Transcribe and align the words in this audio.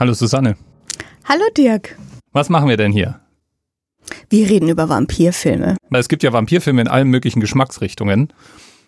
Hallo 0.00 0.14
Susanne. 0.14 0.56
Hallo 1.26 1.44
Dirk. 1.54 1.98
Was 2.32 2.48
machen 2.48 2.70
wir 2.70 2.78
denn 2.78 2.90
hier? 2.90 3.20
Wir 4.30 4.48
reden 4.48 4.70
über 4.70 4.88
Vampirfilme. 4.88 5.76
Es 5.90 6.08
gibt 6.08 6.22
ja 6.22 6.32
Vampirfilme 6.32 6.80
in 6.80 6.88
allen 6.88 7.08
möglichen 7.08 7.40
Geschmacksrichtungen. 7.40 8.32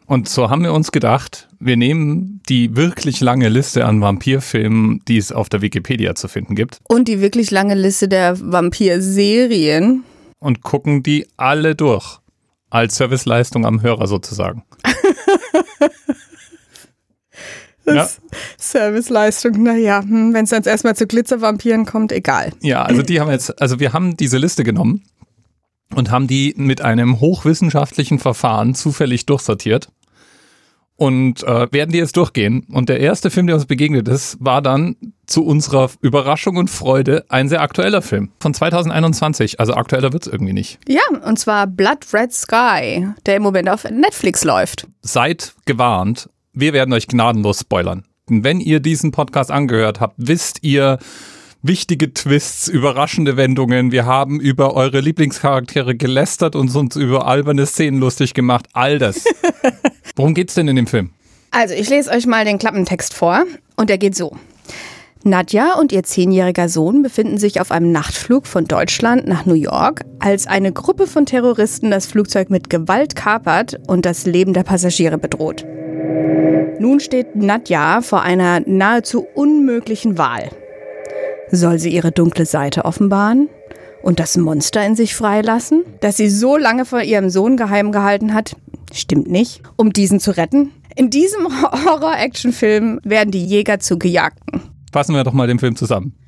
Und 0.07 0.27
so 0.27 0.49
haben 0.49 0.63
wir 0.63 0.73
uns 0.73 0.91
gedacht, 0.91 1.49
wir 1.61 1.77
nehmen 1.77 2.41
die 2.49 2.77
wirklich 2.77 3.21
lange 3.21 3.51
Liste 3.51 3.85
an 3.85 4.01
Vampirfilmen, 4.01 5.03
die 5.07 5.19
es 5.19 5.33
auf 5.33 5.51
der 5.51 5.61
Wikipedia 5.61 6.15
zu 6.15 6.29
finden 6.29 6.55
gibt. 6.55 6.79
Und 6.89 7.09
die 7.09 7.21
wirklich 7.21 7.51
lange 7.51 7.75
Liste 7.75 8.09
der 8.09 8.41
Vampirserien. 8.41 10.05
Und 10.39 10.63
gucken 10.63 11.03
die 11.03 11.27
alle 11.37 11.75
durch. 11.75 12.21
Als 12.71 12.97
Serviceleistung 12.97 13.67
am 13.67 13.83
Hörer 13.83 14.07
sozusagen. 14.07 14.65
ja. 17.87 18.09
Serviceleistung, 18.59 19.63
naja, 19.63 20.03
hm, 20.03 20.35
wenn 20.35 20.45
es 20.45 20.51
jetzt 20.51 20.67
erstmal 20.67 20.97
zu 20.97 21.07
Glitzervampiren 21.07 21.87
kommt, 21.87 22.13
egal. 22.13 22.53
Ja, 22.61 22.83
also 22.83 23.03
die 23.03 23.21
haben 23.21 23.31
jetzt, 23.31 23.61
also 23.61 23.81
wir 23.81 23.93
haben 23.93 24.17
diese 24.17 24.39
Liste 24.39 24.65
genommen 24.65 25.03
und 25.95 26.11
haben 26.11 26.27
die 26.27 26.55
mit 26.57 26.81
einem 26.81 27.21
hochwissenschaftlichen 27.21 28.19
Verfahren 28.19 28.75
zufällig 28.75 29.27
durchsortiert 29.27 29.89
und 30.97 31.43
äh, 31.43 31.67
werden 31.73 31.91
die 31.91 31.99
jetzt 31.99 32.17
durchgehen. 32.17 32.65
Und 32.71 32.89
der 32.89 33.01
erste 33.01 33.31
Film, 33.31 33.47
der 33.47 33.57
uns 33.57 33.67
begegnet 33.67 34.07
ist, 34.09 34.37
war 34.39 34.63
dann 34.63 34.97
zu 35.27 35.45
unserer 35.45 35.91
Überraschung 36.01 36.57
und 36.57 36.71
Freude 36.71 37.25
ein 37.29 37.49
sehr 37.49 37.61
aktueller 37.61 38.03
Film 38.03 38.31
von 38.39 38.55
2021. 38.55 39.59
Also 39.59 39.75
aktueller 39.75 40.13
wird's 40.13 40.27
irgendwie 40.27 40.53
nicht. 40.53 40.79
Ja, 40.87 41.03
und 41.25 41.39
zwar 41.39 41.67
Blood 41.67 42.07
Red 42.13 42.33
Sky, 42.33 43.09
der 43.27 43.37
im 43.37 43.43
Moment 43.43 43.69
auf 43.69 43.85
Netflix 43.85 44.45
läuft. 44.45 44.87
Seid 45.01 45.55
gewarnt, 45.65 46.29
wir 46.53 46.73
werden 46.73 46.93
euch 46.93 47.07
gnadenlos 47.07 47.61
spoilern. 47.61 48.05
Wenn 48.29 48.61
ihr 48.61 48.81
diesen 48.81 49.11
Podcast 49.11 49.51
angehört 49.51 50.01
habt, 50.01 50.15
wisst 50.17 50.63
ihr, 50.63 50.99
wichtige 51.63 52.13
Twists, 52.13 52.69
überraschende 52.69 53.37
Wendungen. 53.37 53.93
Wir 53.93 54.05
haben 54.05 54.41
über 54.41 54.75
eure 54.75 55.01
Lieblingscharaktere 55.01 55.97
gelästert 55.97 56.57
und 56.57 56.75
uns 56.75 56.97
über 56.97 57.27
alberne 57.27 57.67
Szenen 57.67 58.01
lustig 58.01 58.35
gemacht. 58.35 58.67
All 58.73 58.99
das. 58.99 59.25
Worum 60.17 60.35
geht's 60.35 60.55
denn 60.55 60.69
in 60.69 60.77
dem 60.77 60.87
Film? 60.87 61.11
Also, 61.51 61.75
ich 61.75 61.89
lese 61.89 62.11
euch 62.11 62.27
mal 62.27 62.45
den 62.45 62.59
Klappentext 62.59 63.15
vor 63.15 63.45
und 63.77 63.91
der 63.91 63.99
geht 63.99 64.17
so. 64.17 64.37
Nadja 65.25 65.75
und 65.79 65.93
ihr 65.93 66.03
zehnjähriger 66.03 66.69
Sohn 66.69 67.03
befinden 67.03 67.39
sich 67.39 67.61
auf 67.61 67.71
einem 67.71 67.93
Nachtflug 67.93 68.47
von 68.47 68.65
Deutschland 68.65 69.29
nach 69.29 69.47
New 69.47 69.55
York, 69.55 70.05
als 70.19 70.49
eine 70.49 70.73
Gruppe 70.73 71.07
von 71.07 71.27
Terroristen 71.27 71.93
das 71.93 72.07
Flugzeug 72.07 72.51
mit 72.51 72.71
Gewalt 72.71 73.15
kapert 73.15 73.79
und 73.87 74.05
das 74.05 74.27
Leben 74.27 74.53
der 74.53 74.65
Passagiere 74.65 75.19
bedroht. 75.19 75.65
Nun 76.79 77.01
steht 77.01 77.37
Nadja 77.37 78.01
vor 78.01 78.23
einer 78.23 78.61
nahezu 78.67 79.27
unmöglichen 79.35 80.19
Wahl. 80.19 80.51
Soll 81.51 81.79
sie 81.79 81.91
ihre 81.91 82.13
dunkle 82.13 82.47
Seite 82.47 82.85
offenbaren 82.85 83.49
und 84.03 84.19
das 84.19 84.37
Monster 84.37 84.85
in 84.85 84.97
sich 84.97 85.15
freilassen, 85.15 85.85
das 86.01 86.17
sie 86.17 86.29
so 86.29 86.57
lange 86.57 86.85
vor 86.85 87.03
ihrem 87.03 87.31
Sohn 87.31 87.57
geheim 87.57 87.93
gehalten 87.93 88.35
hat? 88.35 88.57
Stimmt 88.93 89.31
nicht. 89.31 89.63
Um 89.77 89.93
diesen 89.93 90.19
zu 90.19 90.37
retten? 90.37 90.73
In 90.97 91.11
diesem 91.11 91.47
Horror-Action-Film 91.87 93.01
werden 93.05 93.31
die 93.31 93.45
Jäger 93.45 93.79
zu 93.79 93.99
Gejagten. 93.99 94.63
Fassen 94.93 95.15
wir 95.15 95.25
doch 95.25 95.33
mal 95.33 95.47
den 95.47 95.59
Film 95.59 95.77
zusammen. 95.77 96.19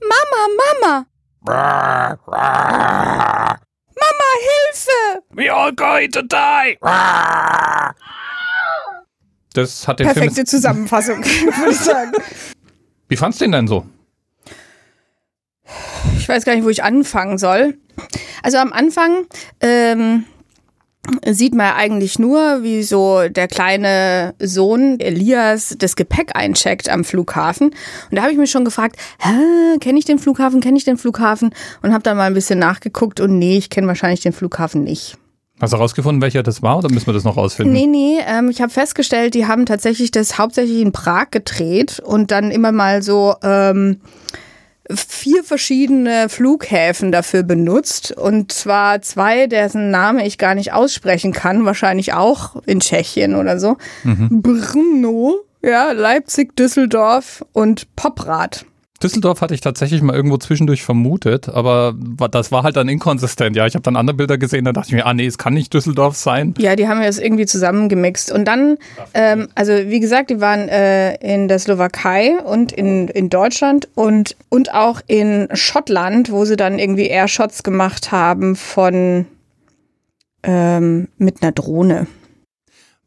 Mama, 0.00 0.48
Mama! 0.82 1.06
Mama, 1.44 2.66
Hilfe! 4.46 5.22
We 5.32 5.50
all 5.52 5.72
going 5.72 6.10
to 6.12 6.22
die! 6.22 6.76
Das 9.56 9.88
hat 9.88 10.00
den 10.00 10.06
Perfekte 10.06 10.34
Film 10.34 10.46
Zusammenfassung, 10.46 11.24
würde 11.24 11.70
ich 11.70 11.78
sagen. 11.78 12.12
Wie 13.08 13.16
fandst 13.16 13.40
du 13.40 13.46
den 13.46 13.52
denn 13.52 13.66
so? 13.66 13.86
Ich 16.18 16.28
weiß 16.28 16.44
gar 16.44 16.54
nicht, 16.54 16.64
wo 16.64 16.68
ich 16.68 16.84
anfangen 16.84 17.38
soll. 17.38 17.78
Also 18.42 18.58
am 18.58 18.72
Anfang 18.74 19.26
ähm, 19.60 20.24
sieht 21.24 21.54
man 21.54 21.72
eigentlich 21.72 22.18
nur, 22.18 22.62
wie 22.64 22.82
so 22.82 23.28
der 23.28 23.48
kleine 23.48 24.34
Sohn 24.38 25.00
Elias 25.00 25.74
das 25.78 25.96
Gepäck 25.96 26.32
eincheckt 26.34 26.90
am 26.90 27.02
Flughafen. 27.02 27.68
Und 27.70 28.16
da 28.16 28.22
habe 28.22 28.32
ich 28.32 28.38
mich 28.38 28.50
schon 28.50 28.64
gefragt, 28.66 28.96
kenne 29.80 29.98
ich 29.98 30.04
den 30.04 30.18
Flughafen, 30.18 30.60
kenne 30.60 30.76
ich 30.76 30.84
den 30.84 30.98
Flughafen? 30.98 31.54
Und 31.80 31.94
habe 31.94 32.02
dann 32.02 32.18
mal 32.18 32.24
ein 32.24 32.34
bisschen 32.34 32.58
nachgeguckt 32.58 33.20
und 33.20 33.38
nee, 33.38 33.56
ich 33.56 33.70
kenne 33.70 33.86
wahrscheinlich 33.86 34.20
den 34.20 34.34
Flughafen 34.34 34.84
nicht. 34.84 35.16
Hast 35.58 35.72
du 35.72 35.78
rausgefunden, 35.78 36.20
welcher 36.20 36.42
das 36.42 36.62
war 36.62 36.78
oder 36.78 36.90
müssen 36.90 37.06
wir 37.06 37.14
das 37.14 37.24
noch 37.24 37.38
rausfinden? 37.38 37.72
Nee, 37.72 37.86
nee, 37.86 38.18
ähm, 38.26 38.50
ich 38.50 38.60
habe 38.60 38.70
festgestellt, 38.70 39.34
die 39.34 39.46
haben 39.46 39.64
tatsächlich 39.64 40.10
das 40.10 40.36
hauptsächlich 40.36 40.80
in 40.80 40.92
Prag 40.92 41.30
gedreht 41.30 42.00
und 42.00 42.30
dann 42.30 42.50
immer 42.50 42.72
mal 42.72 43.02
so 43.02 43.34
ähm, 43.42 44.00
vier 44.90 45.42
verschiedene 45.42 46.28
Flughäfen 46.28 47.10
dafür 47.10 47.42
benutzt. 47.42 48.12
Und 48.12 48.52
zwar 48.52 49.00
zwei, 49.00 49.46
dessen 49.46 49.90
Name 49.90 50.26
ich 50.26 50.36
gar 50.36 50.54
nicht 50.54 50.74
aussprechen 50.74 51.32
kann, 51.32 51.64
wahrscheinlich 51.64 52.12
auch 52.12 52.56
in 52.66 52.80
Tschechien 52.80 53.34
oder 53.34 53.58
so. 53.58 53.78
Mhm. 54.04 54.42
Brno, 54.42 55.36
ja, 55.62 55.92
Leipzig, 55.92 56.54
Düsseldorf 56.54 57.44
und 57.52 57.94
Poprad. 57.96 58.66
Düsseldorf 59.02 59.40
hatte 59.40 59.54
ich 59.54 59.60
tatsächlich 59.60 60.00
mal 60.02 60.14
irgendwo 60.14 60.38
zwischendurch 60.38 60.82
vermutet, 60.82 61.48
aber 61.48 61.94
das 62.30 62.50
war 62.50 62.62
halt 62.62 62.76
dann 62.76 62.88
inkonsistent. 62.88 63.54
Ja, 63.56 63.66
ich 63.66 63.74
habe 63.74 63.82
dann 63.82 63.96
andere 63.96 64.16
Bilder 64.16 64.38
gesehen, 64.38 64.64
da 64.64 64.72
dachte 64.72 64.88
ich 64.88 64.94
mir, 64.94 65.06
ah 65.06 65.14
nee, 65.14 65.26
es 65.26 65.38
kann 65.38 65.54
nicht 65.54 65.72
Düsseldorf 65.74 66.16
sein. 66.16 66.54
Ja, 66.58 66.76
die 66.76 66.88
haben 66.88 67.00
ja 67.00 67.06
das 67.06 67.18
irgendwie 67.18 67.46
zusammengemixt. 67.46 68.32
Und 68.32 68.46
dann, 68.46 68.78
ähm, 69.14 69.48
also 69.54 69.72
wie 69.72 70.00
gesagt, 70.00 70.30
die 70.30 70.40
waren 70.40 70.68
äh, 70.68 71.14
in 71.16 71.48
der 71.48 71.58
Slowakei 71.58 72.38
und 72.42 72.72
in, 72.72 73.08
in 73.08 73.28
Deutschland 73.28 73.88
und, 73.94 74.36
und 74.48 74.72
auch 74.72 75.00
in 75.06 75.48
Schottland, 75.52 76.30
wo 76.30 76.44
sie 76.44 76.56
dann 76.56 76.78
irgendwie 76.78 77.06
Airshots 77.06 77.62
gemacht 77.62 78.12
haben 78.12 78.56
von 78.56 79.26
ähm, 80.42 81.08
mit 81.18 81.42
einer 81.42 81.52
Drohne. 81.52 82.06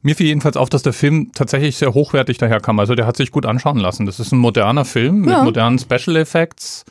Mir 0.02 0.16
fiel 0.16 0.28
jedenfalls 0.28 0.56
auf, 0.56 0.70
dass 0.70 0.82
der 0.82 0.94
Film 0.94 1.32
tatsächlich 1.34 1.78
sehr 1.78 1.94
hochwertig 1.94 2.38
daherkam. 2.38 2.80
Also 2.80 2.96
der 2.96 3.06
hat 3.06 3.18
sich 3.18 3.32
gut 3.32 3.46
anschauen 3.46 3.78
lassen. 3.78 4.06
Das 4.06 4.20
ist 4.20 4.32
ein 4.32 4.40
moderner 4.40 4.86
Film 4.86 5.22
mit 5.22 5.32
ja. 5.32 5.44
modernen 5.44 5.78
Special 5.78 6.16
Effects. 6.16 6.86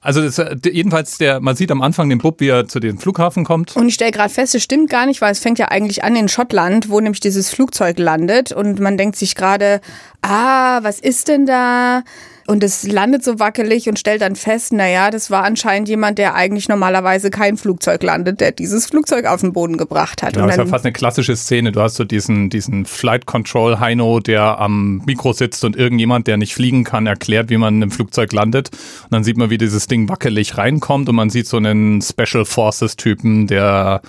Also 0.00 0.22
das, 0.22 0.38
äh, 0.38 0.56
jedenfalls 0.64 1.16
der, 1.16 1.40
man 1.40 1.56
sieht 1.56 1.70
am 1.70 1.80
Anfang 1.80 2.10
den 2.10 2.18
Bub, 2.18 2.40
wie 2.40 2.48
er 2.48 2.68
zu 2.68 2.78
dem 2.78 2.98
Flughafen 2.98 3.44
kommt. 3.44 3.74
Und 3.74 3.88
ich 3.88 3.94
stelle 3.94 4.12
gerade 4.12 4.32
fest, 4.32 4.54
es 4.54 4.62
stimmt 4.62 4.90
gar 4.90 5.06
nicht, 5.06 5.22
weil 5.22 5.32
es 5.32 5.38
fängt 5.38 5.58
ja 5.58 5.68
eigentlich 5.68 6.04
an 6.04 6.14
in 6.14 6.28
Schottland, 6.28 6.90
wo 6.90 7.00
nämlich 7.00 7.20
dieses 7.20 7.50
Flugzeug 7.50 7.98
landet 7.98 8.52
und 8.52 8.80
man 8.80 8.98
denkt 8.98 9.16
sich 9.16 9.34
gerade, 9.34 9.80
ah, 10.20 10.82
was 10.82 11.00
ist 11.00 11.28
denn 11.28 11.46
da? 11.46 12.02
Und 12.46 12.62
es 12.62 12.86
landet 12.86 13.24
so 13.24 13.38
wackelig 13.38 13.88
und 13.88 13.98
stellt 13.98 14.20
dann 14.20 14.36
fest, 14.36 14.72
naja, 14.72 15.10
das 15.10 15.30
war 15.30 15.44
anscheinend 15.44 15.88
jemand, 15.88 16.18
der 16.18 16.34
eigentlich 16.34 16.68
normalerweise 16.68 17.30
kein 17.30 17.56
Flugzeug 17.56 18.02
landet, 18.02 18.40
der 18.40 18.52
dieses 18.52 18.86
Flugzeug 18.86 19.26
auf 19.26 19.40
den 19.40 19.52
Boden 19.52 19.78
gebracht 19.78 20.22
hat. 20.22 20.36
Und 20.36 20.46
das 20.46 20.56
ist 20.56 20.58
ja 20.58 20.66
fast 20.66 20.84
eine 20.84 20.92
klassische 20.92 21.36
Szene. 21.36 21.72
Du 21.72 21.80
hast 21.80 21.96
so 21.96 22.04
diesen, 22.04 22.50
diesen 22.50 22.84
Flight 22.84 23.26
Control 23.26 23.80
Heino, 23.80 24.20
der 24.20 24.60
am 24.60 25.02
Mikro 25.06 25.32
sitzt 25.32 25.64
und 25.64 25.76
irgendjemand, 25.76 26.26
der 26.26 26.36
nicht 26.36 26.54
fliegen 26.54 26.84
kann, 26.84 27.06
erklärt, 27.06 27.48
wie 27.50 27.56
man 27.56 27.74
einem 27.74 27.90
Flugzeug 27.90 28.32
landet. 28.32 28.70
Und 29.04 29.12
dann 29.12 29.24
sieht 29.24 29.38
man, 29.38 29.50
wie 29.50 29.58
dieses 29.58 29.86
Ding 29.86 30.08
wackelig 30.08 30.58
reinkommt 30.58 31.08
und 31.08 31.16
man 31.16 31.30
sieht 31.30 31.46
so 31.46 31.56
einen 31.56 32.02
Special 32.02 32.44
Forces 32.44 32.96
Typen, 32.96 33.46
der 33.46 34.02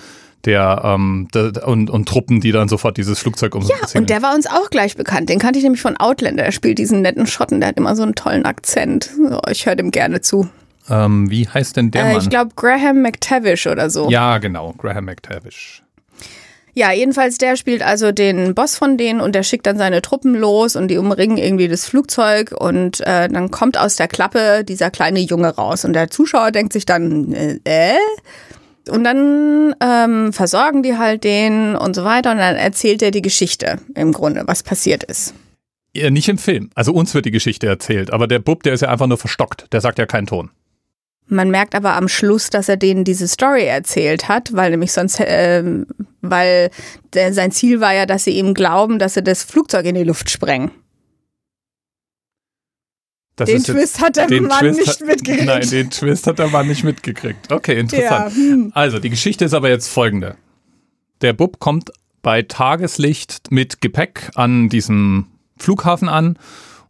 der, 0.46 0.82
ähm, 0.84 1.28
der 1.34 1.66
und, 1.66 1.90
und 1.90 2.08
Truppen, 2.08 2.40
die 2.40 2.52
dann 2.52 2.68
sofort 2.68 2.96
dieses 2.96 3.18
Flugzeug 3.18 3.54
umsetzen. 3.54 3.90
Ja, 3.94 4.00
und 4.00 4.10
der 4.10 4.22
war 4.22 4.34
uns 4.34 4.46
auch 4.46 4.70
gleich 4.70 4.96
bekannt. 4.96 5.28
Den 5.28 5.38
kannte 5.38 5.58
ich 5.58 5.64
nämlich 5.64 5.82
von 5.82 5.96
Outlander. 5.96 6.44
Er 6.44 6.52
spielt 6.52 6.78
diesen 6.78 7.02
netten 7.02 7.26
Schotten, 7.26 7.60
der 7.60 7.70
hat 7.70 7.76
immer 7.76 7.96
so 7.96 8.02
einen 8.02 8.14
tollen 8.14 8.44
Akzent. 8.44 9.10
So, 9.16 9.40
ich 9.50 9.66
höre 9.66 9.76
dem 9.76 9.90
gerne 9.90 10.20
zu. 10.20 10.48
Ähm, 10.88 11.30
wie 11.30 11.48
heißt 11.48 11.76
denn 11.76 11.90
der 11.90 12.04
äh, 12.04 12.12
Mann? 12.12 12.22
Ich 12.22 12.30
glaube 12.30 12.52
Graham 12.54 13.02
McTavish 13.02 13.66
oder 13.66 13.90
so. 13.90 14.08
Ja, 14.08 14.38
genau, 14.38 14.72
Graham 14.78 15.06
McTavish. 15.06 15.82
Ja, 16.74 16.92
jedenfalls 16.92 17.38
der 17.38 17.56
spielt 17.56 17.82
also 17.82 18.12
den 18.12 18.54
Boss 18.54 18.76
von 18.76 18.98
denen 18.98 19.22
und 19.22 19.34
der 19.34 19.42
schickt 19.42 19.66
dann 19.66 19.78
seine 19.78 20.02
Truppen 20.02 20.34
los 20.34 20.76
und 20.76 20.88
die 20.88 20.98
umringen 20.98 21.38
irgendwie 21.38 21.68
das 21.68 21.86
Flugzeug 21.86 22.52
und 22.52 23.00
äh, 23.00 23.30
dann 23.30 23.50
kommt 23.50 23.78
aus 23.78 23.96
der 23.96 24.08
Klappe 24.08 24.62
dieser 24.62 24.90
kleine 24.90 25.20
Junge 25.20 25.48
raus 25.48 25.86
und 25.86 25.94
der 25.94 26.10
Zuschauer 26.10 26.50
denkt 26.50 26.74
sich 26.74 26.84
dann, 26.84 27.32
äh, 27.32 27.58
äh? 27.64 27.94
Und 28.88 29.04
dann 29.04 29.74
ähm, 29.80 30.32
versorgen 30.32 30.82
die 30.82 30.96
halt 30.96 31.24
den 31.24 31.74
und 31.74 31.94
so 31.96 32.04
weiter 32.04 32.30
und 32.30 32.38
dann 32.38 32.56
erzählt 32.56 33.02
er 33.02 33.10
die 33.10 33.22
Geschichte 33.22 33.78
im 33.94 34.12
Grunde, 34.12 34.44
was 34.46 34.62
passiert 34.62 35.02
ist. 35.04 35.34
Ja, 35.94 36.10
nicht 36.10 36.28
im 36.28 36.38
Film. 36.38 36.70
Also 36.74 36.92
uns 36.92 37.14
wird 37.14 37.24
die 37.24 37.30
Geschichte 37.30 37.66
erzählt, 37.66 38.12
aber 38.12 38.26
der 38.26 38.38
Bub, 38.38 38.62
der 38.62 38.74
ist 38.74 38.82
ja 38.82 38.88
einfach 38.88 39.06
nur 39.06 39.18
verstockt. 39.18 39.72
Der 39.72 39.80
sagt 39.80 39.98
ja 39.98 40.06
keinen 40.06 40.26
Ton. 40.26 40.50
Man 41.28 41.50
merkt 41.50 41.74
aber 41.74 41.94
am 41.94 42.06
Schluss, 42.06 42.50
dass 42.50 42.68
er 42.68 42.76
denen 42.76 43.02
diese 43.02 43.26
Story 43.26 43.64
erzählt 43.64 44.28
hat, 44.28 44.52
weil 44.52 44.70
nämlich 44.70 44.92
sonst, 44.92 45.18
äh, 45.18 45.64
weil 46.20 46.70
der, 47.14 47.32
sein 47.32 47.50
Ziel 47.50 47.80
war 47.80 47.92
ja, 47.92 48.06
dass 48.06 48.24
sie 48.24 48.38
ihm 48.38 48.54
glauben, 48.54 49.00
dass 49.00 49.14
sie 49.14 49.22
das 49.22 49.42
Flugzeug 49.42 49.86
in 49.86 49.96
die 49.96 50.04
Luft 50.04 50.30
sprengen. 50.30 50.70
Das 53.36 53.50
den 53.50 53.62
Twist 53.62 54.00
hat 54.00 54.16
der 54.16 54.30
Mann 54.40 54.58
Twist 54.58 54.78
nicht 54.78 54.88
hat, 54.88 55.06
mitgekriegt. 55.06 55.44
Nein, 55.44 55.68
den 55.68 55.90
Twist 55.90 56.26
hat 56.26 56.38
der 56.38 56.48
Mann 56.48 56.66
nicht 56.66 56.84
mitgekriegt. 56.84 57.52
Okay, 57.52 57.78
interessant. 57.78 58.34
Ja, 58.34 58.42
hm. 58.42 58.72
Also, 58.74 58.98
die 58.98 59.10
Geschichte 59.10 59.44
ist 59.44 59.52
aber 59.52 59.68
jetzt 59.68 59.88
folgende. 59.88 60.36
Der 61.20 61.34
Bub 61.34 61.60
kommt 61.60 61.90
bei 62.22 62.42
Tageslicht 62.42 63.50
mit 63.50 63.80
Gepäck 63.82 64.30
an 64.34 64.70
diesem 64.70 65.26
Flughafen 65.58 66.08
an 66.08 66.38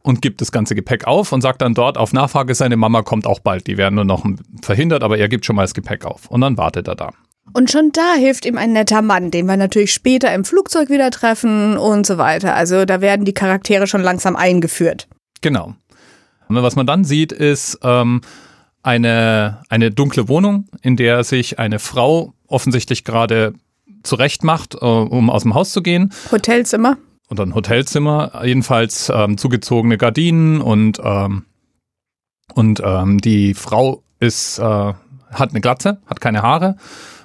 und 0.02 0.22
gibt 0.22 0.40
das 0.40 0.52
ganze 0.52 0.76
Gepäck 0.76 1.06
auf 1.06 1.32
und 1.32 1.40
sagt 1.40 1.62
dann 1.62 1.75
dort 1.75 1.98
auf 1.98 2.12
Nachfrage, 2.12 2.54
seine 2.54 2.76
Mama 2.76 3.02
kommt 3.02 3.26
auch 3.26 3.40
bald. 3.40 3.66
Die 3.66 3.76
werden 3.76 3.96
nur 3.96 4.04
noch 4.04 4.25
verhindert, 4.62 5.02
aber 5.02 5.19
er 5.19 5.28
gibt 5.28 5.44
schon 5.44 5.56
mal 5.56 5.62
das 5.62 5.75
Gepäck 5.75 6.04
auf. 6.04 6.31
Und 6.31 6.42
dann 6.42 6.56
wartet 6.56 6.87
er 6.87 6.94
da. 6.94 7.10
Und 7.52 7.70
schon 7.70 7.90
da 7.92 8.14
hilft 8.14 8.44
ihm 8.46 8.56
ein 8.56 8.72
netter 8.72 9.02
Mann, 9.02 9.31
den 9.31 9.46
wir 9.46 9.56
natürlich 9.56 9.92
später 9.92 10.32
im 10.32 10.44
Flugzeug 10.44 10.90
wieder 10.90 11.10
treffen 11.10 11.76
und 11.76 12.06
so 12.06 12.19
weiter. 12.19 12.54
Also 12.54 12.84
da 12.84 13.00
werden 13.00 13.25
die 13.25 13.34
Charaktere 13.34 13.87
schon 13.87 14.02
langsam 14.02 14.37
eingeführt. 14.37 15.08
Genau. 15.40 15.75
Und 16.48 16.56
was 16.62 16.76
man 16.76 16.87
dann 16.87 17.04
sieht, 17.04 17.32
ist 17.32 17.78
ähm, 17.82 18.20
eine, 18.82 19.62
eine 19.69 19.90
dunkle 19.90 20.28
Wohnung, 20.28 20.69
in 20.82 20.96
der 20.96 21.25
sich 21.25 21.58
eine 21.58 21.78
Frau 21.78 22.34
offensichtlich 22.46 23.04
gerade 23.04 23.54
zurecht 24.02 24.44
macht, 24.44 24.75
äh, 24.75 24.78
um 24.78 25.31
aus 25.31 25.43
dem 25.43 25.54
Haus 25.54 25.72
zu 25.72 25.82
gehen. 25.82 26.12
Hotelzimmer. 26.31 26.96
Oder 27.28 27.44
ein 27.44 27.54
Hotelzimmer, 27.54 28.43
jedenfalls 28.44 29.10
ähm, 29.12 29.37
zugezogene 29.37 29.98
Gardinen 29.98 30.60
und, 30.60 31.00
ähm, 31.02 31.44
und 32.54 32.81
ähm, 32.84 33.20
die 33.20 33.54
Frau 33.54 34.04
ist, 34.20 34.58
äh, 34.58 34.62
hat 34.62 35.50
eine 35.50 35.60
Glatze, 35.60 36.00
hat 36.06 36.20
keine 36.20 36.42
Haare 36.42 36.76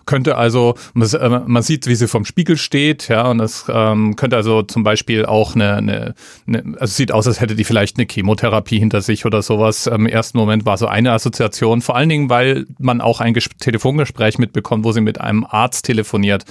könnte 0.05 0.37
also, 0.37 0.75
man, 0.93 1.07
äh, 1.09 1.41
man 1.45 1.63
sieht, 1.63 1.87
wie 1.87 1.95
sie 1.95 2.07
vom 2.07 2.25
Spiegel 2.25 2.57
steht, 2.57 3.07
ja, 3.07 3.29
und 3.29 3.39
es 3.39 3.65
ähm, 3.69 4.15
könnte 4.15 4.35
also 4.35 4.63
zum 4.63 4.83
Beispiel 4.83 5.25
auch 5.25 5.55
eine, 5.55 5.75
eine, 5.75 6.15
eine, 6.47 6.63
also 6.79 6.93
sieht 6.93 7.11
aus, 7.11 7.27
als 7.27 7.41
hätte 7.41 7.55
die 7.55 7.63
vielleicht 7.63 7.97
eine 7.97 8.07
Chemotherapie 8.09 8.79
hinter 8.79 9.01
sich 9.01 9.25
oder 9.25 9.41
sowas. 9.41 9.87
Im 9.87 10.05
ersten 10.05 10.37
Moment 10.37 10.65
war 10.65 10.77
so 10.77 10.87
eine 10.87 11.11
Assoziation, 11.11 11.81
vor 11.81 11.95
allen 11.95 12.09
Dingen, 12.09 12.29
weil 12.29 12.65
man 12.79 13.01
auch 13.01 13.21
ein 13.21 13.33
Ges 13.33 13.49
Telefongespräch 13.59 14.37
mitbekommt, 14.37 14.83
wo 14.85 14.91
sie 14.91 15.01
mit 15.01 15.19
einem 15.19 15.45
Arzt 15.47 15.85
telefoniert, 15.85 16.45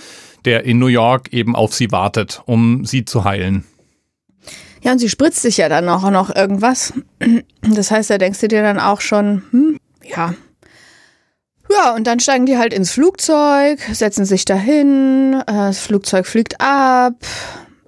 der 0.45 0.65
in 0.65 0.79
New 0.79 0.87
York 0.87 1.33
eben 1.33 1.57
auf 1.57 1.75
sie 1.75 1.91
wartet, 1.93 2.43
um 2.47 2.85
sie 2.85 3.05
zu 3.05 3.25
heilen. 3.25 3.65
Ja, 4.83 4.93
und 4.93 4.99
sie 4.99 5.09
spritzt 5.09 5.43
sich 5.43 5.59
ja 5.59 5.69
dann 5.69 5.89
auch 5.89 6.09
noch 6.11 6.35
irgendwas. 6.35 6.95
Das 7.63 7.91
heißt, 7.91 8.11
da 8.11 8.19
denkst 8.19 8.41
du 8.41 8.49
dir 8.49 8.63
dann 8.63 8.79
auch 8.79 9.01
schon, 9.01 9.43
hm, 9.51 9.79
ja, 10.03 10.35
ja, 11.71 11.95
und 11.95 12.07
dann 12.07 12.21
steigen 12.21 12.47
die 12.47 12.59
halt 12.59 12.73
ins 12.73 12.93
Flugzeug, 12.93 13.81
setzen 13.93 14.25
sich 14.25 14.45
dahin, 14.45 15.43
äh, 15.47 15.53
das 15.53 15.81
Flugzeug 15.81 16.27
fliegt 16.27 16.61
ab, 16.61 17.15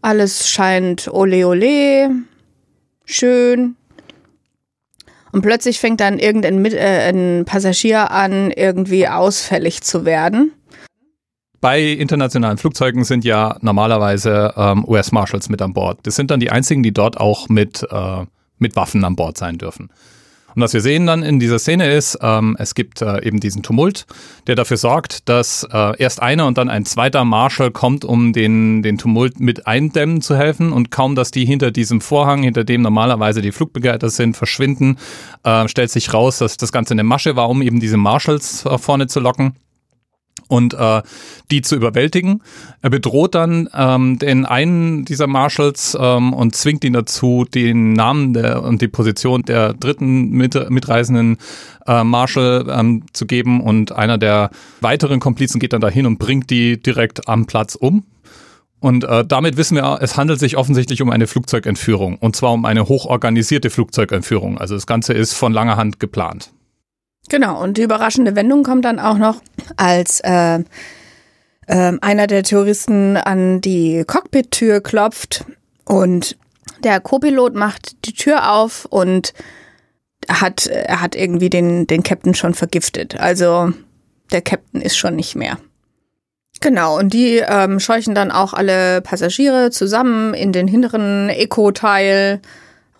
alles 0.00 0.48
scheint 0.48 1.08
ole 1.08 1.46
ole, 1.46 2.10
schön. 3.04 3.76
Und 5.32 5.40
plötzlich 5.40 5.80
fängt 5.80 6.00
dann 6.00 6.18
irgendein 6.18 6.64
äh, 6.66 7.08
ein 7.08 7.44
Passagier 7.46 8.10
an, 8.10 8.50
irgendwie 8.50 9.08
ausfällig 9.08 9.82
zu 9.82 10.04
werden. 10.04 10.52
Bei 11.60 11.80
internationalen 11.80 12.58
Flugzeugen 12.58 13.04
sind 13.04 13.24
ja 13.24 13.56
normalerweise 13.60 14.52
ähm, 14.56 14.84
US 14.86 15.12
Marshals 15.12 15.48
mit 15.48 15.62
an 15.62 15.72
Bord. 15.72 16.00
Das 16.02 16.16
sind 16.16 16.30
dann 16.30 16.40
die 16.40 16.50
einzigen, 16.50 16.82
die 16.82 16.92
dort 16.92 17.18
auch 17.18 17.48
mit, 17.48 17.86
äh, 17.88 18.26
mit 18.58 18.76
Waffen 18.76 19.04
an 19.04 19.14
Bord 19.16 19.38
sein 19.38 19.58
dürfen. 19.58 19.90
Und 20.54 20.62
was 20.62 20.72
wir 20.74 20.80
sehen 20.80 21.06
dann 21.06 21.22
in 21.22 21.40
dieser 21.40 21.58
Szene 21.58 21.92
ist, 21.92 22.18
ähm, 22.22 22.56
es 22.58 22.74
gibt 22.74 23.02
äh, 23.02 23.24
eben 23.24 23.40
diesen 23.40 23.62
Tumult, 23.62 24.06
der 24.46 24.54
dafür 24.54 24.76
sorgt, 24.76 25.28
dass 25.28 25.66
äh, 25.70 25.96
erst 25.98 26.22
einer 26.22 26.46
und 26.46 26.58
dann 26.58 26.68
ein 26.68 26.84
zweiter 26.84 27.24
Marshal 27.24 27.70
kommt, 27.70 28.04
um 28.04 28.32
den, 28.32 28.82
den 28.82 28.98
Tumult 28.98 29.40
mit 29.40 29.66
eindämmen 29.66 30.20
zu 30.20 30.36
helfen. 30.36 30.72
Und 30.72 30.90
kaum, 30.90 31.14
dass 31.14 31.30
die 31.30 31.44
hinter 31.44 31.70
diesem 31.70 32.00
Vorhang, 32.00 32.42
hinter 32.42 32.64
dem 32.64 32.82
normalerweise 32.82 33.42
die 33.42 33.52
Flugbegleiter 33.52 34.10
sind, 34.10 34.36
verschwinden, 34.36 34.98
äh, 35.44 35.68
stellt 35.68 35.90
sich 35.90 36.12
raus, 36.12 36.38
dass 36.38 36.56
das 36.56 36.72
Ganze 36.72 36.94
eine 36.94 37.04
Masche 37.04 37.36
war, 37.36 37.48
um 37.48 37.62
eben 37.62 37.80
diese 37.80 37.96
Marshals 37.96 38.64
äh, 38.66 38.78
vorne 38.78 39.06
zu 39.06 39.20
locken 39.20 39.54
und 40.52 40.74
äh, 40.74 41.02
die 41.50 41.62
zu 41.62 41.76
überwältigen. 41.76 42.42
Er 42.82 42.90
bedroht 42.90 43.34
dann 43.34 43.70
ähm, 43.74 44.18
den 44.18 44.44
einen 44.44 45.06
dieser 45.06 45.26
Marshals 45.26 45.96
ähm, 45.98 46.34
und 46.34 46.54
zwingt 46.54 46.84
ihn 46.84 46.92
dazu, 46.92 47.46
den 47.46 47.94
Namen 47.94 48.34
der, 48.34 48.62
und 48.62 48.82
die 48.82 48.88
Position 48.88 49.42
der 49.42 49.72
dritten 49.72 50.30
mit, 50.30 50.70
mitreisenden 50.70 51.38
äh, 51.86 52.04
Marshal 52.04 52.66
ähm, 52.68 53.04
zu 53.14 53.26
geben 53.26 53.62
und 53.62 53.92
einer 53.92 54.18
der 54.18 54.50
weiteren 54.82 55.20
Komplizen 55.20 55.58
geht 55.58 55.72
dann 55.72 55.80
dahin 55.80 56.04
und 56.04 56.18
bringt 56.18 56.50
die 56.50 56.80
direkt 56.80 57.28
am 57.28 57.46
Platz 57.46 57.74
um. 57.74 58.04
Und 58.78 59.04
äh, 59.04 59.24
damit 59.24 59.56
wissen 59.56 59.76
wir, 59.76 60.00
es 60.02 60.16
handelt 60.16 60.40
sich 60.40 60.56
offensichtlich 60.56 61.00
um 61.00 61.08
eine 61.08 61.28
Flugzeugentführung 61.28 62.18
und 62.18 62.36
zwar 62.36 62.52
um 62.52 62.64
eine 62.64 62.88
hochorganisierte 62.88 63.70
Flugzeugentführung. 63.70 64.58
Also 64.58 64.74
das 64.74 64.86
Ganze 64.86 65.12
ist 65.12 65.32
von 65.34 65.52
langer 65.52 65.76
Hand 65.76 65.98
geplant. 65.98 66.50
Genau, 67.28 67.62
und 67.62 67.78
die 67.78 67.82
überraschende 67.82 68.36
Wendung 68.36 68.62
kommt 68.62 68.84
dann 68.84 68.98
auch 68.98 69.16
noch, 69.16 69.40
als 69.76 70.20
äh, 70.20 70.60
äh, 71.66 71.92
einer 72.00 72.26
der 72.26 72.42
Terroristen 72.42 73.16
an 73.16 73.60
die 73.60 74.04
Cockpit-Tür 74.06 74.80
klopft 74.80 75.44
und 75.84 76.36
der 76.82 77.00
Co-Pilot 77.00 77.54
macht 77.54 78.04
die 78.06 78.12
Tür 78.12 78.52
auf 78.52 78.86
und 78.86 79.34
hat, 80.28 80.66
er 80.66 81.00
hat 81.00 81.14
irgendwie 81.14 81.50
den, 81.50 81.86
den 81.86 82.02
Captain 82.02 82.34
schon 82.34 82.54
vergiftet. 82.54 83.18
Also 83.18 83.72
der 84.32 84.42
Captain 84.42 84.80
ist 84.80 84.96
schon 84.96 85.16
nicht 85.16 85.34
mehr. 85.34 85.58
Genau, 86.60 86.98
und 86.98 87.12
die 87.12 87.38
ähm, 87.38 87.80
scheuchen 87.80 88.14
dann 88.14 88.30
auch 88.30 88.52
alle 88.52 89.00
Passagiere 89.00 89.70
zusammen 89.70 90.32
in 90.34 90.52
den 90.52 90.68
hinteren 90.68 91.28
Eco-Teil 91.28 92.40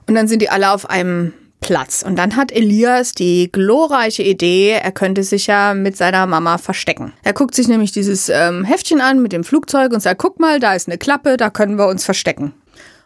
und 0.09 0.15
dann 0.15 0.27
sind 0.27 0.43
die 0.43 0.51
alle 0.51 0.73
auf 0.73 0.91
einem 0.91 1.33
Platz. 1.63 2.03
Und 2.07 2.17
dann 2.17 2.37
hat 2.37 2.53
Elias 2.53 3.13
die 3.13 3.51
glorreiche 3.51 4.23
Idee, 4.23 4.73
er 4.83 4.93
könnte 4.93 5.23
sich 5.23 5.47
ja 5.47 5.73
mit 5.73 5.97
seiner 5.97 6.27
Mama 6.27 6.59
verstecken. 6.59 7.15
Er 7.23 7.33
guckt 7.33 7.55
sich 7.55 7.69
nämlich 7.69 7.93
dieses 7.93 8.29
ähm, 8.29 8.65
Heftchen 8.65 9.01
an 9.01 9.23
mit 9.23 9.33
dem 9.33 9.45
Flugzeug 9.45 9.93
und 9.93 10.01
sagt, 10.01 10.21
guck 10.21 10.39
mal, 10.39 10.61
da 10.61 10.75
ist 10.75 10.89
eine 10.89 10.99
Klappe, 10.99 11.39
da 11.39 11.49
können 11.49 11.79
wir 11.79 11.89
uns 11.89 12.05
verstecken. 12.05 12.53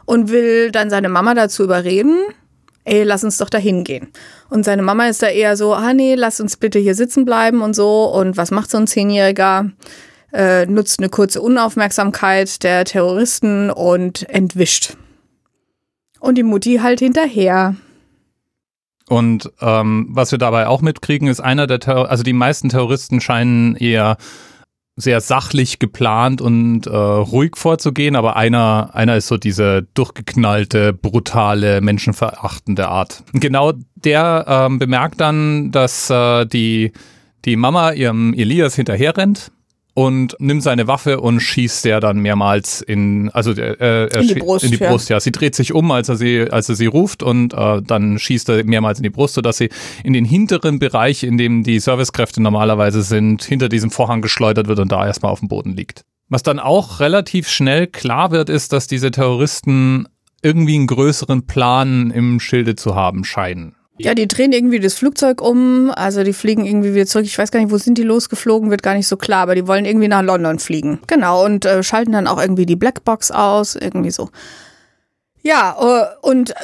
Und 0.05 0.31
will 0.31 0.73
dann 0.73 0.91
seine 0.91 1.09
Mama 1.09 1.35
dazu 1.35 1.63
überreden, 1.63 2.19
ey, 2.85 3.03
lass 3.03 3.25
uns 3.25 3.37
doch 3.37 3.51
da 3.51 3.59
hingehen. 3.59 4.09
Und 4.49 4.65
seine 4.65 4.83
Mama 4.83 5.07
ist 5.09 5.23
da 5.23 5.29
eher 5.29 5.57
so, 5.57 5.75
ah 5.75 5.93
nee, 5.93 6.15
lass 6.15 6.41
uns 6.41 6.57
bitte 6.57 6.79
hier 6.79 6.95
sitzen 6.95 7.25
bleiben 7.25 7.61
und 7.61 7.75
so. 7.75 8.05
Und 8.05 8.37
was 8.37 8.51
macht 8.51 8.71
so 8.71 8.79
ein 8.79 8.87
Zehnjähriger? 8.87 9.71
Äh, 10.33 10.67
nutzt 10.67 10.99
eine 10.99 11.09
kurze 11.09 11.41
Unaufmerksamkeit 11.41 12.63
der 12.63 12.85
Terroristen 12.85 13.71
und 13.71 14.29
entwischt. 14.29 14.97
Und 16.21 16.37
die 16.37 16.43
Mutti 16.43 16.79
halt 16.83 17.01
hinterher. 17.01 17.77
Und 19.09 19.51
ähm, 19.61 20.09
was 20.11 20.33
wir 20.33 20.39
dabei 20.39 20.67
auch 20.67 20.83
mitkriegen, 20.83 21.29
ist 21.29 21.41
einer 21.41 21.67
der 21.67 21.81
Terror 21.81 22.11
also 22.11 22.23
die 22.23 22.33
meisten 22.33 22.69
Terroristen 22.69 23.21
scheinen 23.21 23.77
eher 23.77 24.17
sehr 24.97 25.21
sachlich 25.21 25.79
geplant 25.79 26.41
und 26.41 26.87
äh, 26.87 26.91
ruhig 26.91 27.57
vorzugehen, 27.57 28.17
aber 28.17 28.37
einer, 28.37 28.91
einer 28.95 29.17
ist 29.17 29.29
so 29.29 29.37
diese 29.37 29.87
durchgeknallte, 29.95 30.95
brutale, 30.95 31.83
menschenverachtende 31.83 32.89
Art. 32.89 33.23
Genau 33.35 33.75
der 33.95 34.47
ähm, 34.49 34.79
bemerkt 34.79 35.21
dann, 35.21 35.71
dass 35.71 36.09
äh, 36.09 36.47
die, 36.47 36.93
die 37.45 37.57
Mama 37.57 37.93
ihrem 37.93 38.33
Elias 38.33 38.75
hinterherrennt 38.75 39.53
und 39.97 40.37
nimmt 40.39 40.63
seine 40.63 40.87
Waffe 40.87 41.21
und 41.21 41.41
schießt 41.41 41.87
der 41.87 42.01
dann 42.01 42.19
mehrmals 42.19 42.83
in, 42.83 43.31
also 43.31 43.53
äh, 43.53 44.09
in 44.15 44.29
die 44.29 44.35
Brust. 44.35 44.67
In 44.67 44.71
die 44.71 44.77
Brust 44.77 45.09
ja. 45.09 45.17
ja. 45.17 45.21
Sie 45.21 45.33
dreht 45.33 45.55
sich 45.55 45.73
um, 45.73 45.91
als 45.91 46.11
er 46.11 46.17
sie, 46.17 46.51
als 46.51 46.69
er 46.69 46.75
sie 46.75 46.85
ruft 46.85 47.23
und 47.23 47.55
äh, 47.55 47.81
dann 47.81 48.19
schießt 48.19 48.51
er 48.51 48.65
mehrmals 48.65 48.99
in 48.99 49.05
die 49.05 49.11
Brust, 49.11 49.33
sodass 49.33 49.57
sie 49.57 49.71
in 50.05 50.13
den 50.13 50.27
hinteren 50.27 50.79
Bereich, 50.79 51.23
in 51.23 51.39
dem 51.39 51.63
die 51.63 51.81
Servicekräfte 51.81 52.43
normalerweise 52.43 53.01
sind, 53.01 53.43
hinter 53.43 53.71
diesem 53.71 53.91
Vorhang 53.91 54.21
geschleudert 54.21 54.69
wird 54.69 54.81
und 54.81 54.93
da 54.93 55.07
erstmal 55.07 55.33
auf 55.33 55.41
dem 55.41 55.49
Boden 55.49 55.75
liegt. 55.75 56.03
Was 56.29 56.43
dann 56.43 56.59
auch 56.59 57.01
relativ 57.01 57.49
schnell 57.49 57.87
klar 57.87 58.33
wird, 58.33 58.51
ist, 58.51 58.75
dass 58.75 58.89
diese 58.89 59.11
Terroristen 59.11 60.09
irgendwie 60.43 60.75
einen 60.75 60.89
größeren 60.89 61.47
Plan 61.47 62.11
im 62.11 62.39
Schilde 62.39 62.77
zu 62.77 62.95
haben 62.95 63.25
scheinen. 63.25 63.76
Ja, 63.99 64.15
die 64.15 64.29
drehen 64.29 64.53
irgendwie 64.53 64.79
das 64.79 64.95
Flugzeug 64.95 65.41
um, 65.41 65.91
also 65.95 66.23
die 66.23 66.35
fliegen 66.35 66.67
irgendwie 66.67 66.95
wieder 66.95 67.07
zurück. 67.07 67.25
Ich 67.25 67.39
weiß 67.39 67.51
gar 67.51 67.61
nicht, 67.61 67.73
wo 67.73 67.79
sind 67.79 67.97
die 67.97 68.03
losgeflogen, 68.03 68.71
wird 68.71 68.83
gar 68.83 68.95
nicht 68.95 69.07
so 69.07 69.17
klar, 69.17 69.43
aber 69.43 69.55
die 69.55 69.67
wollen 69.67 69.87
irgendwie 69.87 70.09
nach 70.09 70.23
London 70.23 70.59
fliegen. 70.59 71.01
Genau, 71.07 71.45
und 71.45 71.65
äh, 71.65 71.83
schalten 71.83 72.13
dann 72.13 72.27
auch 72.27 72.41
irgendwie 72.41 72.67
die 72.67 72.77
Blackbox 72.77 73.31
aus, 73.31 73.75
irgendwie 73.75 74.11
so. 74.11 74.29
Ja, 75.43 75.77
äh, 75.81 76.27
und 76.27 76.55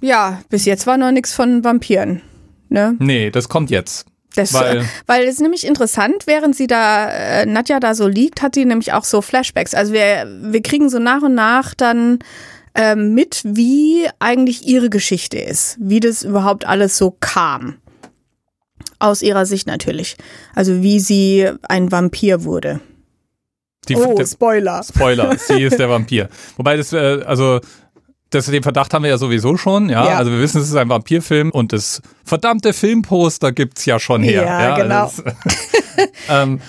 ja, 0.00 0.40
bis 0.50 0.64
jetzt 0.64 0.86
war 0.86 0.96
noch 0.96 1.12
nichts 1.12 1.32
von 1.32 1.64
Vampiren. 1.64 2.20
Ne? 2.68 2.96
Nee, 2.98 3.30
das 3.30 3.48
kommt 3.48 3.70
jetzt. 3.70 4.06
Das, 4.34 4.54
weil, 4.54 4.84
weil 5.06 5.24
es 5.24 5.40
nämlich 5.40 5.66
interessant, 5.66 6.26
während 6.26 6.54
sie 6.54 6.66
da, 6.66 7.08
äh, 7.08 7.46
Nadja 7.46 7.80
da 7.80 7.94
so 7.94 8.06
liegt, 8.06 8.42
hat 8.42 8.54
sie 8.54 8.64
nämlich 8.64 8.92
auch 8.92 9.04
so 9.04 9.22
Flashbacks. 9.22 9.74
Also 9.74 9.92
wir, 9.92 10.28
wir 10.42 10.62
kriegen 10.62 10.88
so 10.88 10.98
nach 10.98 11.22
und 11.22 11.34
nach 11.34 11.74
dann 11.74 12.20
ähm, 12.74 13.14
mit, 13.14 13.42
wie 13.44 14.08
eigentlich 14.18 14.66
ihre 14.66 14.90
Geschichte 14.90 15.38
ist, 15.38 15.76
wie 15.80 16.00
das 16.00 16.22
überhaupt 16.22 16.66
alles 16.66 16.96
so 16.96 17.16
kam. 17.20 17.76
Aus 18.98 19.22
ihrer 19.22 19.46
Sicht 19.46 19.66
natürlich. 19.66 20.16
Also 20.54 20.82
wie 20.82 21.00
sie 21.00 21.50
ein 21.68 21.90
Vampir 21.90 22.44
wurde. 22.44 22.80
Die, 23.88 23.96
oh, 23.96 24.14
der, 24.14 24.26
Spoiler. 24.26 24.82
Spoiler, 24.82 25.36
sie 25.38 25.62
ist 25.62 25.78
der 25.78 25.88
Vampir. 25.88 26.28
Wobei 26.56 26.76
das, 26.76 26.92
äh, 26.92 27.22
also 27.24 27.60
das, 28.30 28.46
den 28.46 28.62
Verdacht 28.62 28.94
haben 28.94 29.02
wir 29.02 29.10
ja 29.10 29.18
sowieso 29.18 29.56
schon, 29.56 29.88
ja? 29.88 30.06
ja. 30.06 30.16
Also 30.18 30.30
wir 30.30 30.38
wissen, 30.38 30.60
es 30.60 30.68
ist 30.68 30.76
ein 30.76 30.88
Vampirfilm 30.88 31.50
und 31.50 31.72
das 31.72 32.00
verdammte 32.24 32.72
Filmposter 32.72 33.52
gibt's 33.52 33.84
ja 33.86 33.98
schon 33.98 34.22
her. 34.22 34.44
Ja, 34.44 34.62
ja? 34.62 34.76
genau. 34.76 35.04
Das, 35.04 35.22
ähm, 36.28 36.60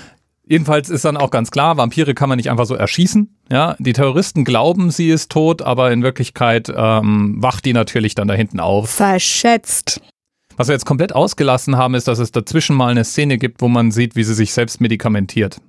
Jedenfalls 0.51 0.89
ist 0.89 1.05
dann 1.05 1.15
auch 1.15 1.31
ganz 1.31 1.49
klar, 1.49 1.77
Vampire 1.77 2.13
kann 2.13 2.27
man 2.27 2.35
nicht 2.35 2.51
einfach 2.51 2.65
so 2.65 2.75
erschießen. 2.75 3.33
Ja, 3.49 3.77
die 3.79 3.93
Terroristen 3.93 4.43
glauben, 4.43 4.91
sie 4.91 5.09
ist 5.09 5.31
tot, 5.31 5.61
aber 5.61 5.93
in 5.93 6.03
Wirklichkeit 6.03 6.69
ähm, 6.75 7.37
wacht 7.37 7.63
die 7.63 7.71
natürlich 7.71 8.15
dann 8.15 8.27
da 8.27 8.33
hinten 8.33 8.59
auf. 8.59 8.89
Verschätzt. 8.89 10.01
Was 10.57 10.67
wir 10.67 10.73
jetzt 10.73 10.85
komplett 10.85 11.15
ausgelassen 11.15 11.77
haben, 11.77 11.95
ist, 11.95 12.09
dass 12.09 12.19
es 12.19 12.33
dazwischen 12.33 12.75
mal 12.75 12.91
eine 12.91 13.05
Szene 13.05 13.37
gibt, 13.37 13.61
wo 13.61 13.69
man 13.69 13.91
sieht, 13.91 14.17
wie 14.17 14.25
sie 14.25 14.33
sich 14.33 14.51
selbst 14.51 14.81
medikamentiert. 14.81 15.61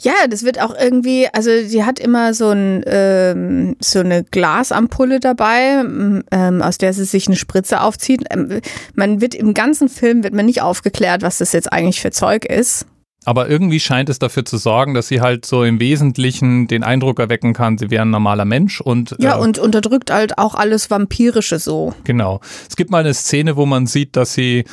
Ja, 0.00 0.14
das 0.28 0.42
wird 0.42 0.60
auch 0.60 0.74
irgendwie, 0.76 1.28
also 1.32 1.50
sie 1.64 1.84
hat 1.84 2.00
immer 2.00 2.34
so, 2.34 2.48
ein, 2.48 2.82
ähm, 2.86 3.76
so 3.78 4.00
eine 4.00 4.24
Glasampulle 4.24 5.20
dabei, 5.20 5.84
ähm, 6.32 6.60
aus 6.60 6.78
der 6.78 6.92
sie 6.92 7.04
sich 7.04 7.28
eine 7.28 7.36
Spritze 7.36 7.82
aufzieht. 7.82 8.24
Ähm, 8.32 8.62
man 8.96 9.20
wird 9.20 9.36
im 9.36 9.54
ganzen 9.54 9.88
Film 9.88 10.24
wird 10.24 10.34
man 10.34 10.46
nicht 10.46 10.60
aufgeklärt, 10.60 11.22
was 11.22 11.38
das 11.38 11.52
jetzt 11.52 11.72
eigentlich 11.72 12.00
für 12.00 12.10
Zeug 12.10 12.44
ist. 12.44 12.84
Aber 13.24 13.48
irgendwie 13.48 13.80
scheint 13.80 14.08
es 14.08 14.18
dafür 14.18 14.44
zu 14.44 14.56
sorgen, 14.56 14.94
dass 14.94 15.08
sie 15.08 15.20
halt 15.20 15.44
so 15.44 15.64
im 15.64 15.80
Wesentlichen 15.80 16.66
den 16.66 16.82
Eindruck 16.82 17.18
erwecken 17.18 17.52
kann, 17.52 17.76
sie 17.76 17.90
wäre 17.90 18.02
ein 18.02 18.10
normaler 18.10 18.44
Mensch 18.44 18.80
und 18.80 19.16
ja 19.18 19.36
äh, 19.36 19.40
und 19.40 19.58
unterdrückt 19.58 20.10
halt 20.10 20.38
auch 20.38 20.54
alles 20.54 20.90
vampirische 20.90 21.58
so. 21.58 21.92
Genau. 22.04 22.40
Es 22.68 22.76
gibt 22.76 22.90
mal 22.90 23.00
eine 23.00 23.14
Szene, 23.14 23.56
wo 23.56 23.66
man 23.66 23.86
sieht, 23.86 24.16
dass 24.16 24.34
sie 24.34 24.64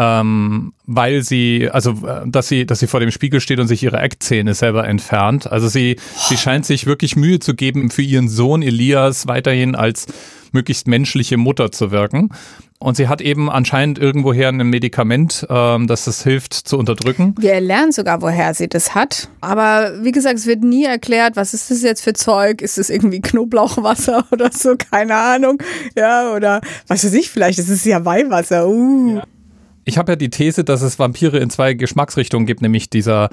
ähm, 0.00 0.74
weil 0.86 1.22
sie, 1.22 1.68
also 1.72 1.90
äh, 2.06 2.22
dass 2.24 2.46
sie, 2.46 2.66
dass 2.66 2.78
sie 2.78 2.86
vor 2.86 3.00
dem 3.00 3.10
Spiegel 3.10 3.40
steht 3.40 3.58
und 3.58 3.66
sich 3.66 3.82
ihre 3.82 3.98
Eckzähne 3.98 4.54
selber 4.54 4.86
entfernt. 4.86 5.50
Also 5.50 5.66
sie, 5.66 5.96
sie 6.28 6.36
scheint 6.36 6.64
sich 6.64 6.86
wirklich 6.86 7.16
Mühe 7.16 7.40
zu 7.40 7.54
geben, 7.54 7.90
für 7.90 8.02
ihren 8.02 8.28
Sohn 8.28 8.62
Elias 8.62 9.26
weiterhin 9.26 9.74
als 9.74 10.06
möglichst 10.52 10.86
menschliche 10.86 11.36
Mutter 11.36 11.72
zu 11.72 11.90
wirken. 11.90 12.30
Und 12.80 12.96
sie 12.96 13.08
hat 13.08 13.20
eben 13.20 13.50
anscheinend 13.50 13.98
irgendwoher 13.98 14.50
ein 14.50 14.58
Medikament, 14.58 15.44
ähm, 15.50 15.88
das 15.88 16.06
es 16.06 16.22
hilft 16.22 16.54
zu 16.54 16.78
unterdrücken. 16.78 17.34
Wir 17.38 17.60
lernen 17.60 17.90
sogar, 17.90 18.22
woher 18.22 18.54
sie 18.54 18.68
das 18.68 18.94
hat. 18.94 19.28
Aber 19.40 20.04
wie 20.04 20.12
gesagt, 20.12 20.38
es 20.38 20.46
wird 20.46 20.62
nie 20.62 20.84
erklärt, 20.84 21.34
was 21.34 21.54
ist 21.54 21.72
das 21.72 21.82
jetzt 21.82 22.02
für 22.02 22.12
Zeug? 22.12 22.62
Ist 22.62 22.78
es 22.78 22.88
irgendwie 22.88 23.20
Knoblauchwasser 23.20 24.26
oder 24.30 24.50
so? 24.52 24.76
Keine 24.76 25.16
Ahnung. 25.16 25.60
Ja, 25.96 26.32
oder 26.32 26.60
was 26.86 27.04
weiß 27.04 27.14
ich, 27.14 27.30
vielleicht 27.30 27.58
ist 27.58 27.68
es 27.68 27.84
ja 27.84 28.04
Weihwasser. 28.04 28.68
Uh. 28.68 29.16
Ja. 29.16 29.22
Ich 29.84 29.98
habe 29.98 30.12
ja 30.12 30.16
die 30.16 30.30
These, 30.30 30.62
dass 30.62 30.82
es 30.82 30.98
Vampire 30.98 31.38
in 31.38 31.50
zwei 31.50 31.74
Geschmacksrichtungen 31.74 32.46
gibt, 32.46 32.62
nämlich 32.62 32.90
dieser 32.90 33.30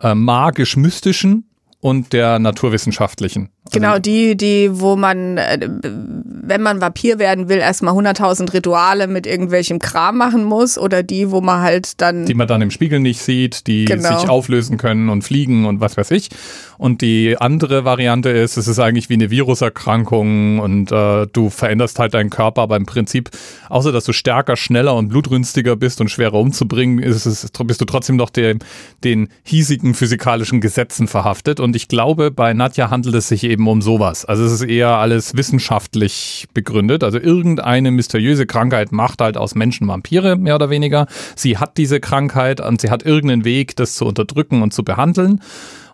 äh, 0.00 0.14
magisch-mystischen 0.14 1.44
und 1.86 2.12
der 2.12 2.40
naturwissenschaftlichen. 2.40 3.48
Genau, 3.70 4.00
die, 4.00 4.36
die, 4.36 4.70
wo 4.72 4.96
man, 4.96 5.38
äh, 5.38 5.68
wenn 5.82 6.60
man 6.60 6.80
Vampir 6.80 7.20
werden 7.20 7.48
will, 7.48 7.58
erstmal 7.58 7.94
100.000 7.94 8.52
Rituale 8.54 9.06
mit 9.06 9.24
irgendwelchem 9.24 9.78
Kram 9.78 10.16
machen 10.16 10.42
muss 10.44 10.78
oder 10.78 11.04
die, 11.04 11.30
wo 11.30 11.40
man 11.40 11.60
halt 11.60 12.00
dann. 12.00 12.26
Die 12.26 12.34
man 12.34 12.48
dann 12.48 12.60
im 12.60 12.72
Spiegel 12.72 12.98
nicht 12.98 13.20
sieht, 13.20 13.68
die 13.68 13.84
genau. 13.84 14.18
sich 14.18 14.28
auflösen 14.28 14.78
können 14.78 15.08
und 15.08 15.22
fliegen 15.22 15.64
und 15.64 15.80
was 15.80 15.96
weiß 15.96 16.10
ich. 16.10 16.30
Und 16.78 17.02
die 17.02 17.36
andere 17.38 17.84
Variante 17.84 18.30
ist, 18.30 18.56
es 18.56 18.66
ist 18.68 18.78
eigentlich 18.78 19.08
wie 19.08 19.14
eine 19.14 19.30
Viruserkrankung 19.30 20.58
und 20.58 20.90
äh, 20.92 21.26
du 21.32 21.50
veränderst 21.50 21.98
halt 21.98 22.14
deinen 22.14 22.30
Körper, 22.30 22.62
aber 22.62 22.76
im 22.76 22.86
Prinzip, 22.86 23.30
außer 23.68 23.92
dass 23.92 24.04
du 24.04 24.12
stärker, 24.12 24.56
schneller 24.56 24.94
und 24.94 25.08
blutrünstiger 25.08 25.76
bist 25.76 26.00
und 26.00 26.10
schwerer 26.10 26.34
umzubringen, 26.34 26.98
ist 26.98 27.26
es, 27.26 27.50
bist 27.64 27.80
du 27.80 27.84
trotzdem 27.84 28.16
noch 28.16 28.30
dem, 28.30 28.58
den 29.04 29.28
hiesigen 29.44 29.94
physikalischen 29.94 30.60
Gesetzen 30.60 31.08
verhaftet. 31.08 31.60
Und 31.60 31.75
ich 31.76 31.88
glaube, 31.88 32.30
bei 32.30 32.54
Nadja 32.54 32.90
handelt 32.90 33.14
es 33.14 33.28
sich 33.28 33.44
eben 33.44 33.68
um 33.68 33.82
sowas. 33.82 34.24
Also 34.24 34.44
es 34.44 34.52
ist 34.52 34.62
eher 34.62 34.88
alles 34.88 35.36
wissenschaftlich 35.36 36.46
begründet. 36.54 37.04
Also 37.04 37.18
irgendeine 37.18 37.90
mysteriöse 37.90 38.46
Krankheit 38.46 38.92
macht 38.92 39.20
halt 39.20 39.36
aus 39.36 39.54
Menschen 39.54 39.86
Vampire, 39.86 40.36
mehr 40.36 40.54
oder 40.54 40.70
weniger. 40.70 41.06
Sie 41.36 41.58
hat 41.58 41.76
diese 41.76 42.00
Krankheit 42.00 42.62
und 42.62 42.80
sie 42.80 42.90
hat 42.90 43.04
irgendeinen 43.04 43.44
Weg, 43.44 43.76
das 43.76 43.94
zu 43.94 44.06
unterdrücken 44.06 44.62
und 44.62 44.72
zu 44.72 44.84
behandeln. 44.84 45.42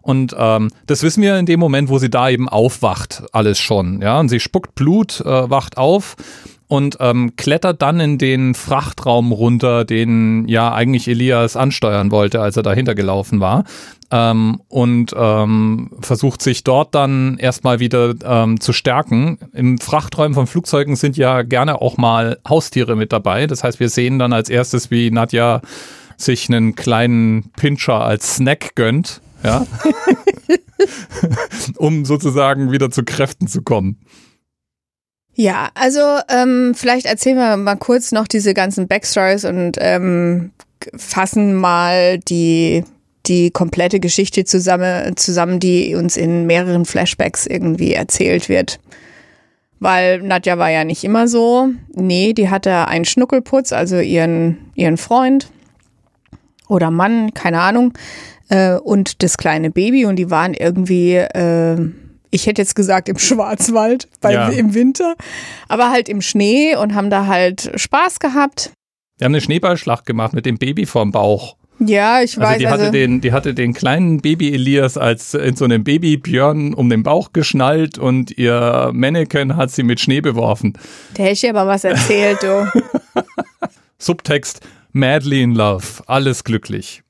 Und 0.03 0.35
ähm, 0.37 0.71
das 0.87 1.03
wissen 1.03 1.23
wir 1.23 1.39
in 1.39 1.47
dem 1.47 1.61
Moment, 1.61 1.89
wo 1.89 1.99
sie 1.99 2.11
da 2.11 2.29
eben 2.29 2.49
aufwacht, 2.49 3.25
alles 3.33 3.59
schon. 3.59 4.03
Ja, 4.03 4.21
und 4.21 4.29
sie 4.29 4.41
spuckt 4.41 4.75
Blut, 4.75 5.21
äh, 5.21 5.51
wacht 5.51 5.79
auf 5.79 6.17
und 6.73 6.97
ähm, 7.01 7.37
klettert 7.37 7.83
dann 7.83 8.01
in 8.01 8.17
den 8.17 8.55
Frachtraum 8.55 9.31
runter, 9.31 9.85
den 9.85 10.49
ja 10.49 10.73
eigentlich 10.73 11.07
Elias 11.07 11.55
ansteuern 11.55 12.11
wollte, 12.11 12.41
als 12.41 12.57
er 12.57 12.63
dahinter 12.63 12.95
gelaufen 12.95 13.41
war. 13.41 13.65
Ähm, 14.11 14.63
und 14.69 15.13
ähm, 15.15 15.91
versucht 16.01 16.41
sich 16.41 16.65
dort 16.65 16.95
dann 16.95 17.37
erstmal 17.37 17.79
wieder 17.79 18.15
ähm, 18.25 18.59
zu 18.59 18.73
stärken. 18.73 19.37
Im 19.53 19.77
Frachträumen 19.77 20.33
von 20.33 20.47
Flugzeugen 20.47 20.97
sind 20.97 21.19
ja 21.19 21.43
gerne 21.43 21.83
auch 21.83 21.99
mal 21.99 22.39
Haustiere 22.49 22.97
mit 22.97 23.13
dabei. 23.13 23.47
Das 23.47 23.63
heißt, 23.63 23.79
wir 23.79 23.91
sehen 23.91 24.19
dann 24.19 24.33
als 24.33 24.49
erstes, 24.49 24.91
wie 24.91 25.11
Nadja 25.11 25.61
sich 26.17 26.49
einen 26.49 26.75
kleinen 26.75 27.51
Pinscher 27.55 28.03
als 28.03 28.37
Snack 28.37 28.77
gönnt, 28.77 29.21
ja, 29.43 29.67
um 31.77 32.05
sozusagen 32.05 32.73
wieder 32.73 32.91
zu 32.91 33.05
Kräften 33.05 33.47
zu 33.47 33.63
kommen. 33.63 33.99
Ja, 35.35 35.71
also 35.75 36.01
ähm, 36.29 36.75
vielleicht 36.75 37.07
erzählen 37.07 37.37
wir 37.37 37.57
mal 37.57 37.77
kurz 37.77 38.13
noch 38.13 38.29
diese 38.29 38.53
ganzen 38.53 38.87
Backstories 38.87 39.45
und 39.45 39.77
ähm, 39.79 40.53
fassen 40.97 41.55
mal 41.55 42.19
die 42.19 42.85
die 43.27 43.51
komplette 43.51 44.01
Geschichte 44.01 44.45
zusammen, 44.45 45.17
zusammen, 45.17 45.61
die 45.61 45.95
uns 45.95 46.17
in 46.17 46.47
mehreren 46.47 46.85
Flashbacks 46.85 47.47
irgendwie 47.47 47.93
erzählt 47.93 48.49
wird. 48.49 48.81
Weil 49.79 50.23
Nadja 50.23 50.59
war 50.59 50.71
ja 50.71 50.85
nicht 50.85 51.05
immer 51.05 51.29
so. 51.29 51.69
Nee, 51.95 52.33
die 52.33 52.51
hatte 52.51 52.89
einen 52.89 53.05
Schnuckelputz, 53.05 53.73
also 53.73 53.99
ihren, 53.99 54.71
ihren 54.75 54.97
Freund 54.97 55.51
oder 56.69 56.91
Mann, 56.91 57.35
keine 57.35 57.61
Ahnung, 57.61 57.93
äh, 58.49 58.75
und 58.75 59.23
das 59.23 59.37
kleine 59.37 59.71
Baby 59.71 60.07
und 60.07 60.17
die 60.17 60.31
waren 60.31 60.55
irgendwie 60.55 61.15
äh, 61.15 61.77
ich 62.33 62.47
hätte 62.47 62.63
jetzt 62.63 62.75
gesagt 62.75 63.09
im 63.09 63.19
Schwarzwald, 63.19 64.09
bei, 64.21 64.33
ja. 64.33 64.49
im 64.49 64.75
Winter, 64.75 65.15
aber 65.69 65.91
halt 65.91 66.09
im 66.09 66.21
Schnee 66.21 66.75
und 66.75 66.95
haben 66.95 67.11
da 67.11 67.29
halt 67.29 67.71
Spaß 67.77 68.19
gehabt. 68.19 68.73
Wir 69.19 69.27
haben 69.27 69.35
eine 69.35 69.41
Schneeballschlacht 69.41 70.07
gemacht 70.07 70.33
mit 70.33 70.47
dem 70.47 70.59
Baby 70.59 70.87
vorm 70.87 71.13
Bauch. 71.13 71.57
Ja, 71.79 72.23
ich 72.23 72.39
weiß. 72.39 72.47
Also 72.47 72.59
die 72.59 72.69
hatte, 72.69 72.81
also 72.81 72.93
den, 72.93 73.21
die 73.21 73.33
hatte 73.33 73.55
den 73.55 73.73
kleinen 73.73 74.21
Baby 74.21 74.53
Elias 74.53 74.97
als 74.97 75.35
in 75.35 75.57
so 75.57 75.65
einem 75.65 75.85
Babybjörn 75.85 76.75
um 76.75 76.89
den 76.89 77.03
Bauch 77.03 77.33
geschnallt 77.33 77.99
und 77.99 78.37
ihr 78.37 78.91
Mannequin 78.93 79.57
hat 79.57 79.71
sie 79.71 79.83
mit 79.83 80.01
Schnee 80.01 80.21
beworfen. 80.21 80.79
Der 81.17 81.27
hätte 81.27 81.51
aber 81.51 81.67
was 81.67 81.85
erzählt, 81.85 82.43
du. 82.43 82.71
Subtext, 83.99 84.61
madly 84.93 85.43
in 85.43 85.55
love, 85.55 86.03
alles 86.07 86.45
glücklich. 86.45 87.02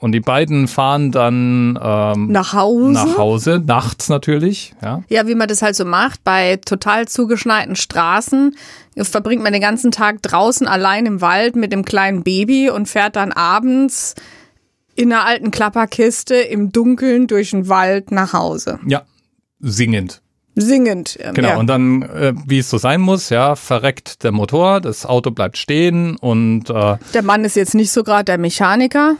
Und 0.00 0.12
die 0.12 0.20
beiden 0.20 0.66
fahren 0.66 1.12
dann 1.12 1.78
ähm, 1.80 2.32
nach 2.32 2.54
Hause. 2.54 2.92
Nach 2.92 3.18
Hause, 3.18 3.62
nachts 3.64 4.08
natürlich. 4.08 4.74
Ja. 4.82 5.02
ja, 5.08 5.26
wie 5.26 5.34
man 5.34 5.46
das 5.46 5.60
halt 5.60 5.76
so 5.76 5.84
macht, 5.84 6.24
bei 6.24 6.56
total 6.56 7.06
zugeschneiten 7.06 7.76
Straßen 7.76 8.56
verbringt 8.96 9.42
man 9.42 9.52
den 9.52 9.60
ganzen 9.60 9.90
Tag 9.90 10.22
draußen 10.22 10.66
allein 10.66 11.04
im 11.04 11.20
Wald 11.20 11.54
mit 11.54 11.70
dem 11.72 11.84
kleinen 11.84 12.22
Baby 12.22 12.70
und 12.70 12.88
fährt 12.88 13.16
dann 13.16 13.30
abends 13.32 14.14
in 14.94 15.12
einer 15.12 15.26
alten 15.26 15.50
Klapperkiste 15.50 16.34
im 16.34 16.72
Dunkeln 16.72 17.26
durch 17.26 17.50
den 17.50 17.68
Wald 17.68 18.10
nach 18.10 18.32
Hause. 18.32 18.78
Ja, 18.86 19.02
singend. 19.60 20.22
Singend. 20.56 21.18
Ähm, 21.20 21.34
genau, 21.34 21.48
ja. 21.50 21.56
und 21.58 21.66
dann, 21.68 22.02
äh, 22.02 22.32
wie 22.46 22.58
es 22.58 22.70
so 22.70 22.78
sein 22.78 23.00
muss, 23.00 23.30
ja, 23.30 23.54
verreckt 23.54 24.24
der 24.24 24.32
Motor, 24.32 24.80
das 24.80 25.06
Auto 25.06 25.30
bleibt 25.30 25.58
stehen 25.58 26.16
und 26.16 26.70
äh, 26.70 26.96
Der 27.14 27.22
Mann 27.22 27.44
ist 27.44 27.56
jetzt 27.56 27.74
nicht 27.74 27.92
so 27.92 28.02
gerade 28.02 28.24
der 28.24 28.38
Mechaniker. 28.38 29.16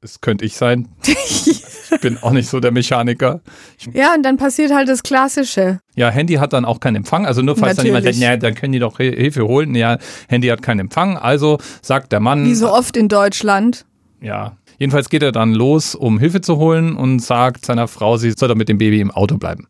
Das 0.00 0.20
könnte 0.20 0.44
ich 0.44 0.56
sein. 0.56 0.88
ich 1.06 1.62
bin 2.00 2.18
auch 2.22 2.32
nicht 2.32 2.48
so 2.48 2.60
der 2.60 2.70
Mechaniker. 2.70 3.40
Ich 3.78 3.86
ja, 3.94 4.14
und 4.14 4.22
dann 4.22 4.36
passiert 4.36 4.72
halt 4.72 4.88
das 4.88 5.02
Klassische. 5.02 5.80
Ja, 5.94 6.10
Handy 6.10 6.34
hat 6.34 6.52
dann 6.52 6.64
auch 6.64 6.80
keinen 6.80 6.96
Empfang. 6.96 7.26
Also 7.26 7.40
nur 7.40 7.56
falls 7.56 7.78
Natürlich. 7.78 7.94
dann 7.94 8.02
jemand 8.02 8.04
denkt, 8.04 8.18
ja, 8.18 8.36
dann 8.36 8.54
können 8.54 8.72
die 8.72 8.78
doch 8.78 8.98
Hilfe 8.98 9.46
holen. 9.46 9.74
Ja, 9.74 9.98
Handy 10.28 10.48
hat 10.48 10.62
keinen 10.62 10.80
Empfang. 10.80 11.16
Also 11.16 11.58
sagt 11.80 12.12
der 12.12 12.20
Mann. 12.20 12.44
Wie 12.44 12.54
so 12.54 12.70
oft 12.70 12.96
in 12.96 13.08
Deutschland. 13.08 13.86
Ja. 14.20 14.56
Jedenfalls 14.78 15.08
geht 15.08 15.22
er 15.22 15.32
dann 15.32 15.54
los, 15.54 15.94
um 15.94 16.18
Hilfe 16.18 16.42
zu 16.42 16.58
holen 16.58 16.96
und 16.96 17.20
sagt 17.20 17.64
seiner 17.64 17.88
Frau, 17.88 18.18
sie 18.18 18.32
soll 18.32 18.48
doch 18.48 18.54
mit 18.54 18.68
dem 18.68 18.76
Baby 18.76 19.00
im 19.00 19.10
Auto 19.10 19.38
bleiben. 19.38 19.66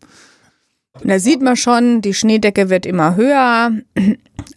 Und 1.02 1.10
da 1.10 1.18
sieht 1.18 1.42
man 1.42 1.56
schon, 1.56 2.00
die 2.00 2.14
Schneedecke 2.14 2.70
wird 2.70 2.86
immer 2.86 3.16
höher 3.16 3.70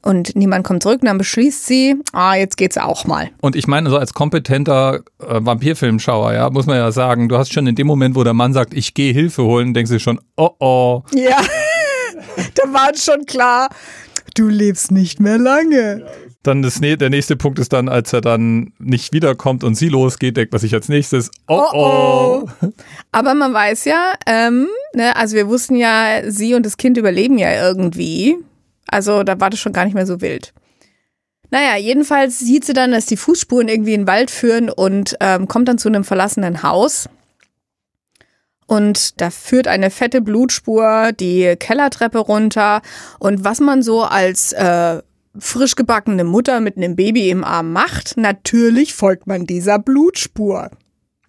und 0.01 0.35
niemand 0.35 0.65
kommt 0.65 0.83
zurück. 0.83 1.01
Und 1.01 1.07
dann 1.07 1.17
beschließt 1.17 1.65
sie, 1.65 1.95
ah, 2.13 2.35
jetzt 2.35 2.57
geht's 2.57 2.77
auch 2.77 3.05
mal. 3.05 3.29
Und 3.41 3.55
ich 3.55 3.67
meine, 3.67 3.89
so 3.89 3.97
als 3.97 4.13
kompetenter 4.13 5.01
äh, 5.19 5.39
Vampirfilmschauer, 5.41 6.33
ja, 6.33 6.49
muss 6.49 6.65
man 6.65 6.77
ja 6.77 6.91
sagen, 6.91 7.29
du 7.29 7.37
hast 7.37 7.53
schon 7.53 7.67
in 7.67 7.75
dem 7.75 7.87
Moment, 7.87 8.15
wo 8.15 8.23
der 8.23 8.33
Mann 8.33 8.53
sagt, 8.53 8.73
ich 8.73 8.93
gehe 8.93 9.13
Hilfe 9.13 9.43
holen, 9.43 9.73
denkst 9.73 9.91
du 9.91 9.99
schon, 9.99 10.19
oh 10.37 10.51
oh. 10.59 11.03
Ja, 11.13 11.37
da 12.55 12.73
war 12.73 12.95
schon 12.95 13.25
klar, 13.25 13.69
du 14.35 14.47
lebst 14.47 14.91
nicht 14.91 15.19
mehr 15.19 15.37
lange. 15.37 16.05
Dann 16.49 16.63
das, 16.63 16.79
der 16.81 17.11
nächste 17.11 17.35
Punkt 17.35 17.59
ist 17.59 17.73
dann, 17.73 17.89
als 17.89 18.11
er 18.11 18.21
dann 18.21 18.73
nicht 18.79 19.13
wiederkommt 19.13 19.63
und 19.63 19.75
sie 19.75 19.87
losgeht, 19.87 20.35
denkt 20.35 20.51
man 20.51 20.59
sich 20.59 20.73
als 20.73 20.89
nächstes, 20.89 21.29
oh 21.47 21.61
oh. 21.73 22.43
oh. 22.43 22.69
Aber 23.11 23.35
man 23.35 23.53
weiß 23.53 23.85
ja, 23.85 24.13
ähm, 24.25 24.67
ne, 24.95 25.15
also 25.15 25.35
wir 25.35 25.47
wussten 25.47 25.75
ja, 25.75 26.21
sie 26.25 26.55
und 26.55 26.65
das 26.65 26.77
Kind 26.77 26.97
überleben 26.97 27.37
ja 27.37 27.51
irgendwie. 27.53 28.35
Also 28.87 29.21
da 29.21 29.39
war 29.39 29.51
das 29.51 29.59
schon 29.59 29.73
gar 29.73 29.85
nicht 29.85 29.93
mehr 29.93 30.07
so 30.07 30.21
wild. 30.21 30.53
Naja, 31.51 31.77
jedenfalls 31.77 32.39
sieht 32.39 32.65
sie 32.65 32.73
dann, 32.73 32.93
dass 32.93 33.05
die 33.05 33.17
Fußspuren 33.17 33.67
irgendwie 33.67 33.93
in 33.93 34.01
den 34.01 34.07
Wald 34.07 34.31
führen 34.31 34.71
und 34.71 35.17
ähm, 35.19 35.47
kommt 35.47 35.67
dann 35.67 35.77
zu 35.77 35.87
einem 35.87 36.03
verlassenen 36.03 36.63
Haus. 36.63 37.09
und 38.69 39.19
da 39.19 39.31
führt 39.31 39.67
eine 39.67 39.89
fette 39.89 40.21
Blutspur 40.21 41.11
die 41.11 41.55
Kellertreppe 41.59 42.19
runter 42.19 42.81
und 43.19 43.43
was 43.43 43.59
man 43.59 43.81
so 43.81 44.03
als 44.03 44.53
äh, 44.53 45.01
frisch 45.37 45.75
gebackene 45.75 46.23
Mutter 46.23 46.59
mit 46.59 46.77
einem 46.77 46.95
Baby 46.95 47.29
im 47.29 47.43
Arm 47.43 47.71
macht, 47.71 48.17
natürlich 48.17 48.93
folgt 48.93 49.27
man 49.27 49.45
dieser 49.45 49.79
Blutspur. 49.79 50.69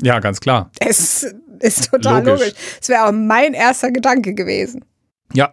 Ja, 0.03 0.19
ganz 0.21 0.41
klar. 0.41 0.71
Es 0.81 1.27
ist 1.61 1.91
total 1.91 2.25
Logisch. 2.25 2.41
logisch. 2.41 2.55
Es 2.81 2.89
wäre 2.89 3.07
auch 3.07 3.13
mein 3.13 3.53
erster 3.53 3.91
Gedanke 3.91 4.35
gewesen. 4.35 4.85
Ja. 5.33 5.53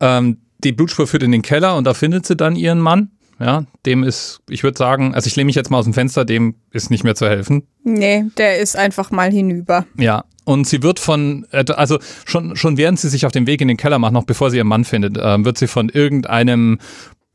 Ähm, 0.00 0.38
die 0.62 0.72
Blutspur 0.72 1.06
führt 1.06 1.22
in 1.22 1.32
den 1.32 1.42
Keller 1.42 1.76
und 1.76 1.84
da 1.84 1.94
findet 1.94 2.26
sie 2.26 2.36
dann 2.36 2.56
ihren 2.56 2.80
Mann. 2.80 3.10
Ja, 3.38 3.66
dem 3.84 4.02
ist, 4.02 4.40
ich 4.48 4.62
würde 4.62 4.78
sagen, 4.78 5.14
also 5.14 5.26
ich 5.26 5.36
lehne 5.36 5.46
mich 5.46 5.56
jetzt 5.56 5.70
mal 5.70 5.76
aus 5.76 5.84
dem 5.84 5.92
Fenster, 5.92 6.24
dem 6.24 6.54
ist 6.70 6.90
nicht 6.90 7.04
mehr 7.04 7.14
zu 7.14 7.28
helfen. 7.28 7.66
Nee, 7.84 8.24
der 8.38 8.58
ist 8.58 8.76
einfach 8.76 9.10
mal 9.10 9.30
hinüber. 9.30 9.84
Ja. 9.98 10.24
Und 10.44 10.66
sie 10.66 10.82
wird 10.82 11.00
von, 11.00 11.44
also 11.50 11.98
schon, 12.24 12.56
schon 12.56 12.78
während 12.78 12.98
sie 13.00 13.08
sich 13.08 13.26
auf 13.26 13.32
den 13.32 13.46
Weg 13.46 13.60
in 13.60 13.68
den 13.68 13.76
Keller 13.76 13.98
macht, 13.98 14.12
noch 14.12 14.24
bevor 14.24 14.50
sie 14.50 14.58
ihren 14.58 14.68
Mann 14.68 14.84
findet, 14.84 15.18
äh, 15.18 15.44
wird 15.44 15.58
sie 15.58 15.66
von 15.66 15.88
irgendeinem 15.88 16.78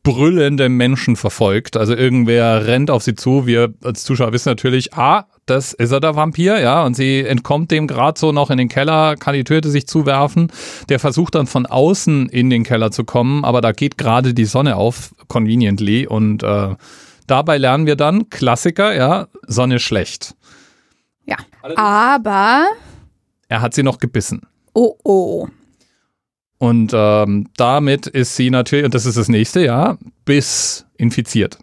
brüllenden 0.03 0.74
Menschen 0.77 1.15
verfolgt. 1.15 1.77
Also 1.77 1.93
irgendwer 1.96 2.65
rennt 2.65 2.89
auf 2.89 3.03
sie 3.03 3.15
zu. 3.15 3.46
Wir 3.46 3.74
als 3.84 4.03
Zuschauer 4.03 4.34
wissen 4.34 4.50
natürlich, 4.50 4.93
ah, 4.96 5.25
das 5.46 5.74
ist 5.74 5.91
er 5.91 6.00
der 6.00 6.15
Vampir, 6.15 6.60
ja, 6.60 6.84
und 6.84 6.96
sie 6.96 7.20
entkommt 7.22 7.72
dem 7.72 7.88
gerade 7.88 8.20
so 8.20 8.31
noch 8.31 8.50
in 8.50 8.58
den 8.58 8.70
Keller, 8.70 9.15
kann 9.15 9.34
die 9.36 9.43
Tür 9.43 9.62
sich 9.63 9.88
zuwerfen. 9.88 10.51
Der 10.89 11.00
versucht 11.00 11.36
dann 11.36 11.46
von 11.46 11.65
außen 11.65 12.29
in 12.29 12.50
den 12.50 12.63
Keller 12.63 12.91
zu 12.91 13.03
kommen, 13.03 13.43
aber 13.46 13.62
da 13.62 13.72
geht 13.72 13.98
gerade 13.98 14.34
die 14.34 14.46
Sonne 14.46 14.75
auf, 14.75 15.13
conveniently, 15.27 16.08
und 16.08 16.41
äh, 16.41 16.75
dabei 17.27 17.58
lernen 17.58 17.86
wir 17.86 17.96
dann, 17.96 18.29
Klassiker, 18.29 18.96
ja, 18.96 19.27
Sonne 19.48 19.79
schlecht. 19.79 20.36
Ja. 21.25 21.38
Aber, 21.75 22.65
Er 23.50 23.62
hat 23.62 23.74
sie 23.74 23.84
noch 23.84 24.00
gebissen. 24.00 24.41
oh 24.74 24.96
oh. 25.03 25.48
Und 26.62 26.91
ähm, 26.94 27.48
damit 27.58 28.06
ist 28.06 28.36
sie 28.36 28.51
natürlich, 28.51 28.86
und 28.86 28.94
das 28.94 29.08
ist 29.08 29.18
das 29.18 29.30
nächste, 29.30 29.65
ja, 29.65 29.98
bis 30.25 30.86
infiziert. 30.96 31.58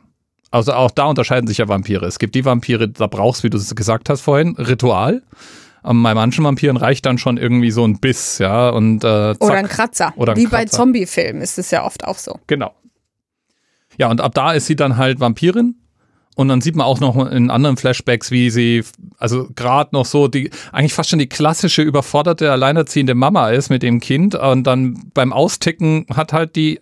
Also 0.51 0.73
auch 0.73 0.91
da 0.91 1.05
unterscheiden 1.05 1.47
sich 1.47 1.59
ja 1.59 1.69
Vampire. 1.69 2.05
Es 2.05 2.19
gibt 2.19 2.35
die 2.35 2.45
Vampire, 2.45 2.89
da 2.89 3.07
brauchst, 3.07 3.45
wie 3.45 3.49
du 3.49 3.59
es 3.59 3.73
gesagt 3.77 4.11
hast 4.11 4.23
vorhin, 4.23 4.57
Ritual. 4.57 5.23
Ähm, 5.85 6.03
bei 6.03 6.15
manchen 6.15 6.43
Vampiren 6.45 6.77
reicht 6.77 7.07
dann 7.07 7.17
schon 7.17 7.37
irgendwie 7.37 7.71
so 7.71 7.87
ein 7.87 8.01
Biss, 8.01 8.39
ja, 8.39 8.71
und 8.71 9.05
äh, 9.05 9.35
zack. 9.35 9.41
Oder 9.41 9.55
ein 9.55 9.69
Kratzer. 9.69 10.13
Oder 10.17 10.33
ein 10.33 10.37
Wie 10.37 10.49
bei 10.49 10.65
Kratzer. 10.65 10.79
Zombie-Filmen 10.79 11.43
ist 11.43 11.61
es 11.61 11.71
ja 11.71 11.85
oft 11.85 12.03
auch 12.03 12.19
so. 12.19 12.41
Genau. 12.49 12.75
Ja, 13.99 14.11
und 14.11 14.21
ab 14.21 14.35
da 14.35 14.53
ist 14.53 14.67
sie 14.67 14.75
dann 14.75 14.97
halt 14.97 15.21
Vampirin. 15.21 15.77
Und 16.39 16.47
dann 16.47 16.61
sieht 16.61 16.77
man 16.77 16.87
auch 16.87 17.01
noch 17.01 17.29
in 17.29 17.51
anderen 17.51 17.77
Flashbacks, 17.77 18.31
wie 18.31 18.51
sie, 18.51 18.85
also 19.19 19.49
gerade 19.57 19.91
noch 19.93 20.05
so 20.05 20.29
die, 20.29 20.53
eigentlich 20.71 20.95
fast 20.95 21.11
schon 21.11 21.19
die 21.19 21.29
klassische 21.29 21.83
überforderte, 21.83 22.53
alleinerziehende 22.53 23.17
Mama 23.17 23.51
ist 23.51 23.71
mit 23.71 23.83
dem 23.83 23.99
Kind. 23.99 24.37
Und 24.37 24.65
dann 24.65 25.11
beim 25.15 25.33
Austicken 25.33 26.07
hat 26.15 26.33
halt 26.33 26.55
die, 26.55 26.79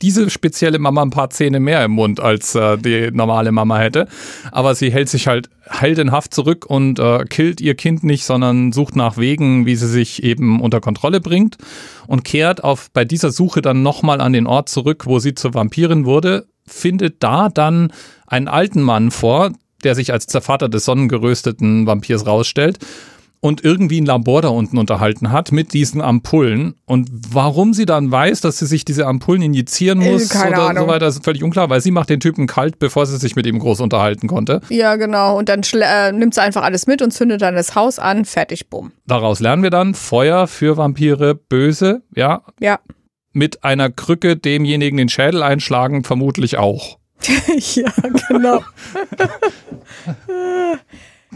diese 0.00 0.30
spezielle 0.30 0.78
Mama 0.78 1.02
ein 1.02 1.10
paar 1.10 1.28
Zähne 1.28 1.60
mehr 1.60 1.84
im 1.84 1.90
Mund, 1.90 2.20
als 2.20 2.54
äh, 2.54 2.78
die 2.78 3.10
normale 3.12 3.52
Mama 3.52 3.76
hätte. 3.76 4.08
Aber 4.50 4.74
sie 4.74 4.90
hält 4.90 5.10
sich 5.10 5.26
halt 5.26 5.50
heldenhaft 5.66 6.32
zurück 6.32 6.64
und 6.64 6.98
äh, 6.98 7.26
killt 7.26 7.60
ihr 7.60 7.74
Kind 7.74 8.02
nicht, 8.02 8.24
sondern 8.24 8.72
sucht 8.72 8.96
nach 8.96 9.18
Wegen, 9.18 9.66
wie 9.66 9.76
sie 9.76 9.88
sich 9.88 10.22
eben 10.22 10.62
unter 10.62 10.80
Kontrolle 10.80 11.20
bringt 11.20 11.58
und 12.06 12.24
kehrt 12.24 12.64
auf 12.64 12.90
bei 12.94 13.04
dieser 13.04 13.30
Suche 13.30 13.60
dann 13.60 13.82
nochmal 13.82 14.22
an 14.22 14.32
den 14.32 14.46
Ort 14.46 14.70
zurück, 14.70 15.04
wo 15.04 15.18
sie 15.18 15.34
zur 15.34 15.52
Vampirin 15.52 16.06
wurde, 16.06 16.46
findet 16.66 17.22
da 17.22 17.50
dann 17.50 17.92
einen 18.26 18.48
alten 18.48 18.82
Mann 18.82 19.10
vor, 19.10 19.52
der 19.84 19.94
sich 19.94 20.12
als 20.12 20.26
der 20.26 20.40
Vater 20.40 20.68
des 20.68 20.84
sonnengerösteten 20.84 21.86
Vampirs 21.86 22.26
rausstellt 22.26 22.78
und 23.40 23.62
irgendwie 23.62 24.00
ein 24.00 24.06
Labor 24.06 24.40
da 24.42 24.48
unten 24.48 24.78
unterhalten 24.78 25.30
hat 25.30 25.52
mit 25.52 25.74
diesen 25.74 26.00
Ampullen. 26.00 26.74
Und 26.86 27.08
warum 27.30 27.74
sie 27.74 27.84
dann 27.84 28.10
weiß, 28.10 28.40
dass 28.40 28.58
sie 28.58 28.66
sich 28.66 28.84
diese 28.84 29.06
Ampullen 29.06 29.42
injizieren 29.42 30.00
Äh, 30.00 30.12
muss 30.12 30.30
keine 30.30 30.52
oder 30.56 30.56
so 30.62 30.68
Ahnung. 30.68 30.88
weiter, 30.88 31.06
ist 31.06 31.22
völlig 31.22 31.44
unklar, 31.44 31.68
weil 31.70 31.80
sie 31.82 31.90
macht 31.90 32.08
den 32.08 32.18
Typen 32.18 32.46
kalt, 32.46 32.78
bevor 32.78 33.04
sie 33.06 33.18
sich 33.18 33.36
mit 33.36 33.46
ihm 33.46 33.58
groß 33.58 33.80
unterhalten 33.80 34.26
konnte. 34.26 34.62
Ja, 34.70 34.96
genau. 34.96 35.38
Und 35.38 35.48
dann 35.50 35.60
äh, 35.74 36.10
nimmt 36.12 36.34
sie 36.34 36.42
einfach 36.42 36.62
alles 36.62 36.86
mit 36.86 37.02
und 37.02 37.12
zündet 37.12 37.42
dann 37.42 37.54
das 37.54 37.74
Haus 37.74 37.98
an. 37.98 38.24
Fertig, 38.24 38.68
bumm. 38.70 38.92
Daraus 39.06 39.38
lernen 39.38 39.62
wir 39.62 39.70
dann, 39.70 39.94
Feuer 39.94 40.46
für 40.48 40.76
Vampire 40.78 41.34
böse, 41.34 42.02
ja, 42.16 42.42
Ja. 42.58 42.80
mit 43.32 43.62
einer 43.62 43.90
Krücke 43.90 44.36
demjenigen 44.36 44.96
den 44.96 45.10
Schädel 45.10 45.42
einschlagen, 45.42 46.02
vermutlich 46.02 46.56
auch. 46.56 46.98
ja, 47.74 47.92
genau. 48.28 48.62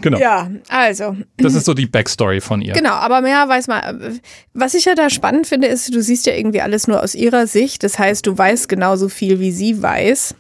Genau. 0.03 0.19
Ja, 0.19 0.49
also, 0.69 1.17
Das 1.37 1.55
ist 1.55 1.65
so 1.67 1.75
die 1.75 1.87
Backstory 1.87 2.41
von 2.41 2.63
ihr. 2.63 2.73
genau, 2.73 2.93
aber 2.93 3.21
mehr 3.21 3.47
weiß 3.49 3.67
man. 3.67 4.21
Was 4.55 4.75
ich 4.75 4.87
ja 4.87 4.95
da 4.95 5.11
spannend 5.11 5.47
finde, 5.47 5.67
ist, 5.67 5.95
du 5.95 6.01
siehst 6.01 6.27
ja 6.27 6.33
irgendwie 6.33 6.63
alles 6.63 6.87
nur 6.87 7.03
aus 7.03 7.15
ihrer 7.15 7.47
Sicht. 7.47 7.83
Das 7.83 7.99
heißt, 7.99 8.27
du 8.27 8.39
weißt 8.39 8.69
genauso 8.69 9.09
viel, 9.09 9.41
wie 9.41 9.51
sie 9.53 9.83
weiß. 9.83 10.35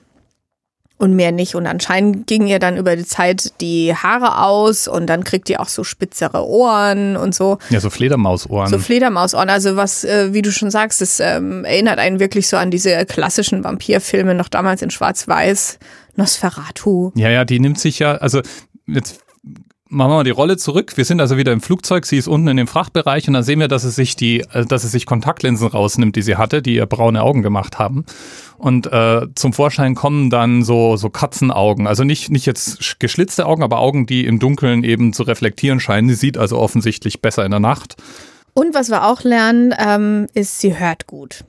Und 1.01 1.15
mehr 1.15 1.33
nicht. 1.33 1.55
Und 1.55 1.67
anscheinend 1.67 2.27
gingen 2.27 2.47
ihr 2.47 2.59
dann 2.59 2.77
über 2.77 2.95
die 2.95 3.07
Zeit 3.07 3.59
die 3.63 3.95
Haare 3.95 4.45
aus 4.45 4.87
und 4.87 5.07
dann 5.07 5.25
kriegt 5.25 5.49
ihr 5.49 5.61
auch 5.61 5.69
so 5.69 5.83
spitzere 5.83 6.47
Ohren 6.47 7.17
und 7.17 7.35
so. 7.35 7.57
Ja, 7.71 7.81
so 7.81 7.89
Fledermausohren. 7.89 8.69
So 8.69 8.79
Fledermausohren. 8.79 9.49
Also 9.49 9.77
was, 9.77 10.05
äh, 10.05 10.35
wie 10.35 10.43
du 10.43 10.53
schon 10.53 10.71
sagst, 10.71 11.01
das 11.01 11.19
ähm, 11.19 11.65
erinnert 11.65 11.99
einen 11.99 12.21
wirklich 12.21 12.49
so 12.49 12.59
an 12.59 12.71
diese 12.71 13.07
klassischen 13.07 13.65
Vampirfilme, 13.65 14.35
noch 14.35 14.49
damals 14.49 14.83
in 14.83 14.91
Schwarz-Weiß. 14.91 15.79
Nosferatu. 16.17 17.13
Ja, 17.15 17.31
ja, 17.31 17.47
die 17.47 17.61
nimmt 17.61 17.79
sich 17.79 17.99
ja, 17.99 18.17
also 18.17 18.43
jetzt 18.87 19.21
machen 19.91 20.11
wir 20.11 20.17
mal 20.17 20.25
die 20.25 20.31
Rolle 20.31 20.57
zurück. 20.57 20.97
Wir 20.97 21.05
sind 21.05 21.21
also 21.21 21.37
wieder 21.37 21.53
im 21.53 21.61
Flugzeug, 21.61 22.07
sie 22.07 22.17
ist 22.17 22.29
unten 22.29 22.49
in 22.49 22.57
dem 22.57 22.67
Frachtbereich 22.67 23.29
und 23.29 23.35
dann 23.35 23.43
sehen 23.43 23.61
wir, 23.61 23.69
dass 23.69 23.83
sie 23.83 23.91
sich 23.91 24.17
die, 24.17 24.41
äh, 24.53 24.65
dass 24.65 24.83
sie 24.83 24.89
sich 24.89 25.05
Kontaktlinsen 25.05 25.67
rausnimmt, 25.69 26.17
die 26.17 26.23
sie 26.23 26.37
hatte, 26.37 26.63
die 26.63 26.77
ihr 26.77 26.87
braune 26.87 27.23
Augen 27.23 27.43
gemacht 27.43 27.79
haben. 27.79 28.07
Und 28.57 28.87
äh, 28.93 29.27
zum 29.35 29.53
Vorschein 29.53 29.95
kommen 29.95 30.31
dann 30.31 30.63
so, 30.63 30.97
so 30.97 31.11
Katzenaugen. 31.11 31.87
Also 31.87 32.05
nicht, 32.05 32.31
nicht 32.31 32.47
jetzt 32.47 32.81
sch- 32.81 32.97
geschlitzte 32.99 33.47
Augen, 33.47 33.63
aber 33.63 33.81
Augen, 33.81 34.07
die 34.07 34.25
im 34.27 34.39
Dunkeln 34.39 34.85
eben 34.85 35.13
zu 35.13 35.23
reflektieren 35.25 35.81
scheinen. 35.81 36.09
Sie 36.09 36.15
sieht 36.15 36.39
also 36.39 36.59
offensichtlich 36.59 37.21
besser 37.21 37.45
in 37.45 37.51
der 37.51 37.61
Nacht. 37.61 37.97
Und 38.55 38.75
was 38.75 38.91
wir 38.91 39.07
auch 39.07 39.23
lernen, 39.23 39.75
ähm, 39.79 40.27
ist, 40.35 40.61
sie 40.61 40.79
hört 40.79 41.07
gut. 41.07 41.45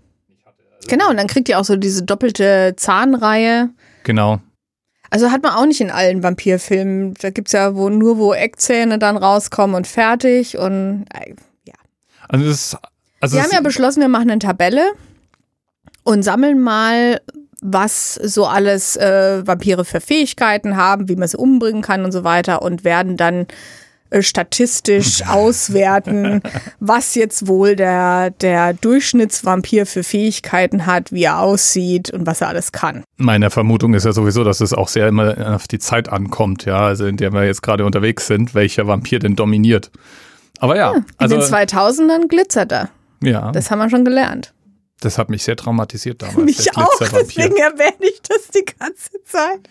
Genau, 0.88 1.10
und 1.10 1.17
dann 1.17 1.27
kriegt 1.27 1.49
ihr 1.49 1.60
auch 1.60 1.65
so 1.65 1.75
diese 1.75 2.04
doppelte 2.04 2.73
Zahnreihe. 2.77 3.69
Genau. 4.04 4.39
Also 5.12 5.30
hat 5.30 5.43
man 5.43 5.52
auch 5.52 5.65
nicht 5.65 5.82
in 5.82 5.91
allen 5.91 6.24
Vampirfilmen. 6.24 7.13
Da 7.21 7.30
gibt's 7.30 7.52
ja 7.52 7.76
wo, 7.76 7.89
nur, 7.89 8.17
wo 8.17 8.34
Eckzähne 8.34 8.97
dann 8.97 9.17
rauskommen 9.17 9.76
und 9.76 9.86
fertig. 9.86 10.58
Und 10.58 11.06
äh, 11.13 11.36
Also 12.30 12.45
das, 12.45 12.78
also 13.19 13.36
wir 13.36 13.43
haben 13.43 13.52
ja 13.52 13.62
beschlossen, 13.62 14.00
wir 14.02 14.08
machen 14.08 14.32
eine 14.32 14.39
Tabelle 14.39 14.93
und 16.04 16.24
sammeln 16.24 16.60
mal, 16.62 17.19
was 17.62 18.15
so 18.15 18.47
alles 18.47 18.95
äh, 18.95 19.45
Vampire 19.45 19.86
für 19.86 20.02
Fähigkeiten 20.02 20.78
haben, 20.78 21.10
wie 21.10 21.15
man 21.17 21.28
sie 21.28 21.38
umbringen 21.38 21.82
kann 21.82 22.06
und 22.06 22.12
so 22.12 22.24
weiter 22.24 22.62
und 22.62 22.84
werden 22.84 23.17
dann 23.17 23.47
statistisch 24.19 25.26
auswerten, 25.28 26.41
was 26.80 27.15
jetzt 27.15 27.47
wohl 27.47 27.76
der, 27.76 28.32
der 28.32 28.74
Durchschnittsvampir 28.74 29.86
für 29.86 30.04
Fähigkeiten 30.04 30.86
hat, 30.86 31.12
wie 31.12 31.24
er 31.24 31.39
aussieht 31.39 32.12
und 32.12 32.26
was 32.28 32.41
er 32.41 32.50
alles 32.50 32.71
kann. 32.71 33.04
Meine 33.17 33.50
Vermutung 33.50 33.93
ist 33.93 34.06
ja 34.06 34.12
sowieso, 34.13 34.43
dass 34.43 34.60
es 34.62 34.74
auch 34.74 34.88
sehr 34.89 35.08
immer 35.08 35.56
auf 35.56 35.67
die 35.67 35.80
Zeit 35.80 36.10
ankommt, 36.10 36.65
ja, 36.65 36.82
also 36.82 37.06
in 37.06 37.17
der 37.17 37.32
wir 37.32 37.45
jetzt 37.45 37.62
gerade 37.62 37.86
unterwegs 37.86 38.28
sind, 38.28 38.54
welcher 38.54 38.88
Vampir 38.88 39.19
denn 39.19 39.36
dominiert. 39.36 39.91
Aber 40.60 40.76
ja, 40.76 40.91
In 40.93 41.06
also 41.17 41.38
den 41.38 41.43
2000ern 41.45 42.28
glitzert 42.28 42.71
er. 42.71 42.89
ja, 43.24 43.52
das, 43.52 43.65
Das 43.65 43.71
haben 43.71 43.80
wir 43.80 43.89
schon 43.89 44.06
gelernt. 44.06 44.54
hat 45.17 45.30
mich 45.30 45.43
sehr 45.43 45.56
traumatisiert 45.56 46.21
damals. 46.21 46.38
Mich 46.38 46.78
auch, 46.78 47.00
deswegen 47.00 47.58
erwähne 47.58 47.95
ich 48.12 48.21
das 48.21 48.50
die 48.50 48.65
ganze 48.80 49.24
Zeit. 49.26 49.67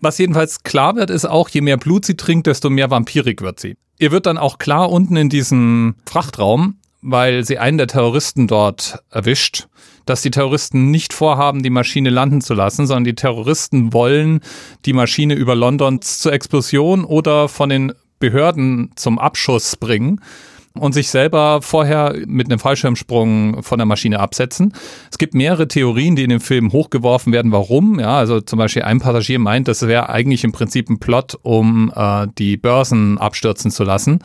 Was 0.00 0.18
jedenfalls 0.18 0.62
klar 0.62 0.96
wird, 0.96 1.10
ist 1.10 1.24
auch, 1.24 1.48
je 1.48 1.60
mehr 1.60 1.76
Blut 1.76 2.04
sie 2.04 2.16
trinkt, 2.16 2.46
desto 2.46 2.70
mehr 2.70 2.90
vampirig 2.90 3.42
wird 3.42 3.60
sie. 3.60 3.76
Ihr 3.98 4.12
wird 4.12 4.26
dann 4.26 4.38
auch 4.38 4.58
klar 4.58 4.90
unten 4.90 5.16
in 5.16 5.28
diesem 5.28 5.96
Frachtraum, 6.06 6.76
weil 7.02 7.44
sie 7.44 7.58
einen 7.58 7.78
der 7.78 7.88
Terroristen 7.88 8.46
dort 8.46 9.02
erwischt, 9.10 9.66
dass 10.06 10.22
die 10.22 10.30
Terroristen 10.30 10.90
nicht 10.90 11.12
vorhaben, 11.12 11.62
die 11.62 11.70
Maschine 11.70 12.10
landen 12.10 12.40
zu 12.40 12.54
lassen, 12.54 12.86
sondern 12.86 13.04
die 13.04 13.14
Terroristen 13.14 13.92
wollen 13.92 14.40
die 14.84 14.92
Maschine 14.92 15.34
über 15.34 15.54
London 15.54 16.00
zur 16.00 16.32
Explosion 16.32 17.04
oder 17.04 17.48
von 17.48 17.68
den 17.68 17.92
Behörden 18.20 18.92
zum 18.96 19.18
Abschuss 19.18 19.76
bringen 19.76 20.20
und 20.78 20.92
sich 20.92 21.10
selber 21.10 21.60
vorher 21.62 22.14
mit 22.26 22.48
einem 22.48 22.58
Fallschirmsprung 22.58 23.62
von 23.62 23.78
der 23.78 23.86
Maschine 23.86 24.20
absetzen. 24.20 24.72
Es 25.10 25.18
gibt 25.18 25.34
mehrere 25.34 25.68
Theorien, 25.68 26.16
die 26.16 26.24
in 26.24 26.30
dem 26.30 26.40
Film 26.40 26.72
hochgeworfen 26.72 27.32
werden, 27.32 27.52
warum. 27.52 27.98
Ja, 28.00 28.16
also 28.16 28.40
zum 28.40 28.58
Beispiel 28.58 28.82
ein 28.82 29.00
Passagier 29.00 29.38
meint, 29.38 29.68
das 29.68 29.86
wäre 29.86 30.08
eigentlich 30.08 30.44
im 30.44 30.52
Prinzip 30.52 30.88
ein 30.90 30.98
Plot, 30.98 31.38
um 31.42 31.92
äh, 31.94 32.26
die 32.38 32.56
Börsen 32.56 33.18
abstürzen 33.18 33.70
zu 33.70 33.84
lassen. 33.84 34.20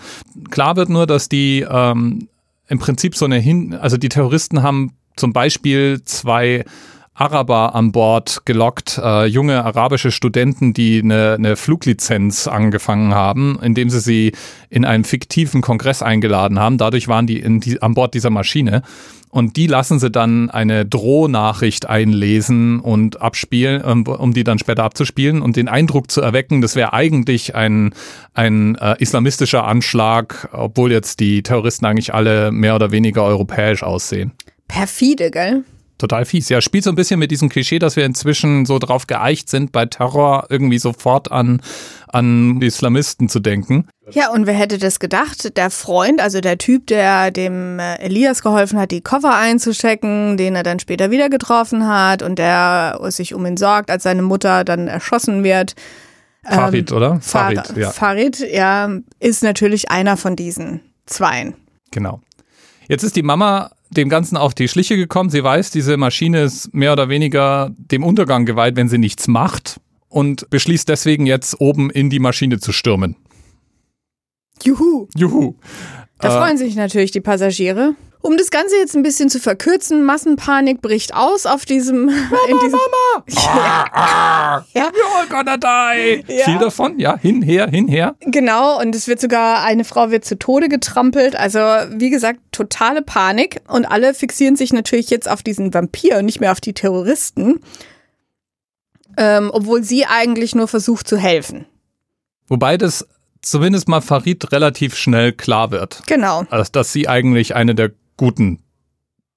Klar 0.50 0.76
wird 0.76 0.90
nur, 0.90 1.08
dass 1.08 1.30
die 1.30 1.66
ähm, 1.70 2.28
im 2.68 2.80
Prinzip 2.80 3.16
so 3.16 3.26
eine 3.26 3.38
Hin, 3.38 3.76
also 3.76 3.98
die 3.98 4.10
Terroristen 4.10 4.64
haben 4.64 4.94
zum 5.16 5.34
Beispiel 5.34 6.02
zwei 6.06 6.66
Araber 7.16 7.76
an 7.76 7.92
Bord 7.92 8.42
gelockt, 8.46 9.00
äh, 9.02 9.26
junge 9.26 9.64
arabische 9.64 10.12
Studenten, 10.12 10.74
die 10.74 11.02
eine, 11.04 11.36
eine 11.38 11.56
Fluglizenz 11.56 12.48
angefangen 12.48 13.14
haben, 13.14 13.60
indem 13.62 13.90
sie 13.92 14.00
sie 14.00 14.32
in 14.70 14.84
einen 14.84 15.04
fiktiven 15.04 15.62
Kongress 15.62 16.02
eingeladen 16.02 16.60
haben. 16.60 16.80
Dadurch 16.80 17.08
waren 17.08 17.28
die, 17.28 17.40
in 17.40 17.60
die 17.60 17.82
an 17.82 17.94
Bord 17.94 18.16
dieser 18.16 18.32
Maschine. 18.32 18.82
Und 19.30 19.58
die 19.58 19.66
lassen 19.66 19.98
sie 20.00 20.12
dann 20.12 20.52
eine 20.52 20.86
Drohnachricht 20.86 21.88
einlesen 21.88 22.80
und 22.80 23.20
abspielen, 23.22 23.82
um, 23.82 24.06
um 24.06 24.34
die 24.34 24.44
dann 24.44 24.60
später 24.60 24.84
abzuspielen 24.84 25.42
und 25.42 25.56
den 25.56 25.68
Eindruck 25.68 26.12
zu 26.12 26.22
erwecken, 26.22 26.62
das 26.62 26.76
wäre 26.76 26.94
eigentlich 26.94 27.56
ein, 27.56 27.96
ein 28.36 28.76
äh, 28.76 28.96
islamistischer 29.00 29.66
Anschlag, 29.66 30.50
obwohl 30.52 30.92
jetzt 30.92 31.20
die 31.20 31.42
Terroristen 31.42 31.86
eigentlich 31.86 32.14
alle 32.14 32.52
mehr 32.52 32.76
oder 32.76 32.92
weniger 32.92 33.24
europäisch 33.24 33.82
aussehen. 33.82 34.34
Perfide, 34.68 35.32
gell? 35.32 35.64
Total 35.98 36.26
fies. 36.26 36.50
Ja, 36.50 36.60
spielt 36.60 36.84
so 36.84 36.90
ein 36.90 36.96
bisschen 36.96 37.20
mit 37.20 37.32
diesem 37.32 37.50
Klischee, 37.50 37.80
dass 37.80 37.96
wir 37.96 38.06
inzwischen 38.06 38.66
so 38.66 38.80
drauf 38.80 39.08
geeicht 39.08 39.50
sind, 39.50 39.72
bei 39.72 39.86
Terror 39.86 40.48
irgendwie 40.50 40.80
sofort 40.80 41.32
an, 41.32 41.62
an 42.08 42.60
die 42.60 42.68
Islamisten 42.68 43.30
zu 43.30 43.40
denken. 43.40 43.88
Ja, 44.12 44.32
und 44.32 44.48
wer 44.48 44.54
hätte 44.54 44.78
das 44.78 45.00
gedacht? 45.00 45.56
Der 45.56 45.70
Freund, 45.70 46.20
also 46.20 46.42
der 46.42 46.58
Typ, 46.58 46.88
der 46.88 47.32
dem 47.32 47.80
äh, 47.80 47.96
Elias 48.00 48.42
geholfen 48.42 48.80
hat, 48.80 48.92
die 48.92 49.02
Koffer 49.02 49.36
einzuschecken, 49.36 50.36
den 50.36 50.56
er 50.56 50.64
dann 50.64 50.80
später 50.80 51.12
wieder 51.12 51.30
getroffen 51.30 51.88
hat 51.88 52.22
und 52.22 52.38
der 52.38 53.00
sich 53.10 53.34
um 53.34 53.46
ihn 53.46 53.58
sorgt, 53.58 53.90
als 53.90 54.04
seine 54.04 54.24
Mutter 54.24 54.64
dann 54.64 54.88
erschossen 54.88 55.44
wird. 55.44 55.76
Farid, 56.44 56.92
ähm, 56.92 56.98
oder? 56.98 57.20
Farid, 57.22 57.78
ja. 57.78 57.92
Farid, 57.92 58.40
ja, 58.40 58.90
ist 59.20 59.44
natürlich 59.44 59.90
einer 59.90 60.18
von 60.18 60.36
diesen 60.36 60.82
Zweien. 61.06 61.56
Genau. 61.92 62.20
Jetzt 62.88 63.04
ist 63.04 63.16
die 63.16 63.24
Mama 63.24 63.72
dem 63.94 64.10
Ganzen 64.10 64.38
auf 64.38 64.54
die 64.54 64.68
Schliche 64.68 64.98
gekommen. 64.98 65.30
Sie 65.30 65.44
weiß, 65.44 65.72
diese 65.72 65.98
Maschine 65.98 66.44
ist 66.44 66.74
mehr 66.74 66.94
oder 66.94 67.10
weniger 67.10 67.72
dem 67.78 68.04
Untergang 68.04 68.46
geweiht, 68.46 68.76
wenn 68.76 68.90
sie 68.90 68.98
nichts 68.98 69.28
macht 69.28 69.80
und 70.10 70.50
beschließt 70.50 70.88
deswegen 70.88 71.26
jetzt 71.26 71.60
oben 71.60 71.90
in 71.90 72.10
die 72.10 72.20
Maschine 72.20 72.60
zu 72.60 72.72
stürmen. 72.72 73.16
Juhu. 74.64 75.08
Juhu. 75.16 75.56
Da 76.24 76.30
äh, 76.30 76.40
freuen 76.40 76.58
sich 76.58 76.76
natürlich 76.76 77.12
die 77.12 77.22
Passagiere. 77.22 77.96
Um 78.22 78.38
das 78.38 78.52
Ganze 78.52 78.78
jetzt 78.78 78.96
ein 78.96 79.04
bisschen 79.04 79.30
zu 79.30 79.38
verkürzen, 79.38 80.06
Massenpanik 80.06 80.82
bricht 80.82 81.14
aus 81.14 81.46
auf 81.46 81.66
diesem. 81.66 82.06
Mama, 82.06 82.38
in 82.48 82.58
diesem, 82.60 82.80
Mama! 82.80 83.26
ah, 83.36 83.90
ah, 83.92 84.66
ja. 84.74 84.90
All 85.18 85.28
gonna 85.28 85.58
die! 85.58 86.24
Ja. 86.34 86.46
Viel 86.46 86.58
davon, 86.58 86.98
ja, 87.00 87.18
hinher, 87.18 87.68
hinher. 87.68 88.16
Genau, 88.22 88.80
und 88.80 88.96
es 88.96 89.10
wird 89.10 89.20
sogar, 89.20 89.64
eine 89.64 89.84
Frau 89.84 90.10
wird 90.10 90.24
zu 90.24 90.40
Tode 90.40 90.70
getrampelt. 90.70 91.36
Also, 91.36 91.60
wie 91.60 92.10
gesagt, 92.10 92.40
totale 92.54 93.02
Panik. 93.02 93.60
Und 93.68 93.86
alle 93.86 94.14
fixieren 94.14 94.56
sich 94.56 94.72
natürlich 94.72 95.10
jetzt 95.10 95.30
auf 95.30 95.44
diesen 95.44 95.74
Vampir 95.74 96.20
und 96.20 96.26
nicht 96.26 96.40
mehr 96.40 96.54
auf 96.54 96.62
die 96.62 96.74
Terroristen. 96.74 97.60
Ähm, 99.18 99.52
obwohl 99.54 99.84
sie 99.84 100.06
eigentlich 100.06 100.56
nur 100.56 100.70
versucht 100.70 101.10
zu 101.10 101.18
helfen. 101.18 101.66
Wobei 102.48 102.78
das 102.78 103.06
zumindest 103.44 103.88
mal 103.88 104.02
Farid 104.02 104.52
relativ 104.52 104.96
schnell 104.96 105.32
klar 105.32 105.72
wird. 105.72 106.02
Genau. 106.08 106.46
Also, 106.50 106.72
dass 106.72 106.92
sie 106.92 107.08
eigentlich 107.08 107.56
eine 107.56 107.76
der 107.76 107.92
guten, 108.18 108.60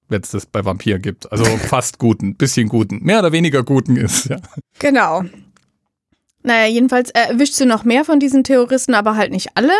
wenn 0.09 0.21
es 0.21 0.31
das 0.31 0.45
bei 0.45 0.65
Vampir 0.65 0.99
gibt. 0.99 1.31
Also 1.31 1.45
fast 1.69 1.99
guten, 1.99 2.35
bisschen 2.35 2.69
guten, 2.69 3.03
mehr 3.03 3.19
oder 3.19 3.31
weniger 3.31 3.63
guten 3.63 3.95
ist, 3.95 4.29
ja. 4.29 4.37
Genau. 4.79 5.23
Naja, 6.43 6.67
jedenfalls 6.67 7.09
erwischt 7.11 7.53
sie 7.53 7.65
noch 7.65 7.83
mehr 7.83 8.05
von 8.05 8.19
diesen 8.19 8.43
Terroristen, 8.43 8.93
aber 8.93 9.15
halt 9.15 9.31
nicht 9.31 9.49
alle. 9.55 9.73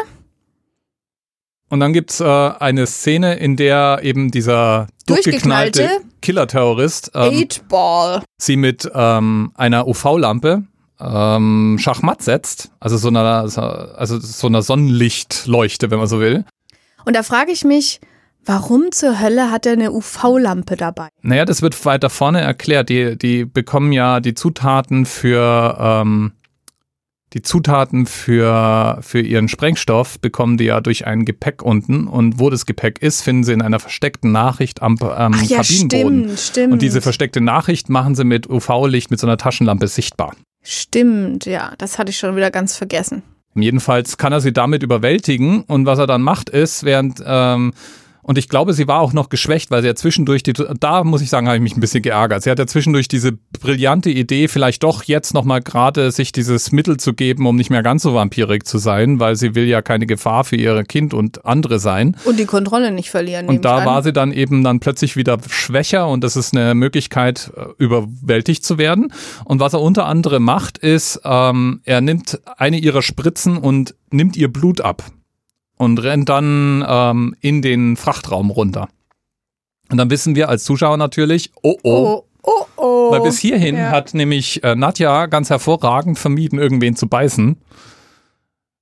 Und 1.69 1.79
dann 1.79 1.93
gibt's 1.93 2.19
äh, 2.19 2.25
eine 2.25 2.87
Szene, 2.87 3.35
in 3.35 3.55
der 3.55 3.99
eben 4.01 4.31
dieser 4.31 4.87
durchgeknallte 5.05 6.01
Killer-Terrorist 6.21 7.11
ähm, 7.13 7.47
sie 8.37 8.55
mit 8.55 8.89
ähm, 8.93 9.51
einer 9.55 9.87
UV-Lampe 9.87 10.63
ähm, 10.99 11.77
Schachmatt 11.79 12.21
setzt, 12.21 12.71
also 12.79 12.97
so 12.97 13.09
einer, 13.09 13.43
also 13.95 14.19
so 14.19 14.47
einer 14.47 14.61
Sonnenlichtleuchte, 14.61 15.91
wenn 15.91 15.99
man 15.99 16.07
so 16.07 16.19
will. 16.19 16.45
Und 17.05 17.15
da 17.15 17.23
frage 17.23 17.51
ich 17.51 17.63
mich, 17.63 17.99
Warum 18.49 18.93
zur 18.93 19.19
Hölle 19.19 19.51
hat 19.51 19.65
er 19.65 19.73
eine 19.73 19.91
UV-Lampe 19.91 20.77
dabei? 20.77 21.09
Naja, 21.21 21.43
das 21.43 21.61
wird 21.61 21.85
weiter 21.85 22.09
vorne 22.09 22.39
erklärt. 22.39 22.87
Die, 22.87 23.17
die 23.17 23.43
bekommen 23.43 23.91
ja 23.91 24.21
die 24.21 24.35
Zutaten 24.35 25.05
für 25.05 25.75
ähm, 25.77 26.31
die 27.33 27.41
Zutaten 27.41 28.05
für, 28.05 28.99
für 29.01 29.19
ihren 29.19 29.49
Sprengstoff 29.49 30.17
bekommen 30.19 30.57
die 30.57 30.63
ja 30.63 30.79
durch 30.79 31.05
ein 31.05 31.25
Gepäck 31.25 31.61
unten 31.61 32.07
und 32.07 32.39
wo 32.39 32.49
das 32.49 32.65
Gepäck 32.65 33.01
ist, 33.01 33.21
finden 33.21 33.43
sie 33.43 33.51
in 33.51 33.61
einer 33.61 33.79
versteckten 33.79 34.31
Nachricht 34.31 34.81
am, 34.81 34.97
am 35.01 35.33
Ach 35.35 35.43
ja, 35.43 35.61
Kabinenboden. 35.61 36.23
Stimmt, 36.23 36.39
stimmt. 36.39 36.73
Und 36.73 36.81
diese 36.81 37.01
versteckte 37.01 37.41
Nachricht 37.41 37.89
machen 37.89 38.15
sie 38.15 38.23
mit 38.23 38.49
UV-Licht 38.49 39.11
mit 39.11 39.19
so 39.19 39.27
einer 39.27 39.37
Taschenlampe 39.37 39.89
sichtbar. 39.89 40.33
Stimmt, 40.69 41.45
ja, 41.45 41.71
das 41.77 41.97
hatte 41.97 42.09
ich 42.09 42.17
schon 42.17 42.35
wieder 42.35 42.51
ganz 42.51 42.75
vergessen. 42.75 43.23
Jedenfalls 43.55 44.17
kann 44.17 44.33
er 44.33 44.41
sie 44.41 44.51
damit 44.51 44.83
überwältigen 44.83 45.61
und 45.61 45.85
was 45.85 45.97
er 45.97 46.07
dann 46.07 46.21
macht 46.21 46.49
ist, 46.49 46.83
während 46.83 47.23
ähm, 47.25 47.71
und 48.27 48.37
ich 48.37 48.49
glaube, 48.49 48.73
sie 48.73 48.89
war 48.89 48.99
auch 48.99 49.13
noch 49.13 49.29
geschwächt, 49.29 49.71
weil 49.71 49.81
sie 49.81 49.87
ja 49.87 49.95
zwischendurch, 49.95 50.43
die, 50.43 50.51
da 50.51 51.05
muss 51.05 51.21
ich 51.21 51.29
sagen, 51.29 51.47
habe 51.47 51.55
ich 51.55 51.63
mich 51.63 51.77
ein 51.77 51.79
bisschen 51.79 52.03
geärgert. 52.03 52.43
Sie 52.43 52.51
hat 52.51 52.59
ja 52.59 52.67
zwischendurch 52.67 53.07
diese 53.07 53.31
brillante 53.31 54.09
Idee, 54.09 54.49
vielleicht 54.49 54.83
doch 54.83 55.03
jetzt 55.03 55.33
nochmal 55.33 55.61
gerade 55.61 56.11
sich 56.11 56.33
dieses 56.33 56.73
Mittel 56.73 56.97
zu 56.97 57.13
geben, 57.13 57.47
um 57.47 57.55
nicht 57.55 57.69
mehr 57.69 57.83
ganz 57.83 58.03
so 58.03 58.13
vampirig 58.13 58.65
zu 58.65 58.79
sein, 58.79 59.21
weil 59.21 59.37
sie 59.37 59.55
will 59.55 59.63
ja 59.63 59.81
keine 59.81 60.07
Gefahr 60.07 60.43
für 60.43 60.57
ihr 60.57 60.83
Kind 60.83 61.13
und 61.13 61.45
andere 61.45 61.79
sein. 61.79 62.17
Und 62.25 62.37
die 62.37 62.45
Kontrolle 62.45 62.91
nicht 62.91 63.09
verlieren. 63.09 63.47
Und 63.47 63.63
da 63.63 63.85
war 63.85 64.03
sie 64.03 64.11
dann 64.11 64.33
eben 64.33 64.61
dann 64.61 64.81
plötzlich 64.81 65.15
wieder 65.15 65.37
schwächer 65.47 66.09
und 66.09 66.21
das 66.21 66.35
ist 66.35 66.53
eine 66.53 66.75
Möglichkeit, 66.75 67.53
äh, 67.55 67.81
überwältigt 67.81 68.65
zu 68.65 68.77
werden. 68.77 69.13
Und 69.45 69.61
was 69.61 69.71
er 69.71 69.79
unter 69.79 70.05
anderem 70.05 70.43
macht, 70.43 70.79
ist, 70.79 71.21
ähm, 71.23 71.79
er 71.85 72.01
nimmt 72.01 72.41
eine 72.57 72.77
ihrer 72.77 73.01
Spritzen 73.01 73.55
und 73.55 73.95
nimmt 74.11 74.35
ihr 74.35 74.51
Blut 74.51 74.81
ab 74.81 75.03
und 75.77 76.01
rennt 76.03 76.29
dann 76.29 76.85
ähm, 76.87 77.35
in 77.41 77.61
den 77.61 77.95
Frachtraum 77.97 78.49
runter. 78.49 78.89
Und 79.89 79.97
dann 79.97 80.09
wissen 80.09 80.35
wir 80.35 80.49
als 80.49 80.63
Zuschauer 80.63 80.97
natürlich, 80.97 81.51
oh 81.63 81.77
oh. 81.83 81.83
oh. 81.83 82.23
Oh, 82.49 82.65
oh. 82.77 83.11
Weil 83.11 83.21
bis 83.21 83.39
hierhin 83.39 83.75
ja. 83.75 83.91
hat 83.91 84.13
nämlich 84.13 84.63
äh, 84.63 84.73
Nadja 84.73 85.25
ganz 85.25 85.49
hervorragend 85.49 86.17
vermieden, 86.17 86.59
irgendwen 86.59 86.95
zu 86.95 87.07
beißen. 87.07 87.57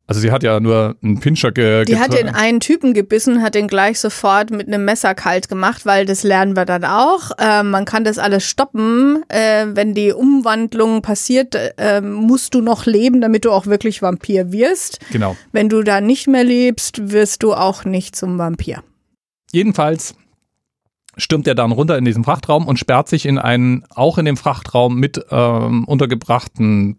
Also 0.08 0.22
sie 0.22 0.32
hat 0.32 0.44
ja 0.44 0.60
nur 0.60 0.96
einen 1.02 1.20
Pinscher 1.20 1.52
ge 1.52 1.84
Die 1.86 2.00
hat 2.00 2.14
den 2.14 2.30
einen 2.30 2.60
Typen 2.60 2.94
gebissen, 2.94 3.42
hat 3.42 3.56
den 3.56 3.68
gleich 3.68 4.00
sofort 4.00 4.52
mit 4.52 4.68
einem 4.68 4.86
Messer 4.86 5.16
kalt 5.16 5.50
gemacht, 5.50 5.86
weil 5.86 6.06
das 6.06 6.22
lernen 6.22 6.56
wir 6.56 6.66
dann 6.66 6.86
auch. 6.86 7.32
Äh, 7.40 7.64
man 7.64 7.86
kann 7.86 8.04
das 8.04 8.20
alles 8.20 8.44
stoppen. 8.44 9.24
Äh, 9.30 9.66
wenn 9.74 9.96
die 9.96 10.12
Umwandlung 10.12 11.02
passiert, 11.02 11.56
äh, 11.56 12.02
musst 12.02 12.54
du 12.54 12.62
noch 12.62 12.86
leben, 12.86 13.20
damit 13.20 13.46
du 13.46 13.52
auch 13.52 13.66
wirklich 13.66 14.04
Vampir 14.04 14.52
wirst. 14.52 15.00
Genau. 15.12 15.36
Wenn 15.52 15.70
du 15.70 15.82
da 15.82 16.02
nicht 16.02 16.28
mehr 16.28 16.44
lebst, 16.44 17.12
wirst 17.12 17.42
du 17.42 17.54
auch 17.54 17.84
nicht 17.84 18.16
zum 18.16 18.38
Vampir. 18.38 18.84
Jedenfalls 19.52 20.14
stürmt 21.18 21.48
er 21.48 21.56
dann 21.56 21.72
runter 21.72 21.98
in 21.98 22.06
diesen 22.06 22.24
Frachtraum 22.24 22.68
und 22.68 22.78
sperrt 22.78 23.08
sich 23.08 23.26
in 23.26 23.40
einen, 23.40 23.86
auch 23.90 24.20
in 24.20 24.26
dem 24.26 24.38
Frachtraum 24.38 25.00
mit 25.00 25.26
ähm, 25.32 25.86
untergebrachten 25.86 26.98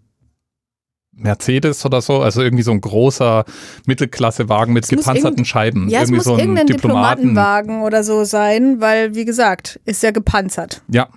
Mercedes 1.17 1.85
oder 1.85 2.01
so, 2.01 2.21
also 2.21 2.43
irgendwie 2.43 2.63
so 2.63 2.71
ein 2.71 2.81
großer 2.81 3.45
Mittelklassewagen 3.87 4.73
mit 4.75 4.89
gepanzerten 4.89 5.45
Scheiben. 5.45 5.89
Ja, 5.89 6.01
irgendwie 6.01 6.19
es 6.19 6.19
muss 6.19 6.25
so 6.25 6.35
ein 6.35 6.41
irgendein 6.41 6.67
Diplomaten 6.67 7.23
Diplomatenwagen 7.29 7.83
oder 7.83 8.05
so 8.05 8.25
sein, 8.25 8.81
weil, 8.81 9.15
wie 9.15 9.25
gesagt, 9.25 9.81
ist 9.85 10.03
ja 10.03 10.11
gepanzert. 10.11 10.83
Ja, 10.89 11.09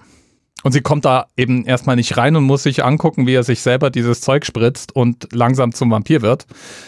und 0.63 0.71
sie 0.71 0.81
kommt 0.81 1.05
da 1.05 1.27
eben 1.37 1.65
erstmal 1.65 1.95
nicht 1.95 2.17
rein 2.17 2.35
und 2.35 2.43
muss 2.43 2.63
sich 2.63 2.83
angucken, 2.83 3.27
wie 3.27 3.33
er 3.33 3.43
sich 3.43 3.61
selber 3.61 3.89
dieses 3.89 4.21
Zeug 4.21 4.45
spritzt 4.45 4.95
und 4.95 5.27
langsam 5.33 5.73
zum 5.73 5.91
Vampir 5.91 6.21
wird. 6.21 6.45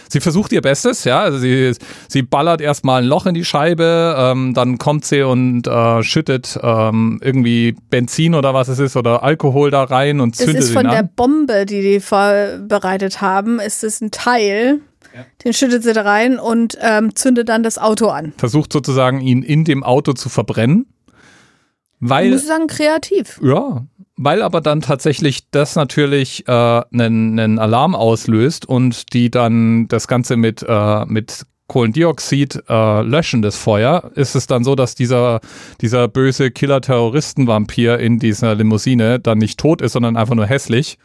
Sie 0.10 0.19
versucht 0.19 0.51
ihr 0.51 0.62
Bestes, 0.62 1.03
ja, 1.03 1.21
also 1.21 1.38
sie, 1.38 1.73
sie 2.07 2.21
ballert 2.21 2.62
erstmal 2.62 3.01
ein 3.01 3.07
Loch 3.07 3.25
in 3.25 3.34
die 3.34 3.45
Scheibe, 3.45 4.15
ähm, 4.17 4.53
dann 4.53 4.77
kommt 4.77 5.05
sie 5.05 5.21
und 5.21 5.67
äh, 5.67 6.03
schüttet 6.03 6.60
ähm, 6.62 7.19
irgendwie 7.23 7.75
Benzin 7.89 8.36
oder 8.36 8.53
was 8.53 8.67
es 8.67 8.79
ist 8.79 8.97
oder 8.97 9.23
Alkohol 9.23 9.71
da 9.71 9.84
rein 9.84 10.19
und 10.19 10.36
zündet 10.36 10.57
Es 10.57 10.65
ist 10.65 10.73
von 10.73 10.88
der 10.88 11.03
Bombe, 11.03 11.65
die 11.65 11.81
die 11.81 11.99
vorbereitet 11.99 13.21
haben, 13.21 13.60
ist 13.60 13.84
es 13.84 14.01
ein 14.01 14.12
Teil, 14.12 14.81
ja. 15.15 15.25
Den 15.43 15.53
schüttet 15.53 15.84
sie 15.84 15.93
da 15.93 16.03
rein 16.03 16.39
und 16.39 16.77
ähm, 16.81 17.15
zündet 17.15 17.49
dann 17.49 17.63
das 17.63 17.77
Auto 17.77 18.07
an. 18.07 18.34
Versucht 18.38 18.71
sozusagen, 18.71 19.19
ihn 19.19 19.43
in 19.43 19.65
dem 19.65 19.84
Auto 19.84 20.13
zu 20.13 20.29
verbrennen. 20.29 20.86
Weil, 22.02 22.26
ich 22.26 22.32
muss 22.34 22.48
sagen, 22.48 22.68
kreativ. 22.68 23.40
Ja, 23.42 23.86
weil 24.18 24.42
aber 24.44 24.62
dann 24.62 24.82
tatsächlich 24.82 25.50
das 25.50 25.76
natürlich 25.76 26.48
äh, 26.48 26.52
einen, 26.52 27.40
einen 27.40 27.60
Alarm 27.60 27.96
auslöst 27.96 28.68
und 28.68 29.14
die 29.14 29.32
dann 29.32 29.88
das 29.88 30.08
Ganze 30.08 30.36
mit, 30.36 30.64
äh, 30.68 31.06
mit 31.06 31.46
Kohlendioxid 31.68 32.64
äh, 32.68 33.02
löschen, 33.02 33.42
das 33.42 33.56
Feuer, 33.56 34.12
ist 34.16 34.36
es 34.36 34.46
dann 34.46 34.64
so, 34.64 34.76
dass 34.76 34.94
dieser, 34.94 35.40
dieser 35.80 36.08
böse 36.08 36.52
Killer-Terroristen-Vampir 36.52 37.98
in 37.98 38.20
dieser 38.20 38.56
Limousine 38.56 39.20
dann 39.20 39.38
nicht 39.38 39.60
tot 39.60 39.82
ist, 39.82 39.94
sondern 39.94 40.18
einfach 40.18 40.36
nur 40.36 40.46
hässlich. 40.46 41.00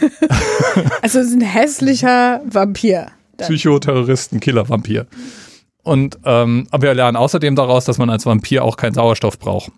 also 1.02 1.18
es 1.18 1.26
ist 1.26 1.34
ein 1.34 1.40
hässlicher 1.40 2.40
Vampir. 2.46 3.08
Psychotherroristen-Killer-Vampir. 3.38 5.06
Und 5.82 6.18
ähm, 6.24 6.68
aber 6.70 6.82
wir 6.84 6.94
lernen 6.94 7.16
außerdem 7.16 7.54
daraus, 7.56 7.84
dass 7.84 7.98
man 7.98 8.08
als 8.08 8.24
Vampir 8.24 8.64
auch 8.64 8.76
keinen 8.76 8.94
Sauerstoff 8.94 9.38
braucht. 9.38 9.72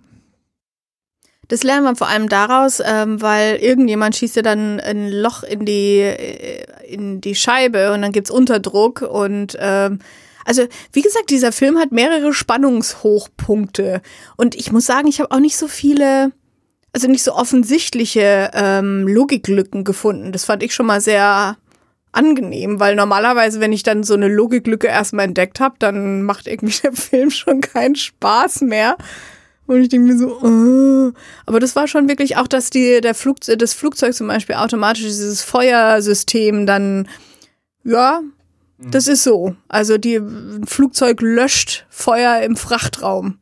Das 1.49 1.63
lernen 1.63 1.85
wir 1.85 1.97
vor 1.97 2.09
allem 2.09 2.29
daraus, 2.29 2.81
ähm, 2.85 3.23
weil 3.23 3.57
irgendjemand 3.57 4.17
schießt 4.17 4.37
ja 4.37 4.43
dann 4.43 4.81
ein 4.81 5.11
Loch 5.11 5.43
in 5.43 5.65
die, 5.65 6.01
äh, 6.01 6.65
in 6.87 7.21
die 7.21 7.35
Scheibe 7.35 7.93
und 7.93 8.03
dann 8.03 8.13
gibt's 8.13 8.31
Unterdruck 8.31 9.03
und 9.03 9.57
ähm, 9.59 9.99
also 10.45 10.67
wie 10.93 11.03
gesagt, 11.03 11.31
dieser 11.31 11.53
Film 11.53 11.79
hat 11.79 11.93
mehrere 11.93 12.33
Spannungshochpunkte 12.33 14.03
und 14.37 14.55
ich 14.55 14.73
muss 14.73 14.87
sagen, 14.87 15.09
ich 15.09 15.21
habe 15.21 15.31
auch 15.31 15.41
nicht 15.41 15.57
so 15.57 15.69
viele, 15.69 16.33
also 16.93 17.09
nicht 17.09 17.23
so 17.23 17.35
offensichtliche 17.35 18.51
ähm, 18.55 19.07
Logiklücken 19.07 19.85
gefunden. 19.85 20.33
Das 20.33 20.45
fand 20.45 20.63
ich 20.63 20.75
schon 20.75 20.87
mal 20.87 21.01
sehr 21.01 21.57
angenehm, 22.13 22.81
weil 22.81 22.95
normalerweise, 22.95 23.61
wenn 23.61 23.73
ich 23.73 23.83
dann 23.83 24.03
so 24.03 24.15
eine 24.15 24.29
Logiklücke 24.29 24.87
erstmal 24.87 25.27
entdeckt 25.27 25.61
habe, 25.61 25.77
dann 25.79 26.23
macht 26.23 26.47
irgendwie 26.47 26.81
der 26.83 26.93
Film 26.95 27.31
schon 27.31 27.61
keinen 27.61 27.97
Spaß 27.97 28.63
mehr. 28.63 28.97
Und 29.69 29.83
ich 29.83 29.91
denke 29.91 30.11
mir 30.11 30.19
so, 30.19 30.41
uh. 30.43 31.13
aber 31.45 31.61
das 31.61 31.77
war 31.77 31.87
schon 31.87 32.09
wirklich 32.09 32.39
auch, 32.39 32.49
dass 32.49 32.71
die, 32.71 33.03
der 33.03 33.15
Flug, 33.15 33.41
das 33.43 33.75
Flugzeug 33.75 34.15
zum 34.15 34.27
Beispiel 34.27 34.55
automatisch 34.57 35.03
dieses 35.03 35.43
Feuersystem 35.43 36.65
dann, 36.65 37.07
ja, 37.85 38.23
mhm. 38.79 38.91
das 38.91 39.09
ist 39.09 39.25
so. 39.25 39.55
Also 39.69 39.99
die 39.99 40.17
ein 40.17 40.65
Flugzeug 40.67 41.21
löscht 41.21 41.85
Feuer 41.91 42.41
im 42.41 42.57
Frachtraum. 42.57 43.39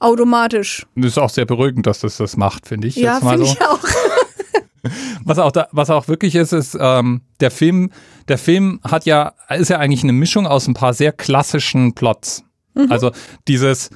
Automatisch. 0.00 0.86
Das 0.96 1.06
ist 1.08 1.18
auch 1.18 1.28
sehr 1.28 1.44
beruhigend, 1.44 1.86
dass 1.86 2.00
das 2.00 2.16
das 2.16 2.38
macht, 2.38 2.66
finde 2.66 2.88
ich. 2.88 2.96
Ja, 2.96 3.20
finde 3.20 3.44
so. 3.44 3.52
ich 3.52 3.60
auch. 3.60 3.80
was 5.24 5.38
auch 5.38 5.52
da, 5.52 5.68
was 5.72 5.90
auch 5.90 6.08
wirklich 6.08 6.34
ist, 6.34 6.52
ist 6.52 6.78
ähm, 6.80 7.20
der 7.40 7.50
Film. 7.50 7.90
Der 8.28 8.38
Film 8.38 8.80
hat 8.84 9.04
ja 9.04 9.34
ist 9.50 9.68
ja 9.68 9.78
eigentlich 9.78 10.02
eine 10.02 10.14
Mischung 10.14 10.46
aus 10.46 10.66
ein 10.66 10.74
paar 10.74 10.94
sehr 10.94 11.12
klassischen 11.12 11.94
Plots. 11.94 12.44
Mhm. 12.74 12.90
Also 12.90 13.10
dieses 13.48 13.90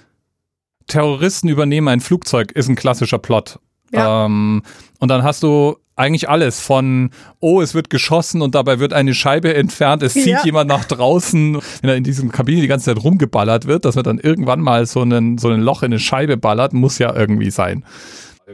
Terroristen 0.87 1.49
übernehmen 1.49 1.89
ein 1.89 2.01
Flugzeug 2.01 2.53
ist 2.53 2.69
ein 2.69 2.77
klassischer 2.77 3.19
Plot. 3.19 3.59
Ja. 3.93 4.27
Ähm, 4.27 4.63
und 4.99 5.09
dann 5.09 5.23
hast 5.23 5.43
du 5.43 5.77
eigentlich 5.95 6.29
alles 6.29 6.61
von, 6.61 7.11
oh, 7.41 7.61
es 7.61 7.75
wird 7.75 7.91
geschossen 7.91 8.41
und 8.41 8.55
dabei 8.55 8.79
wird 8.79 8.93
eine 8.93 9.15
Scheibe 9.15 9.55
entfernt, 9.55 10.03
es 10.03 10.15
zieht 10.15 10.27
ja. 10.27 10.45
jemand 10.45 10.69
nach 10.69 10.85
draußen, 10.85 11.59
wenn 11.81 11.91
er 11.91 11.97
in 11.97 12.05
diesem 12.05 12.33
Kabine 12.33 12.63
die 12.63 12.67
ganze 12.67 12.87
Zeit 12.87 13.05
rumgeballert 13.05 13.67
wird, 13.67 13.85
dass 13.85 13.97
er 13.97 14.03
dann 14.03 14.19
irgendwann 14.19 14.61
mal 14.61 14.87
so, 14.87 15.03
einen, 15.03 15.37
so 15.39 15.49
ein 15.49 15.61
Loch 15.61 15.83
in 15.83 15.93
eine 15.93 15.99
Scheibe 15.99 16.37
ballert, 16.37 16.73
muss 16.73 16.99
ja 16.99 17.15
irgendwie 17.15 17.51
sein. 17.51 17.85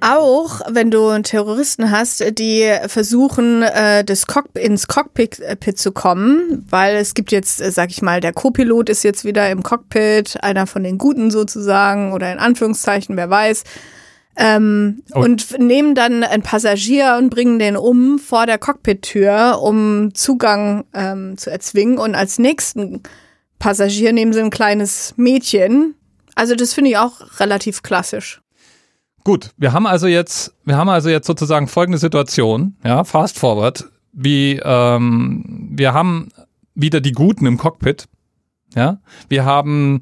Auch 0.00 0.60
wenn 0.68 0.90
du 0.90 1.20
Terroristen 1.22 1.90
hast, 1.90 2.24
die 2.38 2.72
versuchen, 2.86 3.62
äh, 3.62 4.04
das 4.04 4.26
Cock 4.26 4.46
ins 4.54 4.88
Cockpit 4.88 5.40
äh, 5.40 5.74
zu 5.74 5.92
kommen, 5.92 6.66
weil 6.68 6.96
es 6.96 7.14
gibt 7.14 7.32
jetzt, 7.32 7.60
äh, 7.60 7.70
sag 7.70 7.90
ich 7.90 8.02
mal, 8.02 8.20
der 8.20 8.32
Co-Pilot 8.32 8.88
ist 8.88 9.02
jetzt 9.02 9.24
wieder 9.24 9.50
im 9.50 9.62
Cockpit, 9.62 10.42
einer 10.42 10.66
von 10.66 10.82
den 10.82 10.98
Guten 10.98 11.30
sozusagen 11.30 12.12
oder 12.12 12.32
in 12.32 12.38
Anführungszeichen, 12.38 13.16
wer 13.16 13.30
weiß. 13.30 13.64
Ähm, 14.40 15.02
oh. 15.14 15.20
Und 15.20 15.58
nehmen 15.58 15.96
dann 15.96 16.22
einen 16.22 16.44
Passagier 16.44 17.16
und 17.18 17.30
bringen 17.30 17.58
den 17.58 17.76
um 17.76 18.20
vor 18.20 18.46
der 18.46 18.58
Cockpit-Tür, 18.58 19.58
um 19.60 20.14
Zugang 20.14 20.84
ähm, 20.94 21.36
zu 21.36 21.50
erzwingen. 21.50 21.98
Und 21.98 22.14
als 22.14 22.38
nächsten 22.38 23.02
Passagier 23.58 24.12
nehmen 24.12 24.32
sie 24.32 24.40
ein 24.40 24.50
kleines 24.50 25.14
Mädchen. 25.16 25.96
Also 26.36 26.54
das 26.54 26.72
finde 26.72 26.90
ich 26.90 26.98
auch 26.98 27.40
relativ 27.40 27.82
klassisch. 27.82 28.40
Gut, 29.24 29.50
wir 29.56 29.72
haben 29.72 29.86
also 29.86 30.06
jetzt, 30.06 30.54
wir 30.64 30.76
haben 30.76 30.88
also 30.88 31.08
jetzt 31.08 31.26
sozusagen 31.26 31.68
folgende 31.68 31.98
Situation, 31.98 32.76
ja, 32.84 33.04
fast 33.04 33.38
forward, 33.38 33.84
wie 34.12 34.60
ähm, 34.62 35.68
wir 35.72 35.92
haben 35.92 36.30
wieder 36.74 37.00
die 37.00 37.12
Guten 37.12 37.46
im 37.46 37.58
Cockpit, 37.58 38.08
ja, 38.74 39.00
wir 39.28 39.44
haben 39.44 40.00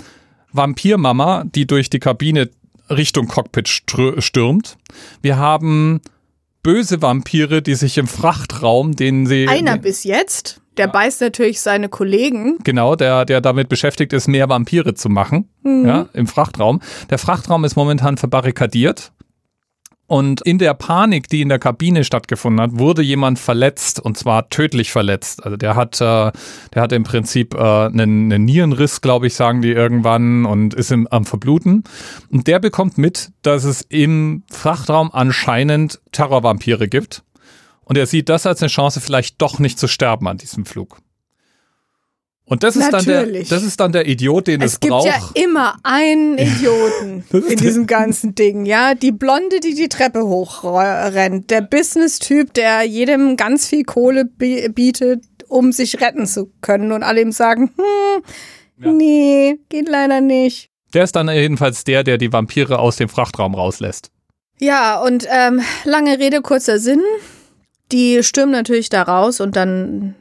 Vampirmama, 0.53 1.45
die 1.45 1.67
durch 1.67 1.91
die 1.91 1.99
Kabine 1.99 2.51
Richtung 2.89 3.27
Cockpit 3.27 3.69
stürmt, 3.69 4.79
wir 5.23 5.39
haben 5.39 6.01
böse 6.63 7.03
Vampire, 7.03 7.63
die 7.63 7.75
sich 7.75 7.99
im 7.99 8.07
Frachtraum, 8.07 8.95
den 8.97 9.27
sie 9.27 9.49
einer 9.49 9.79
bis 9.79 10.05
jetzt 10.05 10.61
der 10.77 10.89
beißt 10.89 11.21
natürlich 11.21 11.61
seine 11.61 11.89
Kollegen. 11.89 12.59
Genau, 12.65 12.97
der, 12.97 13.25
der 13.25 13.41
damit 13.41 13.69
beschäftigt 13.69 14.13
ist, 14.13 14.29
mehr 14.29 14.49
Vampire 14.49 14.95
zu 14.95 15.09
machen, 15.09 15.49
mhm. 15.63 15.87
ja, 15.87 16.09
im 16.13 16.27
Frachtraum. 16.27 16.81
Der 17.11 17.19
Frachtraum 17.19 17.65
ist 17.65 17.77
momentan 17.77 18.17
verbarrikadiert. 18.17 19.13
Und 20.09 20.41
in 20.43 20.59
der 20.59 20.75
Panik, 20.75 21.29
die 21.29 21.43
in 21.43 21.49
der 21.49 21.59
Kabine 21.59 22.05
stattgefunden 22.05 22.61
hat, 22.61 22.79
wurde 22.79 23.03
jemand 23.03 23.41
verletzt 23.41 23.99
und 23.99 24.17
zwar 24.17 24.49
tödlich 24.51 24.93
verletzt. 24.93 25.45
Also 25.45 25.57
der 25.57 25.75
hat, 25.75 26.01
äh, 26.01 26.31
der 26.75 26.83
hat 26.83 26.93
im 26.93 27.03
Prinzip 27.03 27.55
äh, 27.55 27.59
einen, 27.59 28.33
einen 28.33 28.45
Nierenriss, 28.45 29.01
glaube 29.01 29.27
ich, 29.27 29.35
sagen 29.35 29.63
die 29.63 29.73
irgendwann 29.73 30.47
und 30.47 30.75
ist 30.75 30.93
im, 30.93 31.09
am 31.09 31.25
Verbluten. 31.25 31.83
Und 32.31 32.47
der 32.47 32.61
bekommt 32.61 32.99
mit, 32.99 33.31
dass 33.43 33.65
es 33.65 33.83
im 33.83 34.45
Frachtraum 34.49 35.11
anscheinend 35.13 36.01
Terrorvampire 36.13 36.87
gibt. 36.87 37.25
Und 37.87 37.97
er 37.97 38.07
sieht 38.07 38.29
das 38.29 38.47
als 38.47 38.61
eine 38.63 38.69
Chance, 38.69 39.01
vielleicht 39.01 39.41
doch 39.41 39.61
nicht 39.61 39.79
zu 39.79 39.87
sterben 39.87 40.27
an 40.27 40.39
diesem 40.39 40.67
Flug. 40.67 40.99
Und 42.45 42.63
das 42.63 42.77
ist, 42.77 42.93
dann 42.93 43.05
der, 43.05 43.27
das 43.27 43.63
ist 43.63 43.81
dann 43.81 43.91
der 43.93 44.07
Idiot, 44.07 44.49
den 44.49 44.61
es, 44.61 44.75
es 44.75 44.79
braucht. 44.79 45.09
Es 45.09 45.15
gibt 45.15 45.39
ja 45.39 45.45
immer 45.45 45.77
einen 45.83 46.37
Idioten 46.37 47.25
in 47.49 47.57
diesem 47.59 47.87
ganzen 47.87 48.35
Ding, 48.35 48.67
ja. 48.67 48.95
Die 48.95 49.13
Blonde, 49.13 49.61
die 49.61 49.75
die 49.75 49.89
Treppe 49.89 50.25
hochrennt. 50.25 51.51
Der 51.51 51.61
Business-Typ, 51.61 52.55
der 52.55 52.83
jedem 52.83 53.37
ganz 53.37 53.69
viel 53.69 53.85
Kohle 53.85 54.25
bietet, 54.25 55.25
um 55.49 55.73
sich 55.73 56.01
retten 56.01 56.27
zu 56.27 56.53
können. 56.61 56.93
Und 56.93 57.03
alle 57.03 57.21
ihm 57.21 57.33
sagen, 57.33 57.73
hm, 57.77 58.23
ja. 58.85 58.93
nee, 58.93 59.59
geht 59.69 59.89
leider 59.89 60.21
nicht. 60.21 60.71
Der 60.93 61.05
ist 61.05 61.17
dann 61.17 61.29
jedenfalls 61.29 61.85
der, 61.85 62.05
der 62.05 62.19
die 62.19 62.33
Vampire 62.33 62.79
aus 62.79 62.97
dem 62.97 63.09
Frachtraum 63.09 63.55
rauslässt. 63.55 64.11
Ja, 64.61 65.01
und 65.03 65.27
ähm, 65.31 65.63
lange 65.85 66.19
Rede, 66.19 66.43
kurzer 66.43 66.79
Sinn. 66.79 67.03
Die 67.93 68.23
stürmen 68.23 68.53
natürlich 68.53 68.89
da 68.89 69.03
raus 69.03 69.41
und 69.41 69.57
dann 69.57 70.15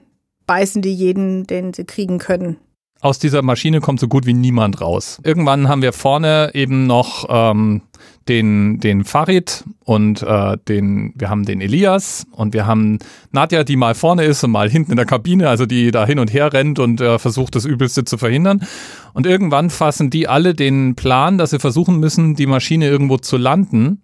beißen 0.45 0.81
die 0.81 0.93
jeden, 0.93 1.47
den 1.47 1.73
sie 1.73 1.85
kriegen 1.85 2.19
können. 2.19 2.57
Aus 3.01 3.19
dieser 3.19 3.41
Maschine 3.41 3.81
kommt 3.81 3.99
so 3.99 4.07
gut 4.07 4.25
wie 4.25 4.33
niemand 4.33 4.81
raus. 4.81 5.19
Irgendwann 5.23 5.67
haben 5.67 5.81
wir 5.81 5.93
vorne 5.93 6.51
eben 6.53 6.87
noch 6.87 7.27
ähm, 7.29 7.81
den, 8.27 8.79
den 8.79 9.03
Farid 9.03 9.63
und 9.83 10.23
äh, 10.23 10.57
den, 10.67 11.13
wir 11.15 11.29
haben 11.29 11.45
den 11.45 11.61
Elias 11.61 12.25
und 12.31 12.53
wir 12.53 12.65
haben 12.65 12.97
Nadja, 13.31 13.63
die 13.63 13.75
mal 13.75 13.93
vorne 13.93 14.23
ist 14.23 14.43
und 14.43 14.51
mal 14.51 14.69
hinten 14.69 14.91
in 14.91 14.97
der 14.97 15.05
Kabine, 15.05 15.49
also 15.49 15.65
die 15.65 15.91
da 15.91 16.05
hin 16.05 16.17
und 16.17 16.33
her 16.33 16.51
rennt 16.51 16.79
und 16.79 16.99
äh, 17.01 17.19
versucht, 17.19 17.55
das 17.55 17.65
Übelste 17.65 18.05
zu 18.05 18.17
verhindern. 18.17 18.65
Und 19.13 19.27
irgendwann 19.27 19.69
fassen 19.69 20.09
die 20.09 20.27
alle 20.27 20.55
den 20.55 20.95
Plan, 20.95 21.37
dass 21.37 21.51
sie 21.51 21.59
versuchen 21.59 21.99
müssen, 21.99 22.35
die 22.35 22.47
Maschine 22.47 22.87
irgendwo 22.87 23.17
zu 23.17 23.37
landen, 23.37 24.01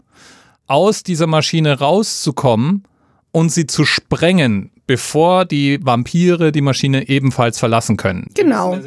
aus 0.67 1.01
dieser 1.01 1.27
Maschine 1.27 1.79
rauszukommen 1.79 2.83
und 3.31 3.51
sie 3.51 3.67
zu 3.67 3.85
sprengen, 3.85 4.71
bevor 4.87 5.45
die 5.45 5.79
Vampire 5.81 6.51
die 6.51 6.61
Maschine 6.61 7.07
ebenfalls 7.07 7.59
verlassen 7.59 7.97
können. 7.97 8.27
Genau. 8.33 8.77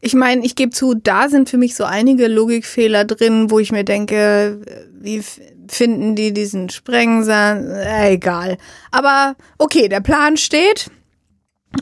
Ich 0.00 0.14
meine, 0.14 0.44
ich 0.44 0.56
gebe 0.56 0.72
zu, 0.72 0.94
da 0.94 1.28
sind 1.28 1.48
für 1.48 1.58
mich 1.58 1.74
so 1.74 1.84
einige 1.84 2.26
Logikfehler 2.28 3.04
drin, 3.04 3.50
wo 3.50 3.58
ich 3.58 3.70
mir 3.70 3.84
denke, 3.84 4.60
wie 5.00 5.22
finden 5.68 6.16
die 6.16 6.32
diesen 6.32 6.68
Sprengsand? 6.68 7.68
Äh, 7.68 8.14
egal. 8.14 8.58
Aber 8.90 9.36
okay, 9.58 9.88
der 9.88 10.00
Plan 10.00 10.36
steht. 10.36 10.90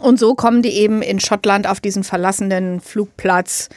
Und 0.00 0.18
so 0.18 0.34
kommen 0.34 0.62
die 0.62 0.72
eben 0.74 1.02
in 1.02 1.18
Schottland 1.18 1.66
auf 1.66 1.80
diesen 1.80 2.04
verlassenen 2.04 2.80
Flugplatz 2.80 3.68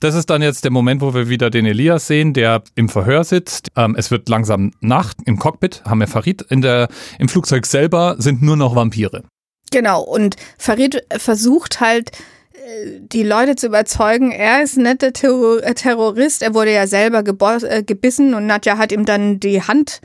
das 0.00 0.14
ist 0.14 0.30
dann 0.30 0.42
jetzt 0.42 0.64
der 0.64 0.70
Moment, 0.70 1.02
wo 1.02 1.14
wir 1.14 1.28
wieder 1.28 1.50
den 1.50 1.66
Elias 1.66 2.06
sehen, 2.06 2.32
der 2.32 2.62
im 2.74 2.88
Verhör 2.88 3.22
sitzt. 3.22 3.68
Ähm, 3.76 3.94
es 3.96 4.10
wird 4.10 4.28
langsam 4.28 4.72
Nacht 4.80 5.18
im 5.26 5.38
Cockpit, 5.38 5.82
haben 5.84 6.00
wir 6.00 6.08
Farid. 6.08 6.42
In 6.42 6.62
der, 6.62 6.88
Im 7.18 7.28
Flugzeug 7.28 7.66
selber 7.66 8.16
sind 8.18 8.42
nur 8.42 8.56
noch 8.56 8.74
Vampire. 8.74 9.22
Genau, 9.70 10.02
und 10.02 10.36
Farid 10.58 11.04
versucht 11.16 11.80
halt, 11.80 12.10
äh, 12.54 12.98
die 13.00 13.22
Leute 13.22 13.56
zu 13.56 13.66
überzeugen, 13.66 14.32
er 14.32 14.62
ist 14.62 14.78
nicht 14.78 15.02
der 15.02 15.10
äh, 15.10 15.74
Terrorist. 15.74 16.42
Er 16.42 16.54
wurde 16.54 16.72
ja 16.72 16.86
selber 16.86 17.22
äh, 17.22 17.82
gebissen 17.82 18.34
und 18.34 18.46
Nadja 18.46 18.78
hat 18.78 18.92
ihm 18.92 19.04
dann 19.04 19.38
die 19.38 19.62
Hand 19.62 20.00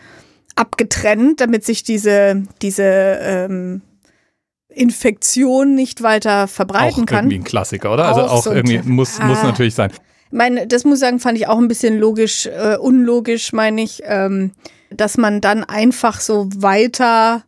abgetrennt, 0.56 1.42
damit 1.42 1.66
sich 1.66 1.84
diese, 1.84 2.44
diese 2.62 2.84
ähm, 2.84 3.82
Infektion 4.76 5.76
nicht 5.76 6.04
weiter 6.04 6.48
verbreiten 6.48 7.04
auch 7.04 7.08
kann. 7.08 7.26
Irgendwie 7.26 7.40
ein 7.40 7.44
Klassiker, 7.44 7.94
oder? 7.94 8.06
Also 8.06 8.22
auch 8.22 8.24
also 8.24 8.36
auch 8.36 8.44
so 8.44 8.52
irgendwie 8.54 8.80
muss, 8.84 9.20
ah. 9.20 9.26
muss 9.26 9.42
natürlich 9.44 9.76
sein. 9.76 9.92
Mein, 10.32 10.68
das 10.68 10.84
muss 10.84 10.96
ich 10.96 11.00
sagen, 11.00 11.20
fand 11.20 11.38
ich 11.38 11.48
auch 11.48 11.58
ein 11.58 11.68
bisschen 11.68 11.98
logisch, 11.98 12.48
äh, 12.48 12.78
unlogisch, 12.78 13.54
meine 13.54 13.82
ich, 13.82 14.02
ähm, 14.06 14.52
dass 14.90 15.18
man 15.18 15.40
dann 15.40 15.64
einfach 15.64 16.20
so 16.20 16.50
weiter 16.56 17.44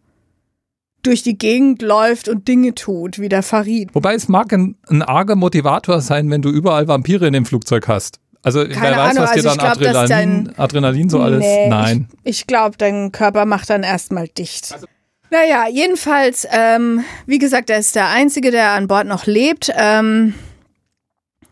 durch 1.04 1.24
die 1.24 1.38
Gegend 1.38 1.82
läuft 1.82 2.28
und 2.28 2.48
Dinge 2.48 2.76
tut, 2.76 3.20
wie 3.20 3.30
der 3.30 3.44
Farid. 3.44 3.94
Wobei 3.94 4.14
es 4.14 4.28
mag 4.28 4.52
ein, 4.54 4.76
ein 4.88 5.02
arger 5.02 5.36
Motivator 5.36 6.02
sein, 6.02 6.30
wenn 6.30 6.42
du 6.42 6.50
überall 6.50 6.88
Vampire 6.88 7.28
in 7.28 7.34
dem 7.34 7.46
Flugzeug 7.46 7.88
hast. 7.88 8.20
Also 8.44 8.60
Keine 8.60 8.76
wer 8.76 8.92
weiß, 8.98 9.12
Ahnung, 9.12 9.24
was 9.24 9.32
dir 9.32 9.36
also 9.38 9.50
dann 9.50 9.58
glaub, 9.58 9.72
Adrenalin, 9.72 10.46
dein, 10.46 10.60
Adrenalin 10.60 11.10
so 11.10 11.20
alles. 11.20 11.40
Nee, 11.40 11.68
Nein. 11.70 12.08
Ich, 12.24 12.42
ich 12.42 12.48
glaube, 12.48 12.78
dein 12.78 13.12
Körper 13.12 13.46
macht 13.46 13.70
dann 13.70 13.84
erstmal 13.84 14.28
dicht. 14.28 14.72
Also 14.74 14.88
naja, 15.30 15.68
jedenfalls, 15.70 16.48
ähm, 16.52 17.04
wie 17.26 17.40
gesagt, 17.40 17.70
er 17.70 17.80
ist 17.80 17.96
der 17.96 18.10
Einzige, 18.10 18.52
der 18.52 18.72
an 18.72 18.88
Bord 18.88 19.08
noch 19.08 19.26
lebt. 19.26 19.72
Ähm, 19.76 20.34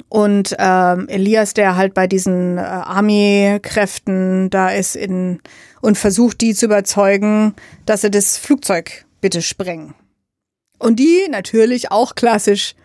Und 0.07 0.55
ähm, 0.59 1.07
Elias, 1.09 1.53
der 1.53 1.75
halt 1.75 1.93
bei 1.93 2.07
diesen 2.07 2.57
äh, 2.57 2.61
Army-Kräften 2.61 4.49
da 4.49 4.69
ist 4.69 4.95
in, 4.95 5.41
und 5.81 5.97
versucht, 5.97 6.41
die 6.41 6.53
zu 6.53 6.67
überzeugen, 6.67 7.53
dass 7.85 8.01
sie 8.01 8.11
das 8.11 8.37
Flugzeug 8.37 9.05
bitte 9.19 9.41
sprengen. 9.41 9.93
Und 10.77 10.99
die 10.99 11.27
natürlich 11.29 11.91
auch 11.91 12.15
klassisch. 12.15 12.75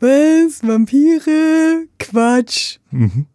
Was? 0.00 0.62
Vampire? 0.62 1.86
Quatsch. 1.98 2.78
Mhm. 2.90 3.26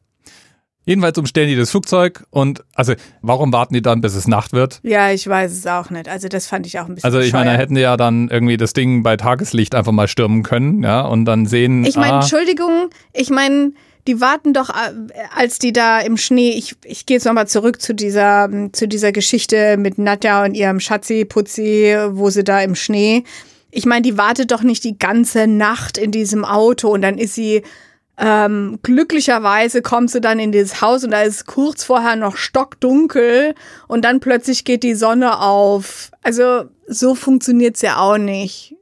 Jedenfalls 0.84 1.18
umstellen 1.18 1.48
die 1.48 1.56
das 1.56 1.70
Flugzeug 1.70 2.24
und 2.32 2.64
also 2.74 2.94
warum 3.22 3.54
warten 3.54 3.74
die 3.74 3.84
dann, 3.84 4.02
bis 4.02 4.16
es 4.16 4.28
Nacht 4.28 4.52
wird? 4.52 4.80
Ja, 4.82 5.12
ich 5.12 5.28
weiß 5.28 5.52
es 5.52 5.68
auch 5.68 5.92
nicht. 5.92 6.10
Also 6.10 6.28
das 6.28 6.48
fand 6.48 6.66
ich 6.66 6.80
auch 6.80 6.88
ein 6.88 6.96
bisschen 6.96 7.08
Also 7.08 7.20
ich 7.20 7.34
meine, 7.34 7.52
da 7.52 7.58
hätten 7.58 7.76
die 7.76 7.82
ja 7.82 7.98
dann 7.98 8.30
irgendwie 8.30 8.58
das 8.58 8.74
Ding 8.74 9.04
bei 9.04 9.16
Tageslicht 9.16 9.76
einfach 9.76 9.92
mal 9.92 10.08
stürmen 10.08 10.42
können, 10.42 10.82
ja, 10.84 11.02
und 11.02 11.26
dann 11.26 11.46
sehen. 11.46 11.86
Ich 11.86 11.98
meine, 11.98 12.14
ah, 12.14 12.22
Entschuldigung, 12.22 12.90
ich 13.14 13.30
meine, 13.30 13.74
die 14.08 14.20
warten 14.20 14.54
doch, 14.54 14.70
äh, 14.70 14.94
als 15.36 15.60
die 15.60 15.72
da 15.72 16.00
im 16.00 16.18
Schnee, 16.18 16.52
ich, 16.52 16.76
ich 16.84 17.06
gehe 17.06 17.18
jetzt 17.18 17.26
nochmal 17.26 17.48
zurück 17.48 17.80
zu 17.80 17.94
dieser, 17.94 18.50
zu 18.72 18.88
dieser 18.88 19.12
Geschichte 19.12 19.78
mit 19.78 20.00
Nadja 20.00 20.44
und 20.44 20.56
ihrem 20.56 20.80
Schatzi, 20.80 21.26
Putzi, 21.26 21.96
wo 22.10 22.32
sie 22.32 22.44
da 22.44 22.60
im 22.62 22.74
Schnee. 22.74 23.24
Ich 23.70 23.86
meine, 23.86 24.02
die 24.02 24.18
wartet 24.18 24.52
doch 24.52 24.64
nicht 24.64 24.84
die 24.84 24.98
ganze 24.98 25.46
Nacht 25.46 26.00
in 26.00 26.12
diesem 26.12 26.44
Auto 26.44 26.90
und 26.90 27.04
dann 27.04 27.20
ist 27.20 27.36
sie 27.36 27.62
ähm, 28.24 28.78
glücklicherweise 28.84 29.82
kommt 29.82 30.12
sie 30.12 30.22
dann 30.22 30.40
in 30.40 30.52
dieses 30.52 30.80
Haus 30.80 31.04
und 31.04 31.10
da 31.10 31.24
ist 31.24 31.48
kurz 31.48 31.84
vorher 31.84 32.16
noch 32.16 32.38
stockdunkel 32.38 33.56
und 33.88 34.06
dann 34.06 34.20
plötzlich 34.20 34.64
geht 34.64 34.84
die 34.84 34.94
Sonne 34.94 35.40
auf. 35.40 36.12
Also 36.22 36.66
so 36.88 37.16
funktioniert's 37.16 37.82
ja 37.82 37.98
auch 37.98 38.20
nicht. 38.20 38.76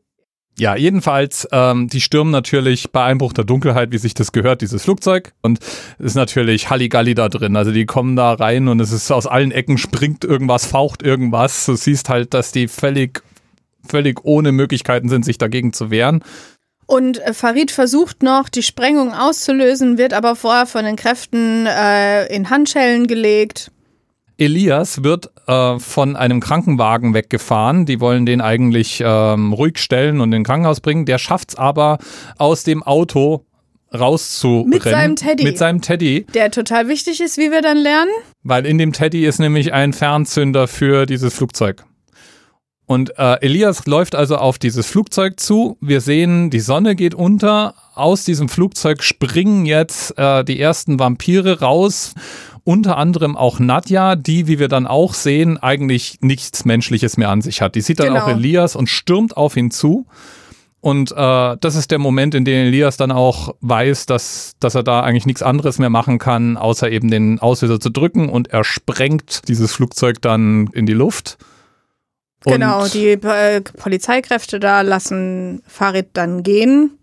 Ja, 0.58 0.75
jedenfalls, 0.75 1.47
ähm, 1.54 1.88
die 1.88 2.02
stürmen 2.02 2.32
natürlich 2.32 2.91
bei 2.91 3.06
Einbruch 3.06 3.32
der 3.32 3.45
Dunkelheit, 3.45 3.93
wie 3.93 3.97
sich 3.97 4.13
das 4.13 4.34
gehört, 4.34 4.60
dieses 4.60 4.84
Flugzeug. 4.84 5.32
Und 5.41 5.60
ist 5.99 6.15
natürlich 6.15 6.69
Halligalli 6.69 7.15
da 7.15 7.30
drin. 7.30 7.56
Also 7.56 7.71
die 7.71 7.86
kommen 7.86 8.17
da 8.17 8.34
rein 8.34 8.67
und 8.67 8.82
es 8.82 8.91
ist 8.91 9.10
aus 9.10 9.25
allen 9.25 9.52
Ecken 9.52 9.78
springt 9.78 10.25
irgendwas, 10.25 10.65
faucht 10.65 11.02
irgendwas. 11.02 11.65
Du 11.65 11.75
siehst 11.75 12.10
halt, 12.10 12.34
dass 12.34 12.52
die 12.52 12.67
völlig, 12.67 13.23
völlig 13.88 14.19
ohne 14.25 14.52
Möglichkeiten 14.52 15.08
sind, 15.08 15.23
sich 15.23 15.38
dagegen 15.38 15.71
zu 15.71 15.91
wehren. 15.91 16.25
Und 16.89 17.19
äh, 17.19 17.36
Farid 17.36 17.69
versucht 17.69 18.23
noch, 18.23 18.49
die 18.49 18.63
Sprengung 18.63 19.13
auszulösen, 19.13 19.99
wird 19.99 20.12
aber 20.12 20.36
vorher 20.36 20.65
von 20.65 20.86
den 20.86 20.95
Kräften 20.95 21.67
äh, 21.67 22.25
in 22.34 22.49
Handschellen 22.49 23.06
gelegt. 23.06 23.71
Elias 24.39 25.04
wird 25.04 25.30
äh, 25.47 25.78
von 25.78 26.15
einem 26.15 26.39
Krankenwagen 26.39 27.13
weggefahren. 27.13 27.86
Die 27.86 27.99
wollen 27.99 28.25
den 28.25 28.41
eigentlich 28.41 29.04
ähm, 29.06 29.54
ruhig 29.54 29.78
stellen 29.78 30.19
und 30.19 30.30
in 30.30 30.39
den 30.39 30.43
Krankenhaus 30.43 30.82
bringen. 30.82 31.06
Der 31.06 31.19
schafft 31.19 31.49
es 31.49 31.56
aber 31.58 31.99
aus 32.39 32.63
dem 32.63 32.82
Auto 32.82 33.45
rauszurennen. 33.93 34.69
Mit 34.69 34.82
seinem 34.82 35.15
Teddy. 35.15 35.43
Mit 35.43 35.58
seinem 35.60 35.82
Teddy. 35.82 36.25
Der 36.34 36.49
total 36.49 36.88
wichtig 36.88 37.21
ist, 37.21 37.38
wie 37.38 37.52
wir 37.52 37.62
dann 37.62 37.78
lernen. 37.78 38.12
Weil 38.41 38.65
in 38.65 38.80
dem 38.80 38.93
Teddy 38.93 39.28
ist 39.28 39.38
nämlich 39.38 39.73
ein 39.73 39.93
Fernzünder 39.93 40.67
für 40.67 41.06
dieses 41.06 41.36
Flugzeug. 41.36 41.84
Und 42.89 43.19
äh, 43.19 43.36
Elias 43.41 43.86
läuft 43.86 44.15
also 44.15 44.38
auf 44.38 44.58
dieses 44.58 44.88
Flugzeug 44.88 45.39
zu. 45.39 45.78
Wir 45.80 46.02
sehen, 46.02 46.49
die 46.49 46.60
Sonne 46.60 46.95
geht 46.95 47.13
unter. 47.13 47.75
Aus 47.93 48.23
diesem 48.23 48.49
Flugzeug 48.49 49.04
springen 49.04 49.67
jetzt 49.67 50.17
äh, 50.17 50.43
die 50.43 50.60
ersten 50.60 50.97
Vampire 50.97 51.60
raus. 51.60 52.15
Unter 52.63 52.97
anderem 52.97 53.38
auch 53.38 53.60
Nadja, 53.60 54.15
die, 54.15 54.47
wie 54.47 54.58
wir 54.58 54.69
dann 54.69 54.88
auch 54.88 55.13
sehen, 55.13 55.60
eigentlich 55.60 56.17
nichts 56.21 56.65
Menschliches 56.65 57.15
mehr 57.15 57.30
an 57.30 57.43
sich 57.43 57.62
hat. 57.62 57.75
Die 57.75 57.82
sieht 57.82 57.99
dann 57.99 58.08
Genau. 58.08 58.21
auch 58.23 58.28
Elias 58.30 58.75
und 58.75 58.89
stürmt 58.89 59.38
auf 59.38 59.56
ihn 59.56 59.69
zu. 59.69 60.08
Und 60.82 61.12
äh, 61.12 61.58
das 61.62 61.75
ist 61.75 61.91
der 61.91 61.99
Moment, 61.99 62.34
in 62.34 62.43
dem 62.43 62.69
Elias 62.69 62.97
dann 62.97 63.12
auch 63.12 63.54
weiß, 63.62 64.08
dass, 64.08 64.54
dass 64.60 64.73
er 64.73 64.82
da 64.82 65.02
eigentlich 65.02 65.28
nichts 65.28 65.43
anderes 65.43 65.78
mehr 65.78 65.91
machen 65.91 66.17
kann, 66.17 66.58
außer 66.58 66.89
eben 66.89 67.12
den 67.12 67.38
Auslöser 67.38 67.80
zu 67.80 67.91
drücken. 67.91 68.30
Und 68.30 68.47
er 68.47 68.63
sprengt 68.63 69.47
dieses 69.47 69.73
Flugzeug 69.73 70.23
dann 70.23 70.71
in 70.73 70.88
die 70.88 70.93
Luft. 70.93 71.38
Und 72.45 72.54
genau, 72.54 72.88
die 72.88 73.10
äh, 73.12 73.62
Polizeikräfte 73.62 74.60
da 74.60 74.82
lassen 74.82 75.62
Farid 75.67 76.10
dann 76.13 76.43
gehen. 76.43 76.97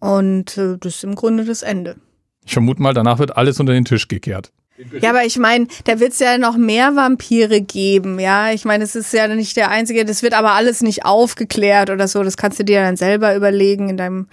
Und 0.00 0.58
äh, 0.58 0.76
das 0.78 0.96
ist 0.96 1.04
im 1.04 1.14
Grunde 1.14 1.44
das 1.44 1.62
Ende. 1.62 1.96
Ich 2.44 2.52
vermute 2.52 2.82
mal, 2.82 2.94
danach 2.94 3.18
wird 3.18 3.36
alles 3.36 3.60
unter 3.60 3.72
den 3.72 3.84
Tisch 3.84 4.08
gekehrt. 4.08 4.52
Ja, 5.00 5.10
aber 5.10 5.24
ich 5.24 5.38
meine, 5.38 5.68
da 5.84 6.00
wird 6.00 6.12
es 6.12 6.18
ja 6.18 6.36
noch 6.36 6.56
mehr 6.56 6.94
Vampire 6.94 7.62
geben, 7.62 8.20
ja. 8.20 8.52
Ich 8.52 8.64
meine, 8.64 8.84
es 8.84 8.94
ist 8.94 9.12
ja 9.12 9.26
nicht 9.28 9.56
der 9.56 9.70
einzige, 9.70 10.04
das 10.04 10.22
wird 10.22 10.34
aber 10.34 10.52
alles 10.52 10.82
nicht 10.82 11.04
aufgeklärt 11.04 11.88
oder 11.88 12.08
so. 12.08 12.22
Das 12.22 12.36
kannst 12.36 12.58
du 12.58 12.64
dir 12.64 12.82
dann 12.82 12.96
selber 12.96 13.34
überlegen 13.34 13.88
in 13.88 13.96
deinem 13.96 14.28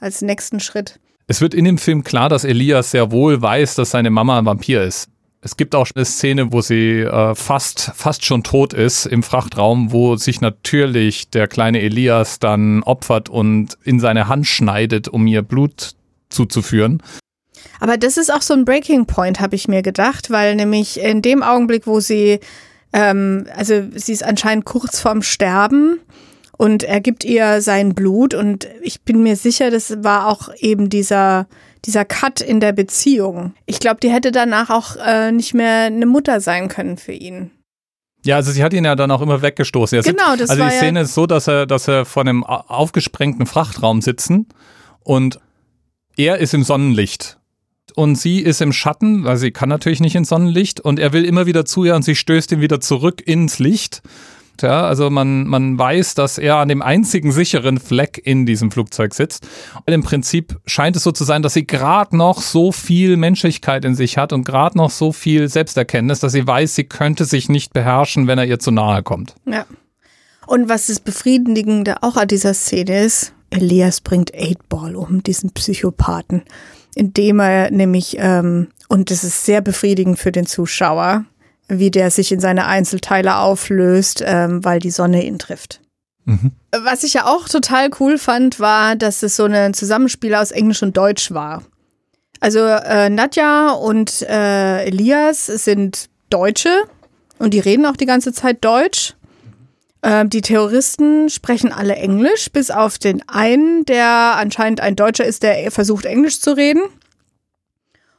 als 0.00 0.22
nächsten 0.22 0.60
Schritt. 0.60 0.98
Es 1.26 1.40
wird 1.40 1.54
in 1.54 1.64
dem 1.64 1.78
Film 1.78 2.04
klar, 2.04 2.28
dass 2.28 2.44
Elias 2.44 2.90
sehr 2.90 3.12
wohl 3.12 3.40
weiß, 3.40 3.74
dass 3.74 3.90
seine 3.90 4.10
Mama 4.10 4.38
ein 4.38 4.46
Vampir 4.46 4.82
ist. 4.82 5.08
Es 5.44 5.56
gibt 5.56 5.74
auch 5.74 5.88
eine 5.96 6.04
Szene, 6.04 6.52
wo 6.52 6.60
sie 6.60 7.00
äh, 7.00 7.34
fast, 7.34 7.90
fast 7.96 8.24
schon 8.24 8.44
tot 8.44 8.72
ist 8.72 9.06
im 9.06 9.24
Frachtraum, 9.24 9.90
wo 9.90 10.14
sich 10.14 10.40
natürlich 10.40 11.30
der 11.30 11.48
kleine 11.48 11.82
Elias 11.82 12.38
dann 12.38 12.84
opfert 12.84 13.28
und 13.28 13.76
in 13.82 13.98
seine 13.98 14.28
Hand 14.28 14.46
schneidet, 14.46 15.08
um 15.08 15.26
ihr 15.26 15.42
Blut 15.42 15.96
zuzuführen. 16.28 17.02
Aber 17.80 17.96
das 17.96 18.18
ist 18.18 18.32
auch 18.32 18.40
so 18.40 18.54
ein 18.54 18.64
Breaking 18.64 19.06
Point, 19.06 19.40
habe 19.40 19.56
ich 19.56 19.66
mir 19.66 19.82
gedacht, 19.82 20.30
weil 20.30 20.54
nämlich 20.54 21.00
in 21.00 21.22
dem 21.22 21.42
Augenblick, 21.42 21.88
wo 21.88 21.98
sie, 21.98 22.38
ähm, 22.92 23.48
also 23.56 23.82
sie 23.96 24.12
ist 24.12 24.22
anscheinend 24.22 24.64
kurz 24.64 25.00
vorm 25.00 25.22
Sterben 25.22 25.98
und 26.56 26.84
er 26.84 27.00
gibt 27.00 27.24
ihr 27.24 27.60
sein 27.60 27.96
Blut 27.96 28.34
und 28.34 28.68
ich 28.80 29.02
bin 29.02 29.24
mir 29.24 29.34
sicher, 29.34 29.72
das 29.72 30.04
war 30.04 30.28
auch 30.28 30.54
eben 30.60 30.88
dieser, 30.88 31.48
dieser 31.84 32.04
Cut 32.04 32.40
in 32.40 32.60
der 32.60 32.72
Beziehung. 32.72 33.54
Ich 33.66 33.80
glaube, 33.80 34.00
die 34.00 34.10
hätte 34.10 34.30
danach 34.32 34.70
auch 34.70 34.96
äh, 34.96 35.32
nicht 35.32 35.54
mehr 35.54 35.84
eine 35.86 36.06
Mutter 36.06 36.40
sein 36.40 36.68
können 36.68 36.96
für 36.96 37.12
ihn. 37.12 37.50
Ja, 38.24 38.36
also 38.36 38.52
sie 38.52 38.62
hat 38.62 38.72
ihn 38.72 38.84
ja 38.84 38.94
dann 38.94 39.10
auch 39.10 39.20
immer 39.20 39.42
weggestoßen. 39.42 39.98
Er 39.98 40.02
Genau, 40.04 40.30
sitzt, 40.30 40.42
das 40.42 40.50
Also 40.50 40.62
war 40.62 40.68
die 40.68 40.74
ja- 40.76 40.80
Szene 40.80 41.00
ist 41.00 41.14
so, 41.14 41.26
dass 41.26 41.48
er, 41.48 41.66
dass 41.66 41.88
er 41.88 42.04
vor 42.04 42.22
einem 42.22 42.44
au- 42.44 42.64
aufgesprengten 42.68 43.46
Frachtraum 43.46 44.00
sitzen 44.00 44.46
und 45.00 45.40
er 46.16 46.38
ist 46.38 46.54
im 46.54 46.62
Sonnenlicht. 46.62 47.38
Und 47.96 48.14
sie 48.14 48.38
ist 48.38 48.62
im 48.62 48.72
Schatten, 48.72 49.24
weil 49.24 49.36
sie 49.38 49.50
kann 49.50 49.68
natürlich 49.68 49.98
nicht 50.00 50.14
ins 50.14 50.28
Sonnenlicht 50.28 50.80
und 50.80 50.98
er 51.00 51.12
will 51.12 51.24
immer 51.24 51.46
wieder 51.46 51.64
zu 51.64 51.84
ihr 51.84 51.96
und 51.96 52.02
sie 52.04 52.14
stößt 52.14 52.52
ihn 52.52 52.60
wieder 52.60 52.80
zurück 52.80 53.20
ins 53.26 53.58
Licht. 53.58 54.02
Ja, 54.60 54.84
also 54.84 55.10
man, 55.10 55.46
man 55.46 55.78
weiß, 55.78 56.14
dass 56.14 56.38
er 56.38 56.56
an 56.56 56.68
dem 56.68 56.82
einzigen 56.82 57.32
sicheren 57.32 57.78
Fleck 57.78 58.20
in 58.22 58.46
diesem 58.46 58.70
Flugzeug 58.70 59.14
sitzt. 59.14 59.46
Und 59.86 59.92
im 59.92 60.02
Prinzip 60.02 60.60
scheint 60.66 60.94
es 60.94 61.02
so 61.02 61.10
zu 61.10 61.24
sein, 61.24 61.42
dass 61.42 61.54
sie 61.54 61.66
gerade 61.66 62.16
noch 62.16 62.40
so 62.40 62.70
viel 62.70 63.16
Menschlichkeit 63.16 63.84
in 63.84 63.94
sich 63.94 64.18
hat 64.18 64.32
und 64.32 64.44
gerade 64.44 64.78
noch 64.78 64.90
so 64.90 65.12
viel 65.12 65.48
Selbsterkenntnis, 65.48 66.20
dass 66.20 66.32
sie 66.32 66.46
weiß, 66.46 66.74
sie 66.74 66.84
könnte 66.84 67.24
sich 67.24 67.48
nicht 67.48 67.72
beherrschen, 67.72 68.26
wenn 68.26 68.38
er 68.38 68.44
ihr 68.44 68.58
zu 68.58 68.70
nahe 68.70 69.02
kommt. 69.02 69.34
Ja. 69.46 69.66
Und 70.46 70.68
was 70.68 70.88
das 70.88 71.00
Befriedigende 71.00 72.02
auch 72.02 72.16
an 72.16 72.28
dieser 72.28 72.54
Szene 72.54 73.04
ist, 73.04 73.32
Elias 73.50 74.00
bringt 74.00 74.34
Eightball 74.34 74.96
um, 74.96 75.22
diesen 75.22 75.50
Psychopathen, 75.52 76.42
indem 76.94 77.40
er 77.40 77.70
nämlich, 77.70 78.16
ähm, 78.18 78.68
und 78.88 79.10
das 79.10 79.24
ist 79.24 79.44
sehr 79.44 79.60
befriedigend 79.60 80.18
für 80.18 80.32
den 80.32 80.46
Zuschauer, 80.46 81.24
wie 81.68 81.90
der 81.90 82.10
sich 82.10 82.32
in 82.32 82.40
seine 82.40 82.66
Einzelteile 82.66 83.36
auflöst, 83.36 84.22
ähm, 84.24 84.64
weil 84.64 84.78
die 84.78 84.90
Sonne 84.90 85.24
ihn 85.24 85.38
trifft. 85.38 85.80
Mhm. 86.24 86.52
Was 86.84 87.02
ich 87.02 87.14
ja 87.14 87.26
auch 87.26 87.48
total 87.48 87.90
cool 88.00 88.18
fand, 88.18 88.60
war, 88.60 88.96
dass 88.96 89.22
es 89.22 89.36
so 89.36 89.44
ein 89.44 89.74
Zusammenspiel 89.74 90.34
aus 90.34 90.50
Englisch 90.50 90.82
und 90.82 90.96
Deutsch 90.96 91.32
war. 91.32 91.62
Also 92.40 92.60
äh, 92.60 93.08
Nadja 93.08 93.70
und 93.70 94.22
äh, 94.22 94.84
Elias 94.84 95.46
sind 95.46 96.08
Deutsche 96.30 96.84
und 97.38 97.54
die 97.54 97.60
reden 97.60 97.86
auch 97.86 97.96
die 97.96 98.06
ganze 98.06 98.32
Zeit 98.32 98.64
Deutsch. 98.64 99.14
Ähm, 100.02 100.28
die 100.28 100.40
Terroristen 100.40 101.28
sprechen 101.28 101.72
alle 101.72 101.94
Englisch, 101.94 102.50
bis 102.50 102.70
auf 102.70 102.98
den 102.98 103.26
einen, 103.28 103.84
der 103.84 104.36
anscheinend 104.36 104.80
ein 104.80 104.96
Deutscher 104.96 105.24
ist, 105.24 105.42
der 105.42 105.70
versucht 105.70 106.04
Englisch 106.04 106.40
zu 106.40 106.56
reden. 106.56 106.82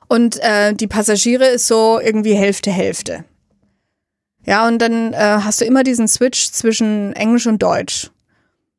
Und 0.07 0.39
äh, 0.41 0.73
die 0.73 0.87
Passagiere 0.87 1.47
ist 1.47 1.67
so 1.67 1.99
irgendwie 1.99 2.35
Hälfte, 2.35 2.71
Hälfte. 2.71 3.25
Ja, 4.45 4.67
und 4.67 4.79
dann 4.79 5.13
äh, 5.13 5.17
hast 5.17 5.61
du 5.61 5.65
immer 5.65 5.83
diesen 5.83 6.07
Switch 6.07 6.51
zwischen 6.51 7.13
Englisch 7.13 7.47
und 7.47 7.61
Deutsch. 7.63 8.11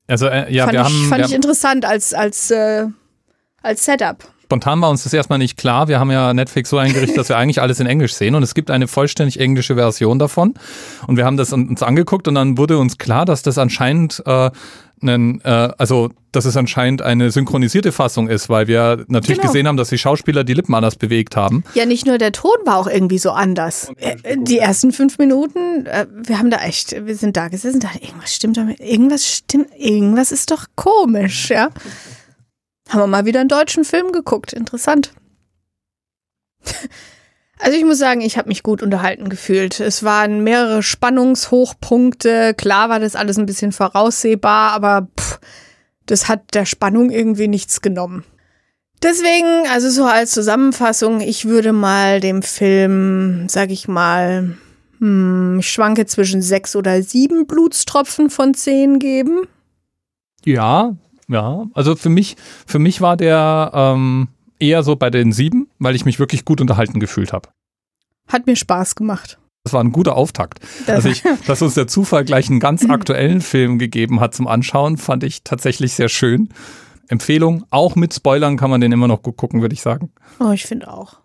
Also 0.06 0.26
äh, 0.26 0.52
ja, 0.52 0.64
fand 0.64 0.74
wir 0.74 0.80
ich, 0.80 0.86
haben, 0.86 1.08
fand 1.08 1.18
wir 1.20 1.26
ich 1.26 1.34
interessant 1.34 1.84
als, 1.84 2.12
als, 2.12 2.50
äh, 2.50 2.86
als 3.62 3.84
Setup. 3.84 4.33
Spontan 4.54 4.80
war 4.80 4.88
uns 4.90 5.02
das 5.02 5.12
erstmal 5.12 5.40
nicht 5.40 5.56
klar. 5.56 5.88
Wir 5.88 5.98
haben 5.98 6.12
ja 6.12 6.32
Netflix 6.32 6.70
so 6.70 6.78
eingerichtet, 6.78 7.18
dass 7.18 7.28
wir 7.28 7.36
eigentlich 7.36 7.60
alles 7.60 7.80
in 7.80 7.86
Englisch 7.88 8.14
sehen 8.14 8.36
und 8.36 8.44
es 8.44 8.54
gibt 8.54 8.70
eine 8.70 8.86
vollständig 8.86 9.40
englische 9.40 9.74
Version 9.74 10.20
davon. 10.20 10.54
Und 11.08 11.16
wir 11.16 11.24
haben 11.24 11.36
das 11.36 11.52
uns 11.52 11.82
angeguckt 11.82 12.28
und 12.28 12.36
dann 12.36 12.56
wurde 12.56 12.78
uns 12.78 12.96
klar, 12.96 13.24
dass 13.24 13.42
das 13.42 13.58
anscheinend 13.58 14.22
äh, 14.26 14.52
einen, 15.02 15.40
äh, 15.40 15.70
also 15.76 16.10
dass 16.30 16.44
es 16.44 16.56
anscheinend 16.56 17.02
eine 17.02 17.32
synchronisierte 17.32 17.90
Fassung 17.90 18.28
ist, 18.28 18.48
weil 18.48 18.68
wir 18.68 19.04
natürlich 19.08 19.40
Genau. 19.40 19.50
gesehen 19.52 19.66
haben, 19.66 19.76
dass 19.76 19.88
die 19.88 19.98
Schauspieler 19.98 20.44
die 20.44 20.54
Lippen 20.54 20.72
anders 20.74 20.94
bewegt 20.94 21.34
haben. 21.36 21.64
Ja, 21.74 21.84
nicht 21.84 22.06
nur 22.06 22.18
der 22.18 22.30
Ton 22.30 22.56
war 22.64 22.78
auch 22.78 22.86
irgendwie 22.86 23.18
so 23.18 23.32
anders. 23.32 23.90
Äh, 23.98 24.36
Die 24.38 24.58
ersten 24.58 24.92
fünf 24.92 25.18
Minuten, 25.18 25.86
äh, 25.86 26.06
wir 26.12 26.38
haben 26.38 26.50
da 26.50 26.58
echt, 26.58 26.94
wir 27.06 27.16
sind 27.16 27.36
da 27.36 27.48
gesessen, 27.48 27.80
da 27.80 27.88
irgendwas 28.00 28.32
stimmt 28.32 28.56
damit, 28.56 28.78
irgendwas 28.78 29.26
stimmt, 29.28 29.66
irgendwas 29.76 30.30
ist 30.30 30.52
doch 30.52 30.66
komisch, 30.76 31.50
ja. 31.50 31.70
Haben 32.88 33.00
wir 33.00 33.06
mal 33.06 33.24
wieder 33.24 33.40
einen 33.40 33.48
deutschen 33.48 33.84
Film 33.84 34.12
geguckt. 34.12 34.52
Interessant. 34.52 35.12
Also 37.58 37.78
ich 37.78 37.84
muss 37.84 37.98
sagen, 37.98 38.20
ich 38.20 38.36
habe 38.36 38.48
mich 38.48 38.62
gut 38.62 38.82
unterhalten 38.82 39.28
gefühlt. 39.28 39.80
Es 39.80 40.02
waren 40.02 40.42
mehrere 40.42 40.82
Spannungshochpunkte. 40.82 42.52
Klar 42.54 42.88
war 42.88 43.00
das 43.00 43.16
alles 43.16 43.38
ein 43.38 43.46
bisschen 43.46 43.72
voraussehbar, 43.72 44.72
aber 44.72 45.08
pff, 45.18 45.38
das 46.06 46.28
hat 46.28 46.54
der 46.54 46.66
Spannung 46.66 47.10
irgendwie 47.10 47.48
nichts 47.48 47.80
genommen. 47.80 48.24
Deswegen, 49.02 49.68
also 49.70 49.90
so 49.90 50.04
als 50.04 50.32
Zusammenfassung, 50.32 51.20
ich 51.20 51.44
würde 51.44 51.72
mal 51.72 52.20
dem 52.20 52.42
Film, 52.42 53.48
sag 53.48 53.70
ich 53.70 53.86
mal, 53.86 54.56
hm, 54.98 55.58
ich 55.60 55.70
schwanke 55.70 56.06
zwischen 56.06 56.42
sechs 56.42 56.74
oder 56.74 57.02
sieben 57.02 57.46
Blutstropfen 57.46 58.30
von 58.30 58.54
zehn 58.54 58.98
geben. 58.98 59.46
Ja, 60.44 60.96
ja. 61.28 61.66
Also 61.74 61.96
für 61.96 62.08
mich, 62.08 62.36
für 62.66 62.78
mich 62.78 63.00
war 63.00 63.16
der 63.16 63.70
ähm, 63.74 64.28
eher 64.58 64.82
so 64.82 64.96
bei 64.96 65.10
den 65.10 65.32
sieben, 65.32 65.68
weil 65.78 65.94
ich 65.94 66.04
mich 66.04 66.18
wirklich 66.18 66.44
gut 66.44 66.60
unterhalten 66.60 67.00
gefühlt 67.00 67.32
habe. 67.32 67.48
Hat 68.28 68.46
mir 68.46 68.56
Spaß 68.56 68.94
gemacht. 68.94 69.38
Das 69.64 69.72
war 69.72 69.82
ein 69.82 69.92
guter 69.92 70.16
Auftakt. 70.16 70.60
Das 70.86 70.96
also 70.96 71.08
ich, 71.08 71.22
dass 71.46 71.62
uns 71.62 71.74
der 71.74 71.86
Zufall 71.86 72.24
gleich 72.24 72.50
einen 72.50 72.60
ganz 72.60 72.88
aktuellen 72.88 73.40
Film 73.40 73.78
gegeben 73.78 74.20
hat 74.20 74.34
zum 74.34 74.46
Anschauen, 74.46 74.96
fand 74.96 75.24
ich 75.24 75.42
tatsächlich 75.42 75.94
sehr 75.94 76.08
schön. 76.08 76.50
Empfehlung, 77.08 77.64
auch 77.70 77.96
mit 77.96 78.14
Spoilern 78.14 78.56
kann 78.56 78.70
man 78.70 78.80
den 78.80 78.92
immer 78.92 79.08
noch 79.08 79.22
gut 79.22 79.36
gucken, 79.36 79.60
würde 79.60 79.74
ich 79.74 79.82
sagen. 79.82 80.10
Oh, 80.40 80.52
ich 80.52 80.64
finde 80.64 80.92
auch. 80.92 81.18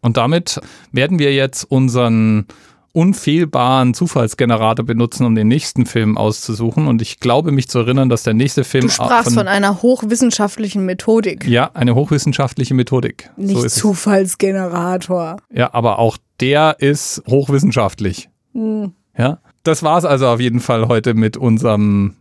Und 0.00 0.16
damit 0.16 0.60
werden 0.92 1.18
wir 1.18 1.34
jetzt 1.34 1.64
unseren 1.64 2.46
unfehlbaren 2.92 3.94
Zufallsgenerator 3.94 4.84
benutzen, 4.84 5.24
um 5.24 5.34
den 5.34 5.48
nächsten 5.48 5.86
Film 5.86 6.18
auszusuchen. 6.18 6.86
Und 6.86 7.02
ich 7.02 7.20
glaube, 7.20 7.52
mich 7.52 7.68
zu 7.68 7.78
erinnern, 7.78 8.08
dass 8.08 8.22
der 8.22 8.34
nächste 8.34 8.64
Film. 8.64 8.82
Du 8.82 8.90
sprachst 8.90 9.28
von, 9.28 9.34
von 9.34 9.48
einer 9.48 9.82
hochwissenschaftlichen 9.82 10.84
Methodik. 10.84 11.46
Ja, 11.46 11.70
eine 11.74 11.94
hochwissenschaftliche 11.94 12.74
Methodik. 12.74 13.30
Nicht 13.36 13.60
so 13.60 13.68
Zufallsgenerator. 13.68 15.36
Ja, 15.52 15.72
aber 15.72 15.98
auch 15.98 16.16
der 16.40 16.76
ist 16.80 17.22
hochwissenschaftlich. 17.28 18.28
Hm. 18.52 18.92
Ja, 19.16 19.38
das 19.62 19.82
war's 19.82 20.04
also 20.04 20.26
auf 20.26 20.40
jeden 20.40 20.60
Fall 20.60 20.88
heute 20.88 21.14
mit 21.14 21.36
unserem 21.36 22.16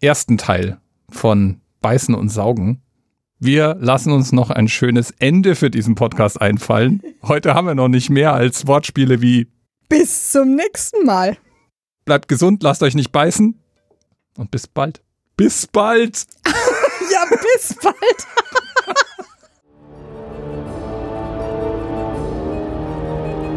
ersten 0.00 0.38
Teil 0.38 0.78
von 1.08 1.60
Beißen 1.80 2.14
und 2.14 2.30
Saugen. 2.30 2.82
Wir 3.38 3.76
lassen 3.78 4.12
uns 4.12 4.32
noch 4.32 4.50
ein 4.50 4.66
schönes 4.66 5.10
Ende 5.10 5.54
für 5.54 5.70
diesen 5.70 5.94
Podcast 5.94 6.40
einfallen. 6.40 7.02
Heute 7.22 7.54
haben 7.54 7.66
wir 7.66 7.74
noch 7.74 7.88
nicht 7.88 8.08
mehr 8.08 8.32
als 8.32 8.66
Wortspiele 8.66 9.20
wie 9.20 9.48
bis 9.88 10.32
zum 10.32 10.54
nächsten 10.54 11.04
Mal. 11.04 11.38
Bleibt 12.04 12.28
gesund, 12.28 12.62
lasst 12.62 12.82
euch 12.82 12.94
nicht 12.94 13.12
beißen. 13.12 13.60
Und 14.36 14.50
bis 14.50 14.66
bald. 14.66 15.02
Bis 15.36 15.66
bald. 15.66 16.24
ja, 17.10 17.24
bis 17.26 17.74
bald. 17.82 18.26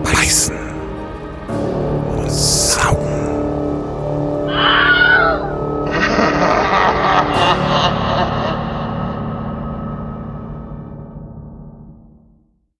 beißen. 0.03 0.57